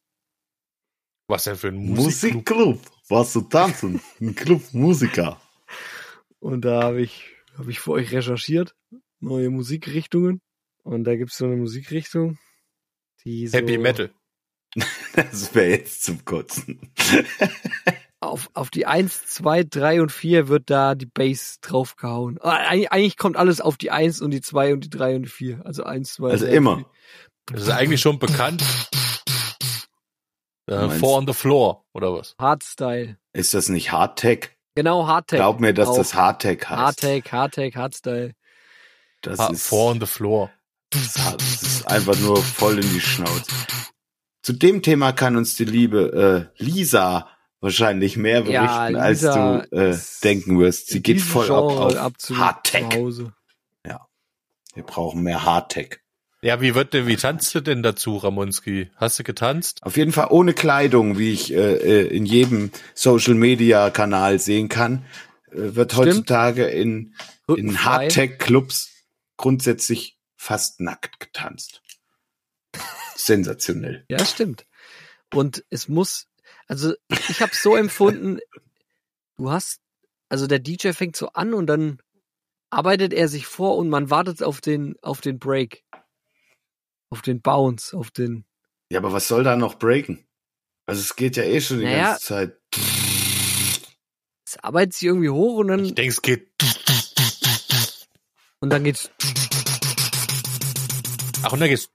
Was 1.27 1.43
denn 1.45 1.55
für 1.55 1.67
ein 1.69 1.75
Musikclub? 1.77 2.45
Musikclub. 2.45 2.81
Warst 3.09 3.35
du 3.35 3.41
tanzen? 3.41 4.01
Ein 4.19 4.35
Club 4.35 4.61
Musiker. 4.73 5.39
Und 6.39 6.65
da 6.65 6.83
habe 6.83 7.01
ich, 7.01 7.25
habe 7.57 7.71
ich 7.71 7.79
für 7.79 7.91
euch 7.91 8.11
recherchiert. 8.11 8.75
Neue 9.19 9.49
Musikrichtungen. 9.49 10.41
Und 10.83 11.03
da 11.03 11.15
gibt's 11.15 11.37
so 11.37 11.45
eine 11.45 11.57
Musikrichtung, 11.57 12.37
die 13.23 13.47
so 13.47 13.57
Happy 13.57 13.77
Metal. 13.77 14.11
Das 15.15 15.53
wäre 15.55 15.69
jetzt 15.71 16.03
zum 16.03 16.23
Kotzen. 16.23 16.79
auf, 18.21 18.49
auf 18.53 18.69
die 18.69 18.85
1, 18.85 19.27
2, 19.27 19.63
3 19.63 20.01
und 20.01 20.11
4 20.11 20.47
wird 20.47 20.69
da 20.69 20.95
die 20.95 21.05
Bass 21.05 21.59
draufgehauen. 21.61 22.37
Ah, 22.41 22.51
Eigentlich, 22.51 22.91
eigentlich 22.91 23.17
kommt 23.17 23.37
alles 23.37 23.61
auf 23.61 23.77
die 23.77 23.91
1 23.91 24.21
und 24.21 24.31
die 24.31 24.41
2 24.41 24.73
und 24.73 24.83
die 24.83 24.89
3 24.89 25.15
und 25.15 25.23
die 25.23 25.29
4. 25.29 25.65
Also 25.65 25.83
1, 25.83 26.13
2, 26.15 26.31
Also 26.31 26.45
3, 26.45 26.51
immer. 26.51 26.75
4. 26.77 26.85
Das 27.53 27.61
ist 27.63 27.69
eigentlich 27.69 28.01
schon 28.01 28.19
bekannt. 28.19 28.63
Äh, 30.67 30.89
four 30.89 31.17
on 31.17 31.25
the 31.25 31.33
floor, 31.33 31.83
oder 31.93 32.13
was? 32.13 32.35
Hardstyle. 32.39 33.17
Ist 33.33 33.53
das 33.55 33.69
nicht 33.69 33.91
Hardtech? 33.91 34.51
Genau, 34.75 35.07
Hardtech. 35.07 35.39
Glaub 35.39 35.59
mir, 35.59 35.73
dass 35.73 35.89
Auch. 35.89 35.97
das 35.97 36.13
Hardtech 36.13 36.69
heißt. 36.69 36.79
Hardtech, 36.79 37.31
Hardtech, 37.31 37.75
Hardstyle. 37.75 38.35
Das 39.21 39.39
Ha 39.39 39.47
ist, 39.47 39.65
four 39.65 39.91
on 39.91 39.99
the 39.99 40.05
floor. 40.05 40.51
das 40.91 41.15
ist 41.63 41.87
einfach 41.87 42.17
nur 42.19 42.37
voll 42.37 42.75
in 42.79 42.89
die 42.93 43.01
Schnauze. 43.01 43.51
Zu 44.43 44.53
dem 44.53 44.81
Thema 44.83 45.11
kann 45.11 45.35
uns 45.35 45.55
die 45.55 45.65
liebe 45.65 46.51
äh, 46.57 46.63
Lisa 46.63 47.27
wahrscheinlich 47.61 48.17
mehr 48.17 48.41
berichten, 48.41 48.53
Ja, 48.53 48.85
als 48.99 49.21
du 49.21 49.67
äh, 49.71 49.97
denken 50.23 50.59
wirst. 50.59 50.87
Sie 50.87 51.01
geht 51.01 51.21
voll 51.21 51.51
ab 51.51 51.67
Genre 51.67 52.03
auf 52.03 52.17
zu, 52.17 52.37
Hardtech. 52.37 52.89
zu 52.89 52.97
Hause. 52.97 53.33
Wir 54.75 54.85
brauchen 54.85 55.23
mehr 55.23 55.43
Hardtech. 55.43 55.99
Ja, 56.41 56.61
wie 56.61 56.73
wird 56.73 56.93
denn, 56.93 57.05
wie 57.05 57.17
tanzt 57.17 57.53
du 57.53 57.59
denn 57.59 57.83
dazu, 57.83 58.15
Ramonski? 58.15 58.89
Hast 58.95 59.19
du 59.19 59.23
getanzt? 59.23 59.79
Auf 59.83 59.97
jeden 59.97 60.13
Fall 60.13 60.27
ohne 60.29 60.53
Kleidung, 60.53 61.17
wie 61.17 61.33
ich 61.33 61.51
äh, 61.51 61.73
äh, 62.03 62.07
in 62.07 62.25
jedem 62.25 62.71
Social 62.93 63.33
Media 63.33 63.89
Kanal 63.89 64.39
sehen 64.39 64.69
kann, 64.69 65.05
äh, 65.51 65.75
wird 65.75 65.91
Stimmt. 65.91 66.07
heutzutage 66.07 66.63
in, 66.67 66.87
in 66.87 67.13
Rückenfrei. 67.49 67.81
Hardtech 67.83 68.37
Clubs 68.37 68.89
grundsätzlich 69.35 70.17
fast 70.37 70.79
nackt 70.79 71.19
getanzt. 71.19 71.81
Sensationell. 73.15 74.05
Ja, 74.07 74.23
stimmt. 74.23 74.65
Und 75.33 75.65
es 75.69 75.89
muss, 75.89 76.27
also 76.69 76.93
ich 77.09 77.41
habe 77.41 77.53
so 77.53 77.75
empfunden, 77.75 78.39
du 79.37 79.51
hast, 79.51 79.81
also 80.29 80.47
der 80.47 80.59
DJ 80.59 80.91
fängt 80.93 81.15
so 81.17 81.29
an 81.33 81.53
und 81.53 81.67
dann 81.67 81.99
arbeitet 82.69 83.11
er 83.13 83.27
sich 83.27 83.45
vor 83.47 83.75
und 83.77 83.89
man 83.89 84.09
wartet 84.09 84.43
auf 84.43 84.61
den, 84.61 84.95
auf 85.01 85.19
den 85.19 85.39
Break. 85.39 85.83
Auf 87.11 87.23
den 87.23 87.41
Bounce, 87.41 87.97
auf 87.97 88.11
den. 88.11 88.45
Ja, 88.91 88.99
aber 88.99 89.11
was 89.11 89.27
soll 89.27 89.43
da 89.43 89.55
noch 89.55 89.79
breaken? 89.79 90.23
Also 90.85 91.01
es 91.01 91.15
geht 91.15 91.37
ja 91.37 91.43
eh 91.43 91.59
schon 91.59 91.79
die 91.79 91.85
Naja. 91.85 92.11
ganze 92.11 92.25
Zeit. 92.25 92.57
Es 94.45 94.57
arbeitet 94.57 94.93
sich 94.93 95.03
irgendwie 95.07 95.29
hoch 95.29 95.57
und 95.57 95.69
Ich 95.71 95.87
dann, 95.87 95.95
denke, 95.95 96.11
es 96.11 96.21
geht. 96.21 96.51
und 98.59 98.69
dann 98.69 98.83
geht's. 98.83 99.09
Ach, 101.41 101.53
und 101.53 101.59
dann 101.61 101.69
geht's. 101.69 101.89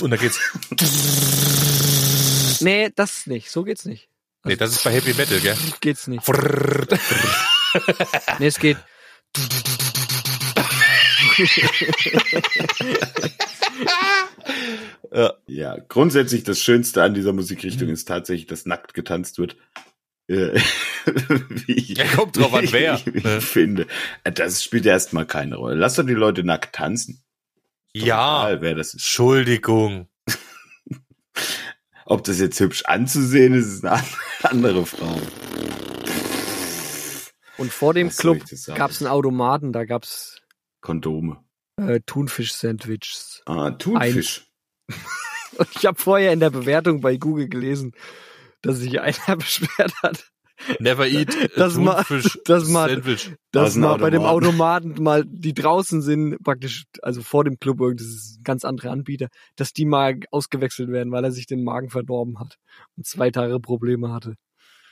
Und 0.00 0.10
dann 0.10 0.20
geht's. 0.20 0.40
Nee, 2.60 2.90
das 2.94 3.26
nicht. 3.26 3.50
So 3.50 3.64
geht's 3.64 3.84
nicht. 3.84 4.08
Nee, 4.44 4.56
das 4.56 4.70
ist 4.72 4.84
bei 4.84 4.90
Heavy 4.92 5.12
Metal, 5.14 5.38
gell? 5.40 5.56
Geht's 5.80 6.06
nicht. 6.06 6.26
Nee, 8.38 8.46
es 8.46 8.58
geht. 8.58 8.78
Ja. 15.46 15.76
Grundsätzlich 15.88 16.44
das 16.44 16.60
Schönste 16.60 17.02
an 17.02 17.14
dieser 17.14 17.32
Musikrichtung 17.32 17.88
ist 17.88 18.06
tatsächlich, 18.06 18.46
dass 18.46 18.66
nackt 18.66 18.94
getanzt 18.94 19.38
wird. 19.38 19.56
Äh, 20.28 20.60
wie 21.50 21.72
ich, 21.72 21.98
Ja, 21.98 22.04
kommt 22.06 22.36
drauf 22.36 22.54
an, 22.54 22.70
wer, 22.70 23.00
wie 23.06 23.18
ich 23.18 23.24
ne? 23.24 23.40
finde. 23.40 23.86
Das 24.24 24.62
spielt 24.62 24.84
ja 24.84 24.92
erstmal 24.92 25.26
keine 25.26 25.56
Rolle. 25.56 25.74
Lass 25.76 25.96
doch 25.96 26.06
die 26.06 26.12
Leute 26.14 26.44
nackt 26.44 26.74
tanzen. 26.74 27.22
Ja, 27.92 28.04
Egal, 28.48 28.60
wer 28.62 28.74
das 28.76 28.88
ist. 28.88 28.94
Entschuldigung. 28.94 30.08
Ob 32.10 32.24
das 32.24 32.40
jetzt 32.40 32.58
hübsch 32.58 32.82
anzusehen 32.86 33.54
ist, 33.54 33.68
ist 33.68 33.84
eine 33.84 34.02
andere 34.42 34.84
Frage. 34.84 35.22
Und 37.56 37.72
vor 37.72 37.94
dem 37.94 38.08
Was 38.08 38.16
Club 38.16 38.42
sagen? 38.48 38.76
gab's 38.76 39.00
einen 39.00 39.10
Automaten, 39.12 39.72
da 39.72 39.84
gab's 39.84 40.40
Kondome. 40.80 41.44
äh, 41.76 42.00
Thunfisch-Sandwiches. 42.04 43.42
Ah, 43.46 43.70
Thunfisch. 43.70 44.46
Ich 45.74 45.84
habe 45.84 46.00
vorher 46.00 46.32
in 46.32 46.40
der 46.40 46.50
Bewertung 46.50 47.00
bei 47.02 47.16
Google 47.16 47.48
gelesen, 47.48 47.92
dass 48.62 48.78
sich 48.78 48.98
einer 49.00 49.36
beschwert 49.36 49.92
hat, 50.02 50.29
Never 50.78 51.06
eat 51.06 51.34
Das 51.56 51.74
Thunfisch 51.74 52.38
das 52.44 52.68
ma- 52.68 52.88
Sandwich. 52.88 53.30
dass 53.52 53.68
Aus 53.68 53.72
dem 53.74 53.82
mal 53.82 53.96
bei 53.98 54.10
dem 54.10 54.22
Automaten. 54.22 55.02
Mal, 55.02 55.24
die 55.26 55.54
draußen 55.54 56.02
sind, 56.02 56.42
praktisch, 56.44 56.84
also 57.02 57.22
vor 57.22 57.44
dem 57.44 57.58
Club, 57.58 57.78
das 57.96 58.06
ist 58.06 58.38
ein 58.40 58.44
ganz 58.44 58.64
anderer 58.64 58.90
Anbieter, 58.90 59.28
dass 59.56 59.72
die 59.72 59.84
mal 59.86 60.18
ausgewechselt 60.30 60.90
werden, 60.90 61.12
weil 61.12 61.24
er 61.24 61.32
sich 61.32 61.46
den 61.46 61.64
Magen 61.64 61.88
verdorben 61.90 62.38
hat 62.38 62.56
und 62.96 63.06
zwei 63.06 63.30
Tage 63.30 63.58
Probleme 63.60 64.12
hatte. 64.12 64.34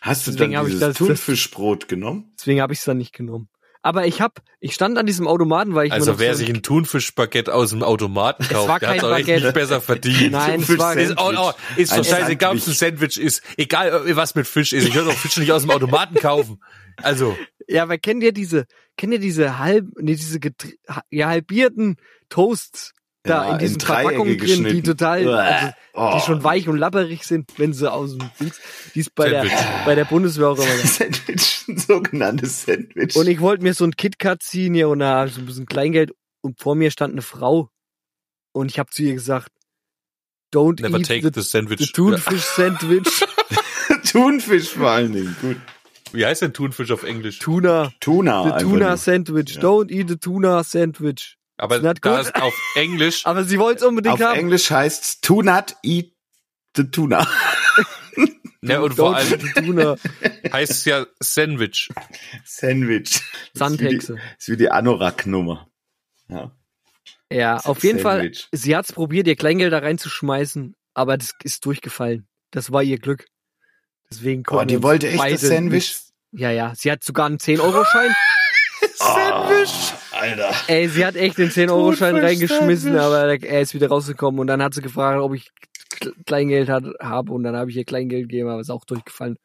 Hast 0.00 0.26
du 0.26 0.30
Deswegen 0.30 0.52
dann 0.52 0.60
hab 0.60 0.66
ich 0.68 0.74
dieses 0.74 0.88
das- 0.88 0.96
Thunfischbrot 0.98 1.88
genommen? 1.88 2.32
Deswegen 2.38 2.60
habe 2.60 2.72
ich 2.72 2.78
es 2.78 2.84
dann 2.84 2.98
nicht 2.98 3.12
genommen. 3.12 3.48
Aber 3.88 4.06
ich 4.06 4.20
hab, 4.20 4.42
ich 4.60 4.74
stand 4.74 4.98
an 4.98 5.06
diesem 5.06 5.26
Automaten, 5.26 5.74
weil 5.74 5.86
ich 5.86 5.92
Also 5.94 6.18
wer 6.18 6.34
sich 6.34 6.50
ein 6.50 6.62
Thunfischbaguette 6.62 7.54
aus 7.54 7.70
dem 7.70 7.82
Automaten 7.82 8.46
kauft, 8.46 8.82
der 8.82 8.90
hat 8.90 9.02
doch 9.02 9.16
echt 9.16 9.28
nicht 9.28 9.54
besser 9.54 9.80
verdient. 9.80 10.32
Nein, 10.32 10.60
es 10.60 10.76
war, 10.76 10.94
Ist, 10.94 11.14
oh, 11.16 11.32
oh, 11.34 11.52
ist 11.74 11.96
doch 11.96 12.04
scheißegal, 12.04 12.50
ob 12.50 12.58
es 12.58 12.66
ein 12.66 12.74
Sandwich. 12.74 13.16
Ist. 13.16 13.42
Egal, 13.56 14.06
äh, 14.06 14.14
was 14.14 14.34
mit 14.34 14.46
Fisch 14.46 14.74
ist. 14.74 14.86
Ich 14.86 14.94
will 14.94 15.06
doch 15.06 15.14
Fisch 15.14 15.38
nicht 15.38 15.52
aus 15.52 15.62
dem 15.62 15.70
Automaten 15.70 16.16
kaufen. 16.16 16.62
Also, 16.96 17.34
Ja, 17.66 17.84
aber 17.84 17.96
kennt 17.96 18.22
ihr 18.22 18.32
diese, 18.32 18.66
kennt 18.98 19.14
ihr 19.14 19.20
diese 19.20 19.58
halb, 19.58 19.86
nee, 19.98 20.16
diese 20.16 20.38
ja, 21.08 21.28
halbierten 21.28 21.96
Toasts 22.28 22.92
da 23.24 23.46
Ja, 23.46 23.52
in 23.52 23.58
diesen 23.58 23.74
in 23.74 23.80
Verpackungen 23.80 24.38
drin, 24.38 24.64
die 24.64 24.82
total, 24.82 25.28
also, 25.28 25.72
Oh. 25.94 26.12
die 26.14 26.20
schon 26.24 26.44
weich 26.44 26.68
und 26.68 26.76
lapperig 26.78 27.24
sind, 27.24 27.50
wenn 27.58 27.72
sie 27.72 27.90
aus 27.92 28.16
dem 28.16 28.30
Dings, 28.38 28.60
die 28.94 29.00
ist 29.00 29.14
bei 29.14 29.28
der, 29.28 29.44
bei 29.84 29.94
der 29.96 30.04
Bundeswehr 30.04 30.48
auch 30.48 30.56
immer. 30.56 30.66
da. 30.82 30.86
Sandwich, 30.86 31.64
ein 31.68 31.78
sogenanntes 31.78 32.62
Sandwich. 32.62 33.16
Und 33.16 33.26
ich 33.26 33.40
wollte 33.40 33.64
mir 33.64 33.74
so 33.74 33.84
ein 33.84 33.96
KitKat 33.96 34.42
ziehen 34.42 34.74
hier 34.74 34.88
und 34.88 35.00
da 35.00 35.20
hab 35.20 35.26
ich 35.28 35.34
so 35.34 35.40
ein 35.40 35.46
bisschen 35.46 35.66
Kleingeld 35.66 36.12
und 36.40 36.60
vor 36.60 36.74
mir 36.76 36.90
stand 36.92 37.12
eine 37.14 37.22
Frau 37.22 37.68
und 38.52 38.70
ich 38.70 38.78
habe 38.78 38.90
zu 38.90 39.02
ihr 39.02 39.14
gesagt, 39.14 39.48
don't 40.54 40.80
never 40.80 40.98
eat 40.98 41.06
take 41.06 41.22
the, 41.22 41.30
the 41.34 41.42
sandwich. 41.46 41.80
the 41.80 41.86
Thunfish 41.92 42.42
Sandwich, 42.44 43.24
Thunfisch 44.10 44.68
vor 44.70 44.90
allen 44.90 45.12
Dingen. 45.12 45.36
Gut. 45.40 45.56
Wie 46.12 46.24
heißt 46.24 46.42
denn 46.42 46.52
Thunfisch 46.54 46.90
auf 46.92 47.02
Englisch? 47.02 47.38
Tuna, 47.40 47.90
Tuna. 48.00 48.56
the 48.58 48.64
Tuna. 48.64 48.96
Sandwich, 48.96 49.56
Ja. 49.56 49.62
don't 49.62 49.90
eat 49.90 50.08
the 50.08 50.16
Tuna 50.16 50.62
Sandwich. 50.64 51.37
Aber 51.58 51.76
Ist 51.76 51.82
da 51.84 51.92
good. 51.92 52.20
ist 52.20 52.34
auf 52.36 52.54
Englisch, 52.76 53.22
Aber 53.26 53.44
sie 53.44 53.58
wollte 53.58 53.80
es 53.80 53.84
unbedingt 53.86 54.14
Auf 54.14 54.20
haben. 54.20 54.38
Englisch 54.38 54.70
heißt 54.70 55.22
to 55.22 55.42
not 55.42 55.76
eat 55.82 56.12
the 56.76 56.84
tuna. 56.90 57.26
ne, 58.60 58.80
und 58.80 58.94
vor 58.94 59.16
allem 59.16 59.40
Tuna. 59.54 59.96
heißt 60.52 60.70
es 60.72 60.84
ja 60.84 61.06
Sandwich. 61.20 61.88
Sandwich. 62.44 63.20
Sandhexe. 63.54 64.14
Das 64.14 64.22
ist 64.38 64.48
wie 64.48 64.56
die 64.56 64.70
Anorak-Nummer. 64.70 65.68
Ja. 66.28 66.52
Ja, 67.30 67.56
auf 67.58 67.82
jeden 67.82 67.98
Sandwich. 68.00 68.46
Fall, 68.50 68.58
sie 68.58 68.76
hat's 68.76 68.92
probiert, 68.92 69.26
ihr 69.26 69.36
Kleingeld 69.36 69.72
da 69.72 69.78
reinzuschmeißen, 69.78 70.74
aber 70.94 71.18
das 71.18 71.32
ist 71.42 71.64
durchgefallen. 71.66 72.26
Das 72.52 72.72
war 72.72 72.82
ihr 72.82 72.98
Glück. 72.98 73.26
Deswegen 74.10 74.42
Oh, 74.46 74.50
konnten 74.52 74.68
die 74.68 74.74
wir 74.76 74.82
wollte 74.84 75.08
echt 75.08 75.20
das 75.22 75.40
Sandwich? 75.42 75.72
nicht- 76.32 76.40
Ja, 76.40 76.50
ja, 76.50 76.72
sie 76.74 76.90
hat 76.90 77.02
sogar 77.04 77.26
einen 77.26 77.38
10-Euro-Schein. 77.38 78.14
Sandwich. 78.96 79.92
Alter. 80.12 80.52
Ey, 80.66 80.88
sie 80.88 81.04
hat 81.06 81.16
echt 81.16 81.38
den 81.38 81.50
10-Euro-Schein 81.50 82.14
Thunfisch 82.14 82.30
reingeschmissen, 82.30 82.96
aber 82.96 83.42
er 83.42 83.60
ist 83.60 83.74
wieder 83.74 83.88
rausgekommen 83.88 84.40
und 84.40 84.46
dann 84.46 84.62
hat 84.62 84.74
sie 84.74 84.82
gefragt, 84.82 85.20
ob 85.20 85.34
ich 85.34 85.50
Kle- 85.92 86.12
Kleingeld 86.26 86.68
hat, 86.68 86.84
habe 87.00 87.32
und 87.32 87.42
dann 87.44 87.56
habe 87.56 87.70
ich 87.70 87.76
ihr 87.76 87.84
Kleingeld 87.84 88.28
gegeben, 88.28 88.48
aber 88.48 88.60
ist 88.60 88.70
auch 88.70 88.84
durchgefallen. 88.84 89.38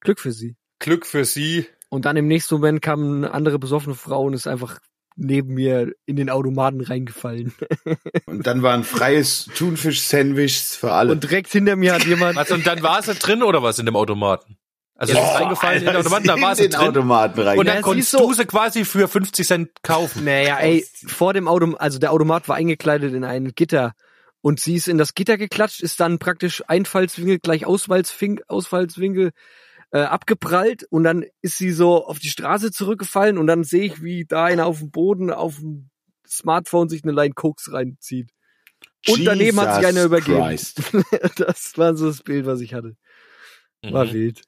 Glück 0.00 0.20
für 0.20 0.32
sie. 0.32 0.56
Glück 0.78 1.06
für 1.06 1.24
sie. 1.24 1.66
Und 1.88 2.04
dann 2.06 2.16
im 2.16 2.26
nächsten 2.26 2.54
Moment 2.54 2.82
kam 2.82 3.16
eine 3.18 3.32
andere 3.32 3.58
besoffene 3.58 3.94
Frau 3.94 4.24
und 4.24 4.34
ist 4.34 4.46
einfach 4.46 4.78
neben 5.14 5.52
mir 5.54 5.92
in 6.06 6.16
den 6.16 6.30
Automaten 6.30 6.80
reingefallen. 6.80 7.52
Und 8.26 8.46
dann 8.46 8.62
war 8.62 8.72
ein 8.72 8.82
freies 8.82 9.44
Thunfisch-Sandwich 9.54 10.58
für 10.78 10.90
alle. 10.92 11.12
Und 11.12 11.22
direkt 11.22 11.52
hinter 11.52 11.76
mir 11.76 11.92
hat 11.92 12.06
jemand 12.06 12.34
Was, 12.36 12.50
und 12.50 12.66
dann 12.66 12.82
war 12.82 13.02
sie 13.02 13.14
drin 13.14 13.42
oder 13.42 13.62
was 13.62 13.78
in 13.78 13.84
dem 13.84 13.94
Automaten? 13.94 14.56
Also 15.02 15.14
sie 15.14 15.18
ist 15.20 15.34
reingefallen 15.34 15.78
in 15.80 15.86
den 15.86 15.88
Alter, 15.96 16.00
Automaten, 16.00 16.26
da 16.28 16.40
war 16.40 16.54
den 16.54 16.70
drin. 16.70 16.80
Automaten 16.88 17.40
rein. 17.40 17.58
Und 17.58 17.66
dann 17.66 17.76
Ja, 17.76 17.82
konntest 17.82 18.12
du- 18.14 18.32
sie 18.32 18.44
quasi 18.46 18.84
für 18.84 19.08
50 19.08 19.46
Cent 19.46 19.70
kaufen. 19.82 20.24
Naja, 20.24 20.58
ey, 20.58 20.86
vor 21.06 21.34
dem 21.34 21.48
Auto, 21.48 21.74
also 21.74 21.98
der 21.98 22.12
Automat 22.12 22.48
war 22.48 22.54
eingekleidet 22.56 23.12
in 23.12 23.24
ein 23.24 23.52
Gitter 23.54 23.94
und 24.42 24.60
sie 24.60 24.76
ist 24.76 24.86
in 24.88 24.98
das 24.98 25.14
Gitter 25.14 25.38
geklatscht, 25.38 25.80
ist 25.82 25.98
dann 25.98 26.18
praktisch 26.20 26.62
Einfallswinkel 26.68 27.40
gleich 27.40 27.66
Ausfallswinkel, 27.66 28.44
Ausfallswinkel 28.48 29.32
äh, 29.90 29.98
abgeprallt 30.02 30.84
und 30.88 31.02
dann 31.04 31.24
ist 31.40 31.58
sie 31.58 31.72
so 31.72 32.06
auf 32.06 32.18
die 32.20 32.28
Straße 32.30 32.70
zurückgefallen 32.70 33.38
und 33.38 33.46
dann 33.48 33.64
sehe 33.64 33.82
ich, 33.84 34.02
wie 34.02 34.24
da 34.24 34.44
einer 34.44 34.66
auf 34.66 34.78
dem 34.78 34.90
Boden 34.92 35.30
auf 35.32 35.56
dem 35.56 35.90
Smartphone 36.28 36.88
sich 36.88 37.02
eine 37.02 37.12
Line 37.12 37.34
Koks 37.34 37.72
reinzieht. 37.72 38.30
Und 39.08 39.24
daneben 39.26 39.60
hat 39.60 39.74
sich 39.74 39.82
Jesus 39.84 39.96
einer 39.96 40.04
übergeben. 40.06 40.56
Das 41.36 41.76
war 41.76 41.96
so 41.96 42.06
das 42.06 42.22
Bild, 42.22 42.46
was 42.46 42.60
ich 42.60 42.72
hatte. 42.72 42.96
War 43.82 44.04
Mhm. 44.06 44.12
wild. 44.12 44.42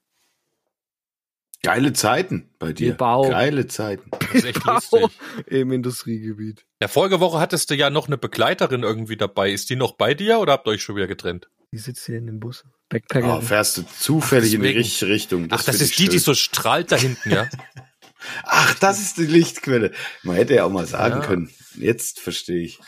Geile 1.64 1.92
Zeiten 1.94 2.50
bei 2.58 2.72
dir. 2.72 2.94
Bau. 2.94 3.28
Geile 3.28 3.66
Zeiten. 3.66 4.10
Das 4.10 4.34
ist 4.34 4.44
echt 4.44 4.64
lustig. 4.64 5.00
Im 5.46 5.72
Industriegebiet. 5.72 6.64
Ja, 6.80 6.88
vorige 6.88 7.20
Woche 7.20 7.40
hattest 7.40 7.70
du 7.70 7.74
ja 7.74 7.90
noch 7.90 8.06
eine 8.06 8.18
Begleiterin 8.18 8.82
irgendwie 8.82 9.16
dabei. 9.16 9.50
Ist 9.50 9.70
die 9.70 9.76
noch 9.76 9.92
bei 9.92 10.14
dir 10.14 10.38
oder 10.40 10.52
habt 10.52 10.66
ihr 10.68 10.72
euch 10.72 10.82
schon 10.82 10.94
wieder 10.96 11.06
getrennt? 11.06 11.48
Die 11.72 11.78
sitzt 11.78 12.06
hier 12.06 12.18
in 12.18 12.26
dem 12.26 12.38
Bus. 12.38 12.64
Backpacker. 12.90 13.38
Oh, 13.38 13.40
fährst 13.40 13.78
du 13.78 13.82
zufällig 13.82 14.52
in 14.54 14.62
die 14.62 14.68
richtige 14.68 15.10
Richtung. 15.10 15.48
Ach, 15.50 15.64
das 15.64 15.80
ist 15.80 15.98
die, 15.98 16.04
die 16.04 16.10
schön. 16.12 16.20
so 16.20 16.34
strahlt 16.34 16.92
da 16.92 16.96
hinten, 16.96 17.30
ja? 17.30 17.48
Ach, 18.44 18.74
das 18.78 19.00
ist 19.00 19.16
die 19.18 19.26
Lichtquelle. 19.26 19.90
Man 20.22 20.36
hätte 20.36 20.54
ja 20.54 20.64
auch 20.64 20.70
mal 20.70 20.86
sagen 20.86 21.20
Ja. 21.22 21.26
können. 21.26 21.50
Jetzt 21.76 22.20
verstehe 22.20 22.62
ich. 22.62 22.78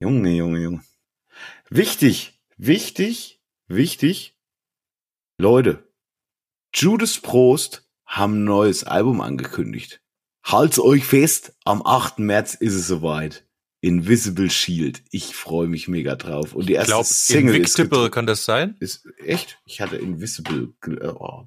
Junge, 0.00 0.30
Junge, 0.30 0.60
Junge. 0.60 0.82
Wichtig, 1.70 2.40
wichtig, 2.56 3.40
wichtig. 3.66 4.36
Leute, 5.38 5.84
Judas 6.74 7.18
Prost 7.18 7.88
haben 8.06 8.40
ein 8.40 8.44
neues 8.44 8.84
Album 8.84 9.20
angekündigt. 9.20 10.00
Halt's 10.44 10.78
euch 10.78 11.04
fest, 11.04 11.54
am 11.64 11.82
8. 11.84 12.18
März 12.18 12.54
ist 12.54 12.74
es 12.74 12.86
soweit. 12.86 13.46
Invisible 13.80 14.50
Shield. 14.50 15.02
Ich 15.10 15.36
freue 15.36 15.68
mich 15.68 15.88
mega 15.88 16.16
drauf. 16.16 16.54
Und 16.54 16.66
die 16.68 16.72
Ich 16.72 16.78
erste 16.78 16.90
glaube, 16.92 17.04
Single 17.06 17.56
ist, 17.56 17.78
Invictable 17.78 18.06
gedr- 18.06 18.10
kann 18.10 18.26
das 18.26 18.44
sein? 18.44 18.76
ist 18.80 19.06
echt. 19.24 19.58
Ich 19.66 19.80
hatte 19.80 19.96
Invisible. 19.96 20.72
ge- 20.82 20.98
Oh. 21.06 21.46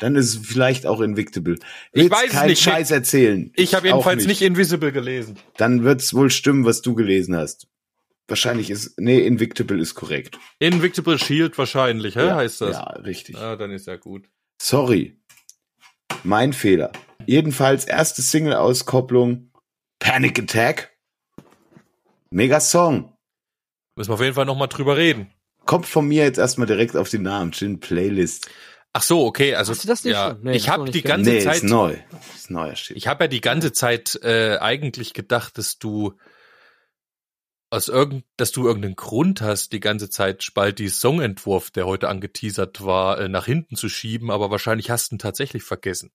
Dann 0.00 0.16
ist 0.16 0.34
es 0.34 0.46
vielleicht 0.46 0.86
auch 0.86 1.00
Invictable. 1.00 1.54
Ich 1.92 2.02
Will's 2.04 2.10
weiß 2.10 2.30
keinen 2.32 2.48
nicht. 2.48 2.62
Scheiß 2.62 2.90
erzählen. 2.90 3.52
Ich 3.54 3.74
habe 3.74 3.86
jedenfalls 3.88 4.26
nicht. 4.26 4.42
Invisible 4.42 4.92
gelesen. 4.92 5.38
Dann 5.56 5.84
wird's 5.84 6.12
wohl 6.14 6.30
stimmen, 6.30 6.64
was 6.64 6.82
du 6.82 6.94
gelesen 6.94 7.36
hast. 7.36 7.68
Wahrscheinlich 8.26 8.70
ist, 8.70 8.98
nee, 8.98 9.24
Invictable 9.24 9.78
ist 9.78 9.94
korrekt. 9.94 10.38
Invictable 10.58 11.18
Shield 11.18 11.56
wahrscheinlich, 11.58 12.16
hä? 12.16 12.30
heißt 12.32 12.62
das? 12.62 12.72
Ja, 12.76 12.82
richtig. 13.04 13.36
Ah, 13.36 13.56
dann 13.56 13.70
ist 13.70 13.86
ja 13.86 13.96
gut. 13.96 14.28
Sorry. 14.60 15.20
Mein 16.22 16.52
Fehler. 16.52 16.92
Jedenfalls 17.26 17.84
erste 17.84 18.22
Single-Auskopplung. 18.22 19.50
Panic 19.98 20.38
Attack. 20.38 20.96
Mega 22.30 22.60
Song. 22.60 23.16
Müssen 23.96 24.10
wir 24.10 24.14
auf 24.14 24.20
jeden 24.20 24.34
Fall 24.34 24.44
nochmal 24.44 24.68
drüber 24.68 24.96
reden. 24.96 25.30
Kommt 25.66 25.86
von 25.86 26.06
mir 26.06 26.24
jetzt 26.24 26.38
erstmal 26.38 26.66
direkt 26.66 26.96
auf 26.96 27.08
die 27.08 27.18
Namen. 27.18 27.52
Schön 27.52 27.80
Playlist. 27.80 28.50
Ach 28.92 29.02
so, 29.02 29.24
okay. 29.24 29.54
Also 29.54 29.72
Hast 29.72 29.84
du 29.84 29.88
das 29.88 30.04
nicht 30.04 30.14
ja, 30.14 30.30
schon? 30.30 30.42
Nee, 30.42 30.56
ich 30.56 30.68
habe 30.68 30.90
die 30.90 31.02
ganze 31.02 31.30
nee, 31.30 31.40
Zeit, 31.40 31.56
ist 31.56 31.64
neu. 31.64 31.96
Ist 32.34 32.50
neuer 32.50 32.76
Shit. 32.76 32.96
ich 32.96 33.06
habe 33.06 33.24
ja 33.24 33.28
die 33.28 33.40
ganze 33.40 33.72
Zeit 33.72 34.18
äh, 34.22 34.58
eigentlich 34.58 35.14
gedacht, 35.14 35.58
dass 35.58 35.78
du 35.78 36.14
aus 37.74 37.88
irgend, 37.88 38.24
dass 38.36 38.52
du 38.52 38.66
irgendeinen 38.66 38.96
Grund 38.96 39.40
hast, 39.40 39.72
die 39.72 39.80
ganze 39.80 40.08
Zeit 40.08 40.44
Spalti 40.44 40.88
Songentwurf, 40.88 41.70
der 41.70 41.86
heute 41.86 42.08
angeteasert 42.08 42.84
war, 42.84 43.18
äh, 43.18 43.28
nach 43.28 43.46
hinten 43.46 43.74
zu 43.74 43.88
schieben, 43.88 44.30
aber 44.30 44.50
wahrscheinlich 44.50 44.90
hast 44.90 45.10
du 45.10 45.16
ihn 45.16 45.18
tatsächlich 45.18 45.64
vergessen. 45.64 46.12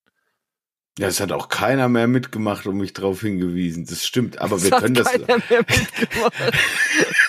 Ja, 1.00 1.08
es 1.08 1.20
hat 1.20 1.32
auch 1.32 1.48
keiner 1.50 1.88
mehr 1.88 2.08
mitgemacht 2.08 2.66
und 2.68 2.78
mich 2.78 2.94
darauf 2.94 3.22
hingewiesen. 3.22 3.86
Das 3.86 4.06
stimmt, 4.06 4.40
aber 4.42 4.62
wir 4.62 4.72
hat 4.72 4.82
können 4.84 4.96
das. 4.96 5.12
keiner 5.12 5.38
mehr 5.50 5.60
mitgemacht. 5.68 6.34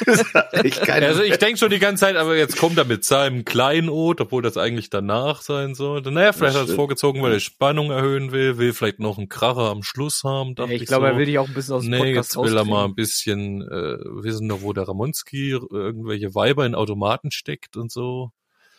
das 0.07 0.35
hat 0.35 0.64
echt 0.64 0.83
keiner 0.83 1.07
Also 1.07 1.23
ich 1.23 1.37
denke 1.39 1.57
schon 1.59 1.71
die 1.71 1.79
ganze 1.79 2.01
Zeit, 2.07 2.16
aber 2.16 2.37
jetzt 2.37 2.57
kommt 2.59 2.77
er 2.79 2.85
mit 2.85 3.05
seinem 3.05 3.45
Kleinod, 3.45 4.21
obwohl 4.21 4.43
das 4.43 4.57
eigentlich 4.57 4.91
danach 4.91 5.43
sein 5.43 5.75
sollte. 5.75 6.11
Naja, 6.11 6.33
vielleicht 6.33 6.57
hat 6.57 6.64
er 6.66 6.68
es 6.71 6.75
vorgezogen, 6.75 7.23
weil 7.23 7.33
er 7.35 7.41
Spannung 7.41 7.91
erhöhen 7.91 8.33
will, 8.33 8.59
will 8.59 8.73
vielleicht 8.73 8.99
noch 8.99 9.18
einen 9.18 9.29
Kracher 9.29 9.71
am 9.71 9.83
Schluss 9.83 10.23
haben. 10.25 10.55
Dachte 10.55 10.75
ich 10.75 10.83
ich 10.83 10.89
glaube, 10.89 11.07
so. 11.07 11.12
er 11.12 11.18
will 11.18 11.27
dich 11.27 11.39
auch 11.39 11.47
ein 11.49 11.55
bisschen 11.55 11.75
aus 11.75 11.83
dem 11.83 11.91
Nee, 11.91 11.99
Podcast 11.99 12.35
jetzt 12.37 12.45
will 12.45 12.57
er 12.57 12.64
mal 12.64 12.85
ein 12.87 12.95
bisschen 12.95 13.62
äh, 13.62 13.99
wissen 14.23 14.47
noch, 14.47 14.62
wo 14.62 14.73
der 14.73 14.89
Ramonski 14.89 15.51
irgendwelche 15.51 16.35
Weiber 16.35 16.66
in 16.66 16.75
Automaten 16.75 17.31
steckt 17.31 17.77
und 17.77 17.93
so. 17.93 18.31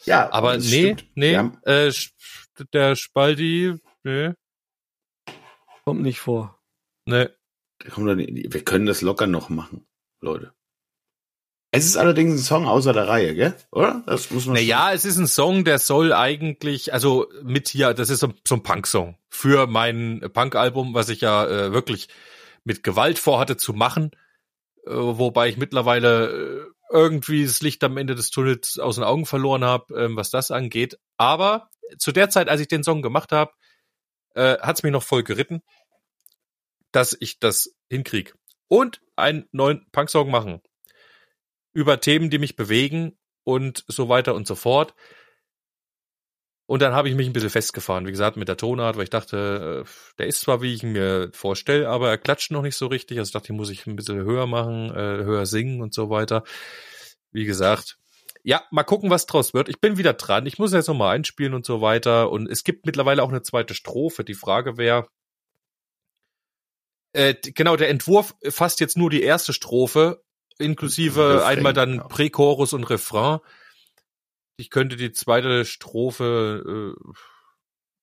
Ja, 0.06 0.32
Aber 0.34 0.56
das 0.56 0.66
nee, 0.70 0.94
stimmt. 0.96 1.06
nee, 1.16 1.32
Wir 1.32 1.38
haben- 1.38 1.58
äh, 1.64 1.92
der 2.74 2.96
Spaldi, 2.96 3.76
nee, 4.04 4.32
Kommt 5.86 6.02
nicht 6.02 6.20
vor. 6.20 6.60
nee. 7.06 7.28
Wir 8.52 8.64
können 8.64 8.86
das 8.86 9.02
locker 9.02 9.28
noch 9.28 9.50
machen, 9.50 9.86
Leute. 10.20 10.54
Es 11.74 11.86
ist 11.86 11.96
allerdings 11.96 12.34
ein 12.34 12.44
Song 12.44 12.68
außer 12.68 12.92
der 12.92 13.08
Reihe, 13.08 13.34
gell? 13.34 13.56
Oder? 13.72 14.04
Das 14.06 14.30
muss 14.30 14.46
man. 14.46 14.56
Naja, 14.56 14.92
es 14.92 15.06
ist 15.06 15.18
ein 15.18 15.28
Song, 15.28 15.64
der 15.64 15.80
soll 15.80 16.12
eigentlich, 16.12 16.94
also 16.94 17.28
mit 17.44 17.70
hier, 17.70 17.94
das 17.94 18.10
ist 18.10 18.20
so, 18.20 18.34
so 18.46 18.56
ein 18.56 18.64
Punk-Song 18.64 19.16
für 19.30 19.68
mein 19.68 20.20
Punk-Album, 20.34 20.94
was 20.94 21.08
ich 21.08 21.22
ja 21.22 21.48
äh, 21.48 21.72
wirklich 21.72 22.10
mit 22.66 22.84
Gewalt 22.84 23.20
vorhatte 23.20 23.56
zu 23.56 23.72
machen, 23.72 24.12
äh, 24.86 24.92
wobei 24.92 25.48
ich 25.48 25.56
mittlerweile 25.56 26.30
äh, 26.30 26.66
irgendwie 26.92 27.46
das 27.46 27.62
Licht 27.62 27.82
am 27.86 27.96
Ende 27.96 28.16
des 28.16 28.32
Tunnels 28.32 28.78
aus 28.78 28.96
den 28.96 29.06
Augen 29.06 29.26
verloren 29.26 29.64
habe, 29.64 29.96
ähm, 29.98 30.18
was 30.18 30.30
das 30.30 30.52
angeht. 30.52 31.00
Aber 31.16 31.70
zu 31.98 32.12
der 32.12 32.30
Zeit, 32.30 32.50
als 32.50 32.60
ich 32.60 32.68
den 32.68 32.84
Song 32.84 33.02
gemacht 33.02 33.32
habe, 33.32 33.54
äh, 34.36 34.58
hat 34.60 34.78
es 34.78 34.84
mich 34.84 34.92
noch 34.92 35.04
voll 35.04 35.24
geritten, 35.24 35.62
dass 36.92 37.16
ich 37.20 37.40
das 37.40 37.76
hinkrieg. 37.90 38.36
Und 38.68 39.02
einen 39.16 39.48
neuen 39.52 39.86
Punk-Song 39.92 40.30
machen. 40.30 40.62
Über 41.74 42.00
Themen, 42.00 42.30
die 42.30 42.40
mich 42.40 42.56
bewegen 42.56 43.18
und 43.44 43.84
so 43.88 44.10
weiter 44.10 44.36
und 44.36 44.48
so 44.48 44.56
fort. 44.56 44.94
Und 46.72 46.82
dann 46.82 46.94
habe 46.94 47.10
ich 47.10 47.16
mich 47.16 47.28
ein 47.28 47.34
bisschen 47.34 47.50
festgefahren, 47.50 48.08
wie 48.08 48.12
gesagt, 48.12 48.38
mit 48.38 48.48
der 48.48 48.56
Tonart, 48.56 48.96
weil 48.96 49.04
ich 49.04 49.10
dachte, 49.10 49.84
äh, 49.86 49.90
der 50.20 50.28
ist 50.28 50.40
zwar, 50.40 50.62
wie 50.62 50.74
ich 50.74 50.84
ihn 50.84 50.94
mir 50.94 51.30
vorstelle, 51.34 51.90
aber 51.90 52.10
er 52.10 52.18
klatscht 52.18 52.52
noch 52.52 52.62
nicht 52.62 52.78
so 52.78 52.88
richtig. 52.88 53.20
Also 53.20 53.28
ich 53.28 53.34
dachte, 53.34 53.48
hier 53.48 53.56
muss 53.58 53.70
ich 53.70 53.86
ein 53.88 53.98
bisschen 53.98 54.24
höher 54.24 54.48
machen, 54.48 54.90
äh, 54.90 55.24
höher 55.26 55.46
singen 55.46 55.82
und 55.82 55.94
so 55.94 56.10
weiter. 56.10 56.46
Wie 57.32 57.44
gesagt, 57.44 57.98
ja, 58.44 58.64
mal 58.72 58.84
gucken, 58.84 59.10
was 59.10 59.26
draus 59.26 59.54
wird. 59.54 59.70
Ich 59.70 59.80
bin 59.80 59.98
wieder 59.98 60.14
dran. 60.14 60.46
Ich 60.46 60.58
muss 60.58 60.74
jetzt 60.74 60.88
noch 60.88 60.96
mal 60.96 61.12
einspielen 61.12 61.54
und 61.54 61.66
so 61.66 61.82
weiter. 61.82 62.32
Und 62.32 62.48
es 62.48 62.64
gibt 62.64 62.86
mittlerweile 62.86 63.24
auch 63.24 63.30
eine 63.30 63.42
zweite 63.42 63.74
Strophe. 63.74 64.24
Die 64.24 64.34
Frage 64.34 64.78
wäre, 64.78 65.08
äh, 67.14 67.36
genau, 67.36 67.76
der 67.76 67.89
Entwurf 67.89 68.36
fasst 68.50 68.80
jetzt 68.80 68.98
nur 68.98 69.10
die 69.10 69.22
erste 69.22 69.54
Strophe, 69.54 70.24
inklusive 70.58 71.36
Refrain, 71.36 71.58
einmal 71.58 71.74
dann 71.74 71.96
ja. 71.96 72.04
Prächorus 72.04 72.74
und 72.74 72.86
Refrain. 72.86 73.39
Ich 74.58 74.70
könnte 74.70 74.96
die 74.96 75.12
zweite 75.12 75.66
Strophe 75.66 76.96
äh, 76.96 77.14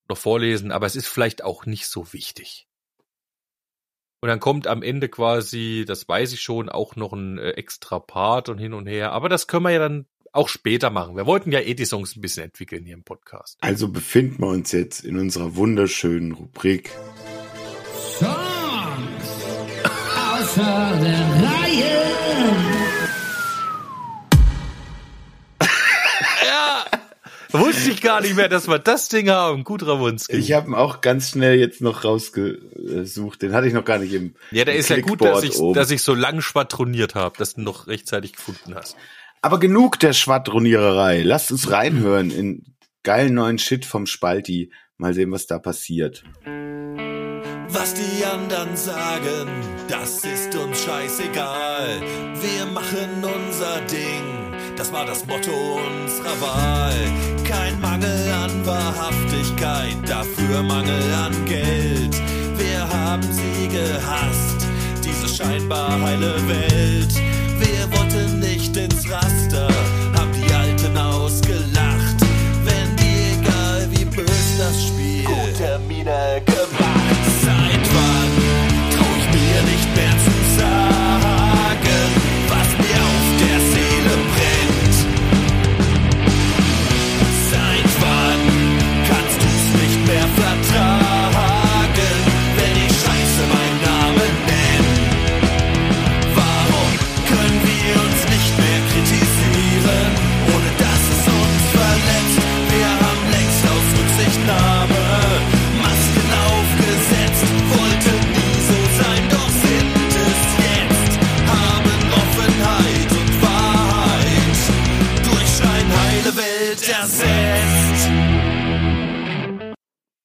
noch 0.09 0.19
vorlesen, 0.19 0.73
aber 0.73 0.87
es 0.87 0.97
ist 0.97 1.07
vielleicht 1.07 1.43
auch 1.43 1.67
nicht 1.67 1.87
so 1.87 2.13
wichtig. 2.13 2.67
Und 4.21 4.29
dann 4.29 4.41
kommt 4.41 4.67
am 4.67 4.83
Ende 4.83 5.09
quasi, 5.09 5.85
das 5.87 6.09
weiß 6.09 6.33
ich 6.33 6.41
schon, 6.41 6.69
auch 6.69 6.97
noch 6.97 7.13
ein 7.13 7.39
äh, 7.39 7.51
extra 7.51 8.01
Part 8.01 8.49
und 8.49 8.59
hin 8.59 8.75
und 8.75 8.87
her. 8.87 9.13
Aber 9.13 9.29
das 9.29 9.47
können 9.47 9.63
wir 9.63 9.71
ja 9.71 9.79
dann 9.79 10.07
auch 10.33 10.49
später 10.49 10.91
machen. 10.91 11.17
Wir 11.17 11.27
wollten 11.27 11.53
ja 11.53 11.61
eh 11.61 11.75
die 11.75 11.85
Songs 11.85 12.17
ein 12.17 12.21
bisschen 12.21 12.45
entwickeln 12.45 12.85
hier 12.85 12.95
im 12.95 13.05
Podcast. 13.05 13.57
Also 13.61 13.89
befinden 13.89 14.43
wir 14.43 14.49
uns 14.49 14.73
jetzt 14.73 15.05
in 15.05 15.19
unserer 15.19 15.57
wunderschönen 15.57 16.33
Rubrik. 16.33 16.91
Songs 18.19 18.29
außer 20.17 20.99
der 21.01 21.21
Reihe. 21.21 21.99
Ja, 26.47 26.85
wusste 27.61 27.91
ich 27.91 28.01
gar 28.01 28.21
nicht 28.21 28.37
mehr, 28.37 28.49
dass 28.49 28.69
wir 28.69 28.79
das 28.79 29.09
Ding 29.09 29.29
haben. 29.29 29.65
Gut, 29.65 29.87
Rawunski. 29.87 30.37
Ich 30.37 30.53
habe 30.53 30.69
ihn 30.69 30.75
auch 30.75 31.01
ganz 31.01 31.31
schnell 31.31 31.59
jetzt 31.59 31.81
noch 31.81 32.05
rausgesucht. 32.05 33.43
Den 33.43 33.53
hatte 33.53 33.67
ich 33.67 33.75
noch 33.75 33.85
gar 33.85 33.99
nicht 33.99 34.13
im. 34.13 34.35
Ja, 34.51 34.65
der 34.65 34.75
im 34.75 34.81
ist 34.81 34.89
ja 34.91 35.01
gut, 35.01 35.21
dass 35.23 35.43
ich, 35.43 35.59
oben. 35.59 35.75
dass 35.75 35.91
ich 35.91 36.03
so 36.03 36.15
lang 36.15 36.41
schwadroniert 36.41 37.15
habe, 37.15 37.37
dass 37.39 37.55
du 37.55 37.61
noch 37.63 37.87
rechtzeitig 37.87 38.33
gefunden 38.33 38.75
hast. 38.75 38.97
Aber 39.41 39.61
genug 39.61 40.01
der 40.01 40.13
Schwadroniererei. 40.13 41.23
Lasst 41.23 41.53
uns 41.53 41.71
reinhören 41.71 42.31
in 42.31 42.65
geilen 43.03 43.35
neuen 43.35 43.59
Shit 43.59 43.85
vom 43.85 44.07
Spalti. 44.07 44.73
Mal 44.97 45.15
sehen, 45.15 45.31
was 45.31 45.47
da 45.47 45.59
passiert. 45.59 46.25
Was 47.71 47.95
die 47.95 48.25
anderen 48.25 48.77
sagen, 48.77 49.49
das 49.89 50.25
ist 50.25 50.57
uns 50.57 50.83
scheißegal. 50.85 52.01
Wir 52.41 52.67
machen 52.67 53.23
unser 53.23 53.81
Ding, 53.83 54.75
das 54.77 54.91
war 54.93 55.05
das 55.05 55.25
Motto 55.27 55.53
unserer 55.77 56.41
Wahl. 56.41 56.97
Kein 57.45 57.79
Mangel 57.81 58.33
an 58.33 58.67
Wahrhaftigkeit, 58.67 59.97
dafür 60.07 60.63
Mangel 60.63 61.15
an 61.15 61.45
Geld. 61.45 62.17
Wir 62.57 62.89
haben 62.89 63.23
sie 63.23 63.69
gehasst, 63.69 64.67
diese 65.05 65.29
scheinbar 65.29 66.01
heile 66.01 66.35
Welt. 66.49 67.15
Wir 67.61 67.99
wollten 67.99 68.41
nicht 68.41 68.48
Raster, 69.11 69.69
haben 70.15 70.33
die 70.33 70.53
Alten 70.53 70.97
ausgelacht. 70.99 72.17
Wenn 72.65 72.97
die 72.97 73.41
egal 73.41 73.89
wie 73.91 74.05
bös 74.05 74.59
das 74.59 74.87
Spiel. 74.87 75.25
Gute 75.25 75.79
Miene 75.89 76.43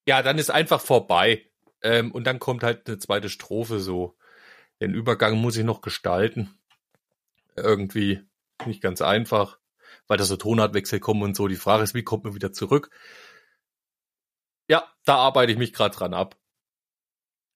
Ja, 0.08 0.22
dann 0.22 0.38
ist 0.38 0.52
einfach 0.52 0.82
vorbei. 0.82 1.50
Ähm, 1.82 2.12
und 2.12 2.26
dann 2.26 2.40
kommt 2.40 2.64
halt 2.64 2.88
eine 2.88 2.98
zweite 2.98 3.30
Strophe 3.30 3.80
so. 3.80 4.18
Den 4.82 4.94
Übergang 4.94 5.38
muss 5.38 5.58
ich 5.58 5.64
noch 5.64 5.82
gestalten. 5.82 6.58
Irgendwie 7.56 8.22
nicht 8.66 8.82
ganz 8.82 9.02
einfach, 9.02 9.60
weil 10.08 10.18
da 10.18 10.24
so 10.24 10.38
Tonartwechsel 10.38 11.00
kommen 11.00 11.24
und 11.24 11.36
so. 11.36 11.48
Die 11.48 11.56
Frage 11.56 11.84
ist, 11.84 11.94
wie 11.94 12.04
kommt 12.04 12.24
man 12.24 12.36
wieder 12.36 12.52
zurück? 12.54 12.90
Ja, 14.70 14.88
da 15.06 15.16
arbeite 15.18 15.52
ich 15.52 15.58
mich 15.58 15.74
gerade 15.74 15.96
dran 15.96 16.14
ab. 16.14 16.38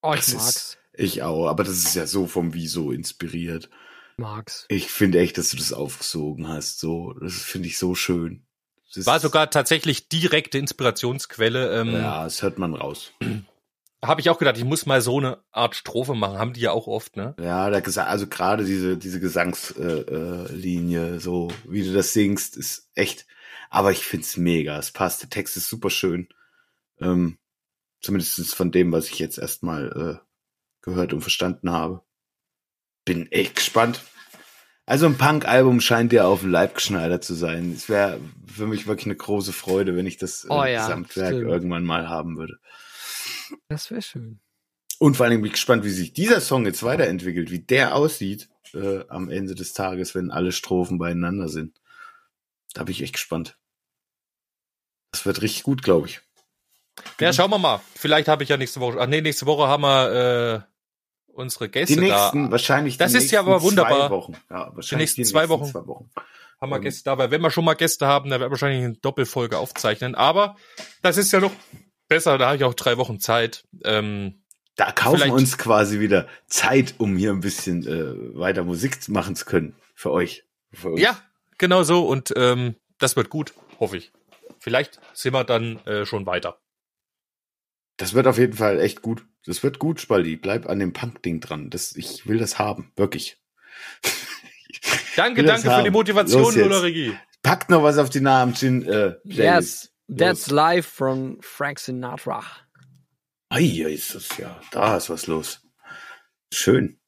Oh, 0.01 0.13
ich 0.13 0.25
Das 0.25 0.33
mag's. 0.33 0.77
ich 0.93 1.23
auch, 1.23 1.47
aber 1.47 1.63
das 1.63 1.77
ist 1.77 1.95
ja 1.95 2.07
so 2.07 2.27
vom 2.27 2.53
Wieso 2.53 2.91
inspiriert. 2.91 3.69
Mag's. 4.17 4.65
Ich 4.69 4.89
finde 4.91 5.19
echt, 5.19 5.37
dass 5.37 5.49
du 5.49 5.57
das 5.57 5.73
aufgesogen 5.73 6.47
hast. 6.47 6.79
So, 6.79 7.13
das 7.13 7.33
finde 7.35 7.67
ich 7.67 7.77
so 7.77 7.93
schön. 7.95 8.46
Das 8.93 9.05
War 9.05 9.19
sogar 9.19 9.49
tatsächlich 9.49 10.09
direkte 10.09 10.57
Inspirationsquelle. 10.57 11.81
Ähm, 11.81 11.93
Ja, 11.93 12.23
das 12.23 12.41
hört 12.41 12.57
man 12.57 12.73
raus. 12.73 13.11
Habe 14.03 14.21
ich 14.21 14.29
auch 14.29 14.37
gedacht, 14.37 14.57
ich 14.57 14.63
muss 14.63 14.85
mal 14.85 15.01
so 15.01 15.17
eine 15.17 15.39
Art 15.51 15.75
Strophe 15.75 16.13
machen. 16.13 16.37
Haben 16.37 16.53
die 16.53 16.61
ja 16.61 16.71
auch 16.71 16.85
oft, 16.87 17.17
ne? 17.17 17.35
Ja, 17.41 17.69
der 17.71 17.81
Gesang, 17.81 18.05
also 18.07 18.27
gerade 18.27 18.63
diese, 18.63 18.95
diese 18.95 19.19
Gesangslinie, 19.19 20.47
äh, 20.49 20.53
Linie, 20.53 21.19
so 21.19 21.49
wie 21.67 21.83
du 21.83 21.93
das 21.93 22.13
singst, 22.13 22.55
ist 22.57 22.89
echt. 22.93 23.25
Aber 23.69 23.91
ich 23.91 24.05
find's 24.05 24.37
mega. 24.37 24.77
Es 24.77 24.91
passt. 24.91 25.23
Der 25.23 25.29
Text 25.29 25.57
ist 25.57 25.67
super 25.67 25.89
schön. 25.89 26.29
Ähm, 27.01 27.39
zumindest 27.99 28.55
von 28.55 28.71
dem, 28.71 28.91
was 28.91 29.09
ich 29.09 29.19
jetzt 29.19 29.39
erstmal 29.39 30.21
äh, 30.21 30.27
gehört 30.81 31.11
und 31.11 31.21
verstanden 31.21 31.71
habe. 31.71 32.01
Bin 33.03 33.31
echt 33.31 33.55
gespannt. 33.55 34.01
Also 34.87 35.05
ein 35.05 35.17
Punk-Album 35.17 35.81
scheint 35.81 36.13
dir 36.13 36.25
auf 36.27 36.41
den 36.41 36.51
Leib 36.51 36.75
geschneidert 36.75 37.21
zu 37.23 37.33
sein. 37.33 37.73
Es 37.75 37.89
wäre 37.89 38.19
für 38.47 38.67
mich 38.67 38.87
wirklich 38.87 39.05
eine 39.05 39.17
große 39.17 39.51
Freude, 39.51 39.97
wenn 39.97 40.07
ich 40.07 40.15
das 40.17 40.45
äh, 40.45 40.47
Oh 40.49 40.63
ja, 40.63 40.87
Gesamtwerk 40.87 41.33
stimmt. 41.35 41.49
irgendwann 41.49 41.83
mal 41.83 42.07
haben 42.07 42.37
würde. 42.37 42.57
Das 43.67 43.91
wäre 43.91 44.01
schön. 44.01 44.39
Und 44.97 45.17
vor 45.17 45.25
allem 45.25 45.41
bin 45.41 45.47
ich 45.47 45.53
gespannt, 45.53 45.83
wie 45.83 45.89
sich 45.89 46.13
dieser 46.13 46.39
Song 46.39 46.65
jetzt 46.65 46.83
weiterentwickelt, 46.83 47.51
wie 47.51 47.59
der 47.59 47.95
aussieht 47.95 48.49
äh, 48.73 49.03
am 49.09 49.29
Ende 49.29 49.55
des 49.55 49.73
Tages, 49.73 50.15
wenn 50.15 50.31
alle 50.31 50.53
Strophen 50.53 50.97
beieinander 50.97 51.49
sind. 51.49 51.79
Da 52.73 52.83
bin 52.83 52.93
ich 52.93 53.03
echt 53.03 53.13
gespannt. 53.13 53.57
Das 55.11 55.25
wird 55.25 55.41
richtig 55.41 55.63
gut, 55.63 55.83
glaube 55.83 56.07
ich. 56.07 56.21
Ja, 57.19 57.33
schauen 57.33 57.51
wir 57.51 57.59
mal. 57.59 57.81
Vielleicht 57.95 58.29
habe 58.29 58.43
ich 58.43 58.49
ja 58.49 58.57
nächste 58.57 58.79
Woche. 58.79 58.99
Ach 59.01 59.07
nee, 59.07 59.21
nächste 59.21 59.45
Woche 59.45 59.67
haben 59.67 59.83
wir 59.83 60.63
äh, 60.63 60.76
unsere 61.37 61.69
Gäste 61.69 61.95
Die 61.95 61.99
nächsten, 62.01 62.45
da. 62.45 62.51
wahrscheinlich 62.51 62.97
Das 62.97 63.11
die 63.11 63.19
ist 63.19 63.31
ja 63.31 63.41
nächsten 63.41 63.51
aber 63.53 63.61
wunderbar. 63.63 63.97
Zwei 64.07 64.09
Wochen. 64.09 64.33
Ja, 64.49 64.71
wahrscheinlich 64.75 65.09
nächsten 65.17 65.25
zwei 65.25 65.49
Wochen. 65.49 65.65
Zwei 65.65 65.85
Wochen. 65.87 66.09
Haben 66.59 66.69
wir 66.71 66.77
ähm, 66.77 66.81
Gäste 66.81 67.03
da, 67.05 67.17
weil 67.17 67.31
wenn 67.31 67.41
wir 67.41 67.51
schon 67.51 67.65
mal 67.65 67.75
Gäste 67.75 68.07
haben, 68.07 68.29
dann 68.29 68.39
werden 68.39 68.49
wir 68.49 68.51
wahrscheinlich 68.51 68.83
eine 68.83 68.95
Doppelfolge 68.95 69.57
aufzeichnen. 69.57 70.15
Aber 70.15 70.55
das 71.03 71.17
ist 71.17 71.31
ja 71.31 71.39
noch 71.39 71.51
besser, 72.07 72.37
da 72.37 72.47
habe 72.47 72.57
ich 72.57 72.63
auch 72.63 72.73
drei 72.73 72.97
Wochen 72.97 73.19
Zeit. 73.19 73.63
Ähm, 73.83 74.41
Da 74.75 74.91
kaufen 74.91 75.17
Vielleicht- 75.17 75.33
uns 75.33 75.57
quasi 75.57 75.99
wieder 75.99 76.27
Zeit, 76.47 76.95
um 76.97 77.15
hier 77.17 77.31
ein 77.31 77.39
bisschen 77.41 77.85
äh, 77.87 78.37
weiter 78.37 78.63
Musik 78.63 79.07
machen 79.09 79.35
zu 79.35 79.45
können. 79.45 79.75
Für 79.95 80.11
euch. 80.11 80.43
Für 80.73 80.97
ja, 80.99 81.17
genau 81.57 81.83
so. 81.83 82.05
Und 82.07 82.33
ähm, 82.35 82.75
das 82.99 83.15
wird 83.15 83.29
gut, 83.29 83.53
hoffe 83.79 83.97
ich. 83.97 84.11
Vielleicht 84.59 84.99
sind 85.13 85.33
wir 85.33 85.43
dann 85.43 85.77
äh, 85.85 86.05
schon 86.05 86.25
weiter. 86.25 86.59
Das 87.97 88.13
wird 88.13 88.27
auf 88.27 88.37
jeden 88.37 88.53
Fall 88.53 88.79
echt 88.79 89.01
gut. 89.01 89.25
Das 89.47 89.63
wird 89.63 89.79
gut, 89.79 89.99
Spaldi. 90.01 90.35
Bleib 90.35 90.67
an 90.69 90.79
dem 90.79 90.93
Punk-Ding 90.93 91.39
dran. 91.39 91.69
Das, 91.69 91.95
ich 91.95 92.27
will 92.27 92.37
das 92.37 92.59
haben. 92.59 92.91
Wirklich. 92.95 93.37
Danke, 95.15 95.43
danke 95.43 95.71
für 95.71 95.83
die. 95.83 95.89
Motivation. 95.89 96.53
Lola 96.55 96.79
Regie. 96.79 97.17
Packt 97.41 97.69
noch 97.69 97.81
was 97.81 97.97
auf 97.97 98.09
die 98.09 98.19
Namen. 98.19 98.53
Äh, 98.85 99.15
Yes, 99.23 99.91
that's 100.09 100.47
Los. 100.47 100.51
live 100.51 100.85
from 100.85 101.37
Frank 101.41 101.79
Sinatra. 101.79 102.43
Ei, 103.49 103.61
ja, 103.61 103.87
ist 103.87 104.13
das 104.13 104.37
ja. 104.37 104.59
Da 104.71 104.97
ist 104.97 105.09
was 105.09 105.27
los. 105.27 105.61
Schön. 106.53 106.99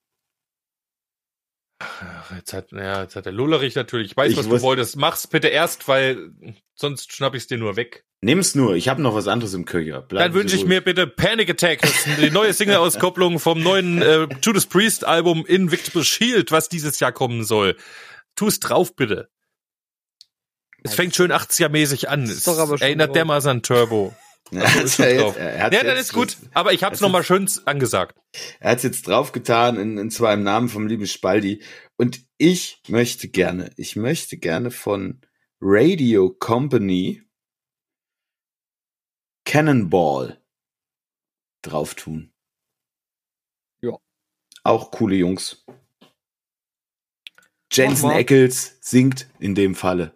Ach, 1.79 2.31
Jetzt 2.35 2.53
hat, 2.53 2.71
ja, 2.71 3.01
jetzt 3.03 3.15
hat 3.15 3.25
der 3.25 3.33
Lullerich 3.33 3.75
natürlich. 3.75 4.11
Ich 4.11 4.17
weiß, 4.17 4.31
Ich 4.31 4.37
was 4.37 4.47
du 4.47 4.61
wolltest. 4.61 4.95
Mach's 4.95 5.27
bitte 5.27 5.49
erst, 5.49 5.87
weil 5.87 6.31
sonst 6.75 7.11
schnapp 7.13 7.35
ich's 7.35 7.47
dir 7.47 7.57
nur 7.57 7.75
weg. 7.75 8.05
Nimm's 8.21 8.53
nur. 8.53 8.75
Ich 8.75 8.89
habe 8.89 9.01
noch 9.01 9.15
was 9.15 9.27
anderes 9.27 9.53
im 9.53 9.63
Köcher. 9.65 10.01
Bleiben 10.01 10.33
Dann 10.33 10.41
wünsche 10.41 10.55
ich 10.57 10.65
mir 10.65 10.81
bitte 10.81 11.07
Panic 11.07 11.49
Attack, 11.51 11.81
das 11.81 12.05
ist 12.05 12.17
die 12.21 12.29
neue 12.31 12.53
Single-Auskopplung 12.53 13.39
vom 13.39 13.63
neuen 13.63 14.01
äh, 14.01 14.27
Judas 14.41 14.65
Priest 14.65 15.05
Album 15.05 15.45
Invictus 15.45 16.05
Shield, 16.07 16.51
was 16.51 16.67
dieses 16.67 16.99
Jahr 16.99 17.13
kommen 17.13 17.45
soll. 17.45 17.77
Tu's 18.35 18.59
drauf 18.59 18.95
bitte. 18.95 19.29
Es 20.83 20.95
fängt 20.95 21.15
schön 21.15 21.31
80er-mäßig 21.31 22.07
an. 22.07 22.23
Es 22.23 22.43
doch 22.43 22.57
aber 22.57 22.77
schon 22.77 22.85
erinnert 22.87 23.09
drauf. 23.09 23.13
dermaßen 23.15 23.49
an 23.51 23.61
Turbo. 23.63 24.13
Ja, 24.51 24.63
Ach 24.65 24.73
so, 24.73 24.79
ist 24.79 24.85
ist 24.85 24.95
schon 24.95 25.05
er 25.05 25.17
drauf. 25.21 25.35
jetzt- 25.37 25.45
er 25.45 25.73
Ja, 25.73 25.83
dann 25.83 25.97
ist 25.97 26.11
gut. 26.13 26.37
Aber 26.55 26.73
ich 26.73 26.83
hab's 26.83 27.01
nochmal 27.01 27.23
schön 27.23 27.47
angesagt. 27.65 28.17
Er 28.59 28.71
hat's 28.71 28.81
jetzt 28.81 29.07
draufgetan, 29.07 29.77
in, 29.77 29.97
in 29.99 30.09
zwar 30.09 30.33
im 30.33 30.41
Namen 30.41 30.69
vom 30.69 30.87
lieben 30.87 31.05
Spaldi. 31.05 31.61
Und 31.97 32.21
ich 32.39 32.81
möchte 32.87 33.27
gerne, 33.27 33.69
ich 33.77 33.95
möchte 33.95 34.37
gerne 34.37 34.71
von 34.71 35.21
Radio 35.61 36.31
Company 36.31 37.21
Cannonball 39.49 40.39
drauf 41.63 41.95
tun. 41.95 42.31
Ja. 43.81 43.97
Auch 44.63 44.91
coole 44.91 45.15
Jungs. 45.15 45.65
Jensen. 47.71 48.11
Eccles 48.11 48.77
singt 48.79 49.27
in 49.39 49.55
dem 49.55 49.73
Falle 49.73 50.13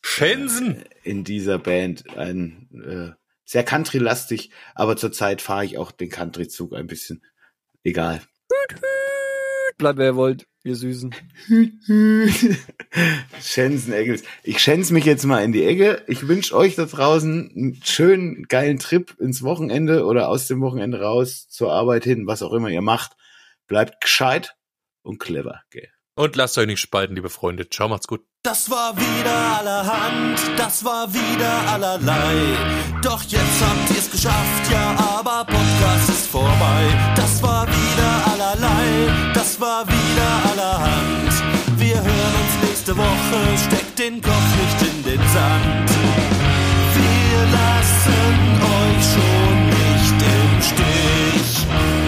Schensen! 0.00 0.84
in 1.04 1.22
dieser 1.22 1.60
Band 1.60 2.10
ein 2.16 2.68
äh, 2.84 3.12
sehr 3.44 3.62
country-lastig, 3.62 4.50
aber 4.74 4.96
zurzeit 4.96 5.42
fahre 5.42 5.64
ich 5.64 5.78
auch 5.78 5.92
den 5.92 6.10
Country-Zug 6.10 6.74
ein 6.74 6.88
bisschen. 6.88 7.24
Egal. 7.84 8.20
Bleibt, 9.82 9.98
wer 9.98 10.10
ihr 10.10 10.14
wollt, 10.14 10.46
ihr 10.62 10.76
Süßen. 10.76 11.12
Schensen 13.42 13.92
Eggles. 13.92 14.22
Ich 14.44 14.60
schänz 14.60 14.92
mich 14.92 15.04
jetzt 15.04 15.24
mal 15.24 15.42
in 15.42 15.50
die 15.50 15.64
Ecke. 15.64 16.04
Ich 16.06 16.28
wünsche 16.28 16.56
euch 16.56 16.76
da 16.76 16.84
draußen 16.84 17.50
einen 17.50 17.80
schönen, 17.82 18.44
geilen 18.44 18.78
Trip 18.78 19.12
ins 19.18 19.42
Wochenende 19.42 20.04
oder 20.04 20.28
aus 20.28 20.46
dem 20.46 20.60
Wochenende 20.60 21.00
raus 21.00 21.48
zur 21.48 21.72
Arbeit 21.72 22.04
hin, 22.04 22.28
was 22.28 22.44
auch 22.44 22.52
immer 22.52 22.68
ihr 22.68 22.80
macht. 22.80 23.16
Bleibt 23.66 24.00
gescheit 24.00 24.54
und 25.02 25.18
clever. 25.18 25.62
Gell? 25.70 25.88
Und 26.14 26.36
lasst 26.36 26.56
euch 26.58 26.66
nicht 26.66 26.78
spalten, 26.78 27.16
liebe 27.16 27.28
Freunde. 27.28 27.68
Ciao, 27.68 27.88
macht's 27.88 28.06
gut. 28.06 28.20
Das 28.44 28.70
war 28.70 28.96
wieder 28.96 29.58
allerhand, 29.58 30.38
das 30.56 30.84
war 30.84 31.12
wieder 31.12 31.72
allerlei. 31.72 32.34
Doch 33.00 33.22
jetzt 33.22 33.60
habt 33.64 33.90
ihr's 33.90 34.10
geschafft, 34.10 34.70
ja, 34.70 34.96
aber 34.98 35.44
Podcast 35.44 36.08
ist 36.08 36.26
vorbei. 36.26 37.12
Das 37.14 37.42
war 37.42 37.66
wieder 37.68 38.32
allerlei, 38.32 39.31
war 39.62 39.86
wieder 39.86 40.50
allerhand. 40.50 41.32
Wir 41.76 41.94
hören 41.94 42.34
uns 42.42 42.68
nächste 42.68 42.96
Woche, 42.96 43.38
steckt 43.64 43.96
den 43.96 44.20
Kopf 44.20 44.48
nicht 44.60 44.90
in 44.90 45.04
den 45.04 45.20
Sand. 45.28 45.88
Wir 46.98 47.38
lassen 47.58 48.58
euch 48.82 49.04
schon 49.14 49.66
nicht 49.70 50.18
im 50.36 50.62
Stich. 50.62 52.01